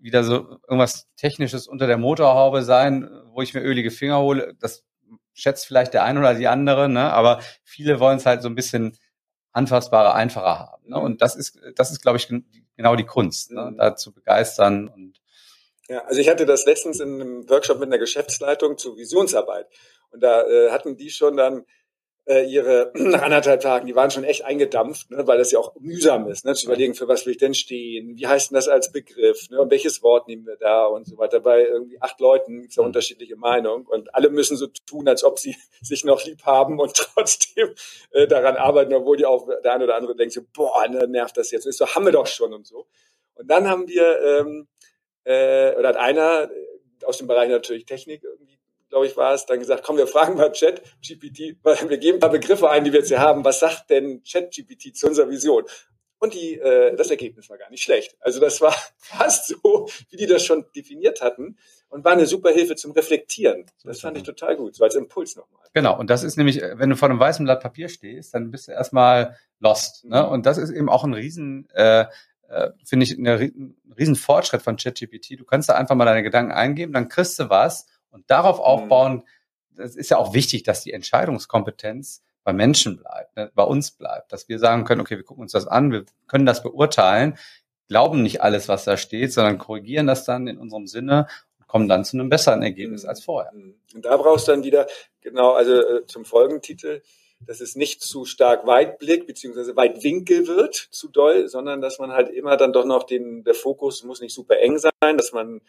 wieder 0.00 0.22
so 0.22 0.58
irgendwas 0.68 1.08
Technisches 1.16 1.66
unter 1.66 1.86
der 1.86 1.96
Motorhaube 1.96 2.62
sein, 2.62 3.08
wo 3.32 3.40
ich 3.40 3.54
mir 3.54 3.62
ölige 3.62 3.90
Finger 3.90 4.18
hole. 4.18 4.54
Das 4.60 4.84
schätzt 5.32 5.66
vielleicht 5.66 5.94
der 5.94 6.04
eine 6.04 6.20
oder 6.20 6.34
die 6.34 6.46
andere, 6.46 6.88
ne? 6.88 7.12
aber 7.12 7.40
viele 7.62 8.00
wollen 8.00 8.18
es 8.18 8.26
halt 8.26 8.42
so 8.42 8.48
ein 8.48 8.54
bisschen 8.54 8.96
anfassbarer, 9.52 10.14
einfacher 10.14 10.58
haben. 10.58 10.88
Ne? 10.88 10.98
Und 10.98 11.22
das 11.22 11.36
ist, 11.36 11.58
das 11.76 11.90
ist, 11.90 12.02
glaube 12.02 12.18
ich, 12.18 12.28
genau 12.76 12.96
die 12.96 13.06
Kunst, 13.06 13.50
ne? 13.52 13.70
Mhm. 13.70 13.76
da 13.76 13.96
zu 13.96 14.12
begeistern 14.12 14.88
und 14.88 15.20
ja, 15.88 16.04
also 16.04 16.20
ich 16.20 16.28
hatte 16.28 16.46
das 16.46 16.64
letztens 16.64 17.00
in 17.00 17.20
einem 17.20 17.48
Workshop 17.48 17.78
mit 17.78 17.88
einer 17.88 17.98
Geschäftsleitung 17.98 18.78
zur 18.78 18.96
Visionsarbeit. 18.96 19.66
Und 20.10 20.22
da 20.22 20.46
äh, 20.46 20.70
hatten 20.70 20.96
die 20.96 21.10
schon 21.10 21.36
dann 21.36 21.64
äh, 22.26 22.44
ihre 22.46 22.90
nach 22.94 23.22
anderthalb 23.22 23.60
Tagen, 23.60 23.86
die 23.86 23.94
waren 23.94 24.10
schon 24.10 24.24
echt 24.24 24.44
eingedampft, 24.44 25.10
ne, 25.10 25.26
weil 25.26 25.38
das 25.38 25.50
ja 25.50 25.58
auch 25.58 25.74
mühsam 25.78 26.26
ist, 26.28 26.44
ne, 26.44 26.54
zu 26.54 26.66
überlegen, 26.66 26.94
für 26.94 27.08
was 27.08 27.26
will 27.26 27.32
ich 27.32 27.38
denn 27.38 27.54
stehen, 27.54 28.16
wie 28.16 28.26
heißt 28.26 28.50
denn 28.50 28.56
das 28.56 28.68
als 28.68 28.92
Begriff, 28.92 29.50
ne, 29.50 29.60
und 29.60 29.70
welches 29.70 30.02
Wort 30.02 30.28
nehmen 30.28 30.46
wir 30.46 30.56
da 30.56 30.86
und 30.86 31.06
so 31.06 31.18
weiter. 31.18 31.40
Bei 31.40 31.64
irgendwie 31.64 32.00
acht 32.00 32.18
Leuten 32.20 32.60
gibt 32.60 32.70
es 32.70 32.76
da 32.76 32.82
mhm. 32.82 32.88
unterschiedliche 32.88 33.36
Meinungen 33.36 33.86
und 33.86 34.14
alle 34.14 34.30
müssen 34.30 34.56
so 34.56 34.66
tun, 34.86 35.08
als 35.08 35.24
ob 35.24 35.38
sie 35.38 35.56
sich 35.82 36.04
noch 36.04 36.24
lieb 36.24 36.44
haben 36.44 36.80
und 36.80 36.94
trotzdem 37.14 37.74
äh, 38.12 38.26
daran 38.26 38.56
arbeiten, 38.56 38.94
obwohl 38.94 39.16
die 39.16 39.26
auch 39.26 39.46
der 39.62 39.72
eine 39.72 39.84
oder 39.84 39.96
andere 39.96 40.16
denkt 40.16 40.32
so, 40.32 40.42
boah, 40.54 40.88
ne, 40.88 41.06
nervt 41.06 41.36
das 41.36 41.50
jetzt. 41.50 41.66
Und 41.66 41.74
so, 41.74 41.86
haben 41.86 42.06
wir 42.06 42.12
doch 42.12 42.26
schon 42.26 42.54
und 42.54 42.66
so. 42.66 42.86
Und 43.34 43.50
dann 43.50 43.68
haben 43.68 43.88
wir, 43.88 44.20
ähm, 44.22 44.68
äh, 45.24 45.74
oder 45.76 45.90
hat 45.90 45.96
einer 45.96 46.50
aus 47.04 47.18
dem 47.18 47.26
Bereich 47.26 47.48
natürlich 47.48 47.84
Technik 47.84 48.22
irgendwie 48.22 48.54
glaube 48.94 49.08
ich, 49.08 49.16
war 49.16 49.34
es, 49.34 49.44
dann 49.44 49.58
gesagt, 49.58 49.82
komm, 49.82 49.96
wir 49.96 50.06
fragen 50.06 50.36
mal 50.36 50.52
Chat 50.52 50.80
GPT, 51.04 51.56
wir 51.64 51.98
geben 51.98 52.18
ein 52.18 52.20
paar 52.20 52.30
Begriffe 52.30 52.70
ein, 52.70 52.84
die 52.84 52.92
wir 52.92 53.00
jetzt 53.00 53.08
hier 53.08 53.18
haben. 53.18 53.44
Was 53.44 53.58
sagt 53.58 53.90
denn 53.90 54.22
Chat 54.22 54.54
GPT 54.54 54.96
zu 54.96 55.08
unserer 55.08 55.28
Vision? 55.28 55.64
Und 56.18 56.32
die, 56.32 56.60
äh, 56.60 56.94
das 56.94 57.10
Ergebnis 57.10 57.50
war 57.50 57.58
gar 57.58 57.70
nicht 57.70 57.82
schlecht. 57.82 58.16
Also 58.20 58.38
das 58.38 58.60
war 58.60 58.72
fast 58.96 59.48
so, 59.48 59.88
wie 60.10 60.16
die 60.16 60.26
das 60.26 60.44
schon 60.44 60.64
definiert 60.76 61.22
hatten 61.22 61.58
und 61.88 62.04
war 62.04 62.12
eine 62.12 62.26
super 62.26 62.50
Hilfe 62.50 62.76
zum 62.76 62.92
Reflektieren. 62.92 63.66
Das 63.82 64.00
fand 64.00 64.16
ich 64.16 64.22
total 64.22 64.56
gut, 64.56 64.76
so 64.76 64.84
als 64.84 64.94
Impuls 64.94 65.34
nochmal. 65.34 65.66
Genau, 65.74 65.98
und 65.98 66.08
das 66.08 66.22
ist 66.22 66.36
nämlich, 66.36 66.62
wenn 66.62 66.90
du 66.90 66.96
vor 66.96 67.10
einem 67.10 67.18
weißen 67.18 67.44
Blatt 67.44 67.64
Papier 67.64 67.88
stehst, 67.88 68.32
dann 68.32 68.52
bist 68.52 68.68
du 68.68 68.72
erstmal 68.72 69.36
lost. 69.58 70.04
Ne? 70.04 70.24
Und 70.24 70.46
das 70.46 70.56
ist 70.56 70.70
eben 70.70 70.88
auch 70.88 71.02
ein 71.02 71.14
riesen, 71.14 71.68
äh, 71.70 72.06
äh, 72.48 72.70
finde 72.84 73.04
ich, 73.04 73.16
ein 73.16 73.76
riesen 73.96 74.16
Fortschritt 74.16 74.62
von 74.62 74.76
ChatGPT. 74.76 75.38
Du 75.38 75.44
kannst 75.44 75.68
da 75.68 75.74
einfach 75.74 75.94
mal 75.94 76.04
deine 76.04 76.22
Gedanken 76.22 76.52
eingeben, 76.52 76.92
dann 76.92 77.08
kriegst 77.08 77.38
du 77.38 77.50
was 77.50 77.86
und 78.10 78.30
darauf 78.30 78.58
mhm. 78.58 78.64
aufbauen, 78.64 79.22
das 79.70 79.96
ist 79.96 80.10
ja 80.10 80.18
auch 80.18 80.34
wichtig, 80.34 80.62
dass 80.62 80.82
die 80.82 80.92
Entscheidungskompetenz 80.92 82.22
bei 82.44 82.52
Menschen 82.52 82.98
bleibt, 82.98 83.36
ne, 83.36 83.50
bei 83.54 83.64
uns 83.64 83.90
bleibt, 83.90 84.32
dass 84.32 84.48
wir 84.48 84.58
sagen 84.58 84.84
können, 84.84 85.00
okay, 85.00 85.16
wir 85.16 85.24
gucken 85.24 85.42
uns 85.42 85.52
das 85.52 85.66
an, 85.66 85.90
wir 85.90 86.04
können 86.26 86.46
das 86.46 86.62
beurteilen, 86.62 87.38
glauben 87.88 88.22
nicht 88.22 88.42
alles, 88.42 88.68
was 88.68 88.84
da 88.84 88.96
steht, 88.96 89.32
sondern 89.32 89.58
korrigieren 89.58 90.06
das 90.06 90.24
dann 90.24 90.46
in 90.46 90.58
unserem 90.58 90.86
Sinne 90.86 91.26
und 91.58 91.66
kommen 91.66 91.88
dann 91.88 92.04
zu 92.04 92.16
einem 92.16 92.28
besseren 92.28 92.62
Ergebnis 92.62 93.02
mhm. 93.02 93.08
als 93.08 93.24
vorher. 93.24 93.52
Mhm. 93.52 93.74
Und 93.94 94.04
da 94.04 94.16
brauchst 94.16 94.46
du 94.46 94.52
dann 94.52 94.62
wieder, 94.62 94.86
genau, 95.20 95.52
also 95.52 95.72
äh, 95.72 96.06
zum 96.06 96.24
Folgentitel, 96.24 97.02
dass 97.46 97.60
es 97.60 97.76
nicht 97.76 98.02
zu 98.02 98.24
stark 98.24 98.66
Weitblick 98.66 99.26
beziehungsweise 99.26 99.76
Weitwinkel 99.76 100.46
wird, 100.46 100.74
zu 100.74 101.08
doll, 101.08 101.48
sondern 101.48 101.80
dass 101.80 101.98
man 101.98 102.12
halt 102.12 102.30
immer 102.30 102.56
dann 102.56 102.72
doch 102.72 102.84
noch 102.84 103.04
den, 103.04 103.44
der 103.44 103.54
Fokus 103.54 104.02
muss 104.04 104.20
nicht 104.20 104.34
super 104.34 104.58
eng 104.58 104.78
sein, 104.78 104.92
dass 105.16 105.32
man 105.32 105.60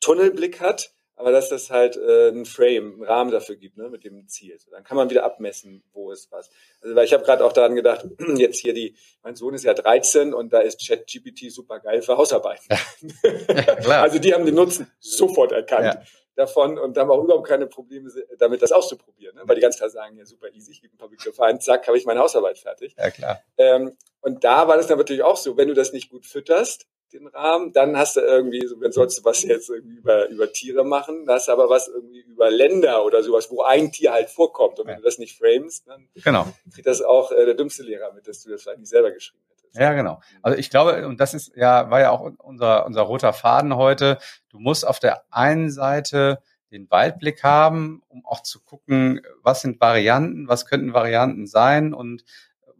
Tunnelblick 0.00 0.60
hat, 0.60 0.92
aber 1.18 1.32
dass 1.32 1.48
das 1.48 1.70
halt 1.70 1.96
äh, 1.96 2.28
ein 2.28 2.46
Frame, 2.46 2.94
einen 2.94 3.02
Rahmen 3.02 3.30
dafür 3.32 3.56
gibt, 3.56 3.76
ne, 3.76 3.88
mit 3.88 4.04
dem 4.04 4.28
Ziel. 4.28 4.56
So, 4.58 4.70
dann 4.70 4.84
kann 4.84 4.96
man 4.96 5.10
wieder 5.10 5.24
abmessen, 5.24 5.82
wo 5.92 6.12
ist 6.12 6.30
was. 6.30 6.48
Also 6.80 6.94
weil 6.94 7.04
ich 7.04 7.12
habe 7.12 7.24
gerade 7.24 7.44
auch 7.44 7.52
daran 7.52 7.74
gedacht, 7.74 8.06
jetzt 8.36 8.60
hier 8.60 8.72
die, 8.72 8.94
mein 9.22 9.34
Sohn 9.34 9.54
ist 9.54 9.64
ja 9.64 9.74
13 9.74 10.32
und 10.32 10.52
da 10.52 10.60
ist 10.60 10.86
ChatGPT 10.86 11.50
super 11.50 11.80
geil 11.80 12.02
für 12.02 12.16
Hausarbeiten. 12.16 12.66
Ja. 12.70 14.02
also 14.02 14.20
die 14.20 14.32
haben 14.32 14.46
den 14.46 14.54
Nutzen 14.54 14.90
sofort 15.00 15.50
erkannt 15.50 15.94
ja. 15.94 16.02
Davon 16.38 16.78
und 16.78 16.96
haben 16.96 17.10
auch 17.10 17.22
überhaupt 17.22 17.46
keine 17.46 17.66
Probleme 17.66 18.10
damit, 18.38 18.62
das 18.62 18.72
auszuprobieren. 18.72 19.36
Ne? 19.36 19.42
Weil 19.44 19.56
die 19.56 19.62
ganz 19.62 19.76
klar 19.76 19.90
sagen, 19.90 20.16
ja 20.16 20.24
super 20.24 20.48
easy, 20.54 20.72
ich 20.72 20.82
gebe 20.82 20.94
ein 20.94 20.98
paar 20.98 21.08
Begriffe 21.08 21.44
ein, 21.44 21.60
zack, 21.60 21.86
habe 21.86 21.98
ich 21.98 22.06
meine 22.06 22.20
Hausarbeit 22.20 22.58
fertig. 22.58 22.94
Ja, 22.96 23.10
klar. 23.10 23.42
Ähm, 23.56 23.96
und 24.20 24.44
da 24.44 24.68
war 24.68 24.76
das 24.76 24.86
dann 24.86 24.98
natürlich 24.98 25.22
auch 25.22 25.36
so, 25.36 25.56
wenn 25.56 25.68
du 25.68 25.74
das 25.74 25.92
nicht 25.92 26.10
gut 26.10 26.26
fütterst, 26.26 26.86
den 27.12 27.26
Rahmen. 27.26 27.72
Dann 27.72 27.96
hast 27.96 28.16
du 28.16 28.20
irgendwie, 28.20 28.66
so, 28.66 28.80
wenn 28.80 28.92
sollst 28.92 29.18
du 29.18 29.24
was 29.24 29.42
jetzt 29.42 29.70
irgendwie 29.70 29.96
über, 29.96 30.28
über 30.28 30.52
Tiere 30.52 30.84
machen, 30.84 31.26
dann 31.26 31.36
hast 31.36 31.48
du 31.48 31.52
aber 31.52 31.68
was 31.68 31.88
irgendwie 31.88 32.20
über 32.20 32.50
Länder 32.50 33.04
oder 33.04 33.22
sowas, 33.22 33.50
wo 33.50 33.62
ein 33.62 33.92
Tier 33.92 34.12
halt 34.12 34.30
vorkommt. 34.30 34.78
Und 34.78 34.86
wenn 34.86 34.94
ja. 34.94 34.98
du 34.98 35.04
das 35.04 35.18
nicht 35.18 35.38
framest, 35.38 35.86
dann 35.86 36.08
genau. 36.22 36.46
kriegt 36.72 36.86
das 36.86 37.02
auch 37.02 37.32
äh, 37.32 37.44
der 37.44 37.54
dümmste 37.54 37.82
Lehrer 37.82 38.12
mit, 38.12 38.28
dass 38.28 38.42
du 38.42 38.50
das 38.50 38.62
vielleicht 38.62 38.80
nicht 38.80 38.90
selber 38.90 39.10
geschrieben 39.10 39.42
hättest. 39.42 39.47
Ja, 39.74 39.92
genau. 39.92 40.20
Also 40.42 40.58
ich 40.58 40.70
glaube, 40.70 41.06
und 41.06 41.20
das 41.20 41.34
ist 41.34 41.52
ja, 41.56 41.90
war 41.90 42.00
ja 42.00 42.10
auch 42.10 42.32
unser, 42.38 42.86
unser 42.86 43.02
roter 43.02 43.32
Faden 43.32 43.76
heute. 43.76 44.18
Du 44.48 44.58
musst 44.58 44.86
auf 44.86 44.98
der 44.98 45.22
einen 45.30 45.70
Seite 45.70 46.40
den 46.70 46.90
Weitblick 46.90 47.42
haben, 47.42 48.02
um 48.08 48.26
auch 48.26 48.42
zu 48.42 48.60
gucken, 48.60 49.20
was 49.42 49.62
sind 49.62 49.80
Varianten, 49.80 50.48
was 50.48 50.66
könnten 50.66 50.92
Varianten 50.92 51.46
sein 51.46 51.94
und 51.94 52.24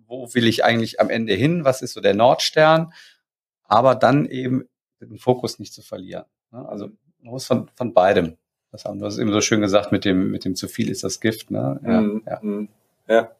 wo 0.06 0.34
will 0.34 0.46
ich 0.46 0.64
eigentlich 0.64 1.00
am 1.00 1.10
Ende 1.10 1.34
hin, 1.34 1.64
was 1.64 1.82
ist 1.82 1.92
so 1.92 2.00
der 2.00 2.14
Nordstern 2.14 2.92
aber 3.68 3.94
dann 3.94 4.26
eben 4.26 4.68
den 5.00 5.18
Fokus 5.18 5.60
nicht 5.60 5.72
zu 5.72 5.82
verlieren. 5.82 6.24
Ne? 6.50 6.66
Also 6.68 6.86
man 7.20 7.32
muss 7.32 7.46
von, 7.46 7.70
von 7.74 7.94
beidem 7.94 8.36
das 8.72 8.84
haben. 8.84 8.98
Du 8.98 9.06
hast 9.06 9.18
eben 9.18 9.32
so 9.32 9.40
schön 9.40 9.60
gesagt, 9.60 9.92
mit 9.92 10.04
dem, 10.04 10.30
mit 10.30 10.44
dem 10.44 10.56
zu 10.56 10.66
viel 10.66 10.90
ist 10.90 11.04
das 11.04 11.20
Gift. 11.20 11.50
Ne? 11.50 11.80
Ja, 11.84 12.00
mhm. 12.00 12.22
ja. 12.26 12.38
Mhm. 12.42 12.68
ja. 13.06 13.30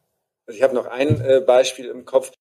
Also 0.46 0.56
ich 0.56 0.62
habe 0.62 0.74
noch 0.74 0.86
ein 0.86 1.20
äh, 1.20 1.40
Beispiel 1.40 1.86
im 1.86 2.04
Kopf. 2.04 2.32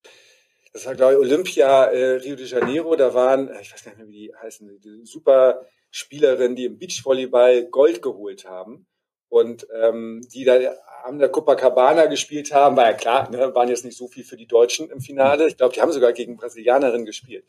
Das 0.77 0.85
war, 0.85 0.93
glaube 0.93 1.13
ich, 1.13 1.19
Olympia 1.19 1.85
äh, 1.85 2.17
Rio 2.17 2.35
de 2.35 2.45
Janeiro. 2.45 2.95
Da 2.95 3.11
waren, 3.11 3.47
äh, 3.47 3.61
ich 3.61 3.73
weiß 3.73 3.83
gar 3.83 3.91
nicht 3.93 3.97
mehr, 3.97 4.07
wie 4.09 4.27
die 4.27 4.35
heißen, 4.35 4.79
die 4.79 5.05
super 5.05 5.65
Spielerinnen, 5.89 6.55
die 6.55 6.65
im 6.65 6.77
Beachvolleyball 6.77 7.65
Gold 7.65 8.03
geholt 8.03 8.45
haben. 8.45 8.85
Und 9.27 9.65
ähm, 9.73 10.21
die 10.31 10.43
da 10.43 10.59
haben 11.03 11.17
der 11.17 11.29
Copacabana 11.29 12.05
gespielt 12.05 12.53
haben, 12.53 12.77
war 12.77 12.91
ja 12.91 12.93
klar, 12.93 13.27
ne, 13.31 13.55
waren 13.55 13.69
jetzt 13.69 13.85
nicht 13.85 13.97
so 13.97 14.07
viel 14.07 14.23
für 14.23 14.37
die 14.37 14.45
Deutschen 14.45 14.91
im 14.91 15.01
Finale. 15.01 15.47
Ich 15.47 15.57
glaube, 15.57 15.73
die 15.73 15.81
haben 15.81 15.91
sogar 15.91 16.13
gegen 16.13 16.37
Brasilianerinnen 16.37 17.07
gespielt. 17.07 17.43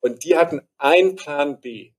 Und 0.00 0.24
die 0.24 0.36
hatten 0.36 0.60
einen 0.76 1.16
Plan 1.16 1.62
B. 1.62 1.92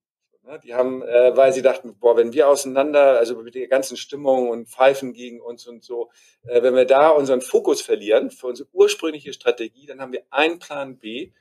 Ne? 0.50 0.60
Die 0.64 0.74
haben, 0.74 1.04
äh, 1.04 1.38
weil 1.38 1.54
sie 1.54 1.62
dachten, 1.62 1.96
boah, 2.00 2.18
wenn 2.18 2.34
wir 2.34 2.48
auseinander, 2.48 3.20
also 3.20 3.36
mit 3.42 3.54
der 3.54 3.68
ganzen 3.68 3.98
Stimmung 3.98 4.50
und 4.50 4.68
Pfeifen 4.68 5.14
gegen 5.14 5.40
uns 5.40 5.68
und 5.68 5.84
so, 5.84 6.10
äh, 6.48 6.64
wenn 6.64 6.76
wir 6.76 6.86
da 6.86 7.10
unseren 7.10 7.42
Fokus 7.42 7.82
verlieren 7.82 8.32
für 8.32 8.48
unsere 8.48 8.68
ursprüngliche 8.74 9.32
Strategie, 9.32 9.86
dann 9.86 10.02
haben 10.02 10.12
wir 10.12 10.24
einen 10.32 10.58
Plan 10.58 10.98
B. 10.98 11.32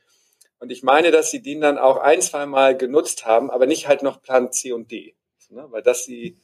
Und 0.58 0.70
ich 0.70 0.82
meine, 0.82 1.10
dass 1.10 1.30
sie 1.30 1.40
den 1.40 1.60
dann 1.60 1.78
auch 1.78 1.96
ein, 1.98 2.20
zwei 2.20 2.44
Mal 2.44 2.76
genutzt 2.76 3.24
haben, 3.24 3.50
aber 3.50 3.66
nicht 3.66 3.88
halt 3.88 4.02
noch 4.02 4.20
Plan 4.20 4.52
C 4.52 4.72
und 4.72 4.90
D. 4.90 5.16
Ne? 5.48 5.66
Weil 5.70 5.82
das 5.82 6.04
sie 6.04 6.36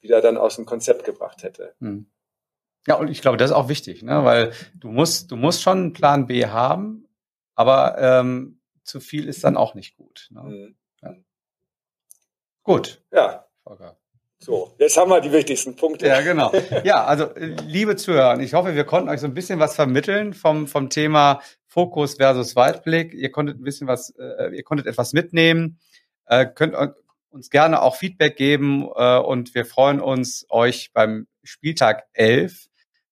wieder 0.00 0.20
dann 0.20 0.36
aus 0.36 0.56
dem 0.56 0.66
Konzept 0.66 1.04
gebracht 1.04 1.42
hätte. 1.42 1.74
Hm. 1.80 2.06
Ja, 2.86 2.96
und 2.96 3.08
ich 3.08 3.22
glaube, 3.22 3.36
das 3.36 3.50
ist 3.50 3.56
auch 3.56 3.68
wichtig, 3.68 4.02
ne? 4.02 4.24
weil 4.24 4.52
du 4.74 4.88
musst, 4.88 5.30
du 5.30 5.36
musst 5.36 5.62
schon 5.62 5.78
einen 5.78 5.92
Plan 5.92 6.26
B 6.26 6.46
haben, 6.46 7.08
aber 7.54 7.96
ähm, 7.98 8.60
zu 8.82 9.00
viel 9.00 9.28
ist 9.28 9.44
dann 9.44 9.56
auch 9.56 9.74
nicht 9.74 9.96
gut. 9.96 10.28
Ne? 10.30 10.42
Mhm. 10.42 10.76
Ja. 11.02 11.14
Gut. 12.70 13.02
Ja. 13.12 13.46
So, 14.38 14.72
jetzt 14.78 14.96
haben 14.96 15.10
wir 15.10 15.20
die 15.20 15.32
wichtigsten 15.32 15.74
Punkte. 15.74 16.06
Ja, 16.06 16.20
genau. 16.20 16.52
Ja, 16.84 17.04
also 17.04 17.28
liebe 17.66 17.96
Zuhörer, 17.96 18.38
ich 18.38 18.54
hoffe, 18.54 18.76
wir 18.76 18.84
konnten 18.84 19.08
euch 19.08 19.18
so 19.18 19.26
ein 19.26 19.34
bisschen 19.34 19.58
was 19.58 19.74
vermitteln 19.74 20.34
vom, 20.34 20.68
vom 20.68 20.88
Thema 20.88 21.42
Fokus 21.66 22.14
versus 22.14 22.54
Weitblick. 22.54 23.12
Ihr 23.12 23.32
konntet 23.32 23.58
ein 23.58 23.64
bisschen 23.64 23.88
was, 23.88 24.14
äh, 24.16 24.54
ihr 24.54 24.62
konntet 24.62 24.86
etwas 24.86 25.12
mitnehmen, 25.12 25.80
äh, 26.26 26.46
könnt 26.46 26.76
uns 27.30 27.50
gerne 27.50 27.82
auch 27.82 27.96
Feedback 27.96 28.36
geben 28.36 28.88
äh, 28.94 29.18
und 29.18 29.52
wir 29.56 29.66
freuen 29.66 30.00
uns, 30.00 30.46
euch 30.48 30.92
beim 30.92 31.26
Spieltag 31.42 32.04
11 32.12 32.68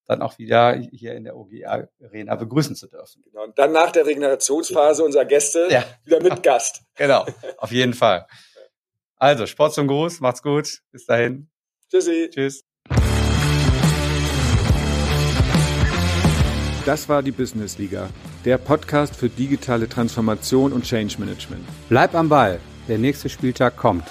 dann 0.06 0.22
auch 0.22 0.38
wieder 0.38 0.74
hier 0.74 1.14
in 1.14 1.24
der 1.24 1.36
OGA 1.36 1.88
Arena 2.02 2.34
begrüßen 2.36 2.74
zu 2.76 2.86
dürfen. 2.86 3.22
Genau. 3.24 3.44
Und 3.44 3.58
dann 3.58 3.72
nach 3.72 3.90
der 3.90 4.06
Regenerationsphase 4.06 5.04
unserer 5.04 5.26
Gäste 5.26 5.66
ja. 5.68 5.84
wieder 6.04 6.22
mit 6.22 6.42
Gast. 6.42 6.82
genau, 6.94 7.26
auf 7.58 7.70
jeden 7.72 7.92
Fall. 7.92 8.26
Also, 9.20 9.46
Sport 9.46 9.74
zum 9.74 9.88
Gruß, 9.88 10.20
macht's 10.20 10.42
gut. 10.42 10.80
Bis 10.92 11.04
dahin. 11.04 11.48
Tschüssi. 11.90 12.30
Tschüss. 12.30 12.64
Das 16.86 17.08
war 17.08 17.22
die 17.22 17.32
Business 17.32 17.76
Liga, 17.78 18.08
der 18.44 18.56
Podcast 18.58 19.14
für 19.16 19.28
digitale 19.28 19.88
Transformation 19.88 20.72
und 20.72 20.84
Change 20.84 21.16
Management. 21.18 21.64
Bleib 21.88 22.14
am 22.14 22.28
Ball, 22.28 22.60
der 22.86 22.98
nächste 22.98 23.28
Spieltag 23.28 23.76
kommt. 23.76 24.04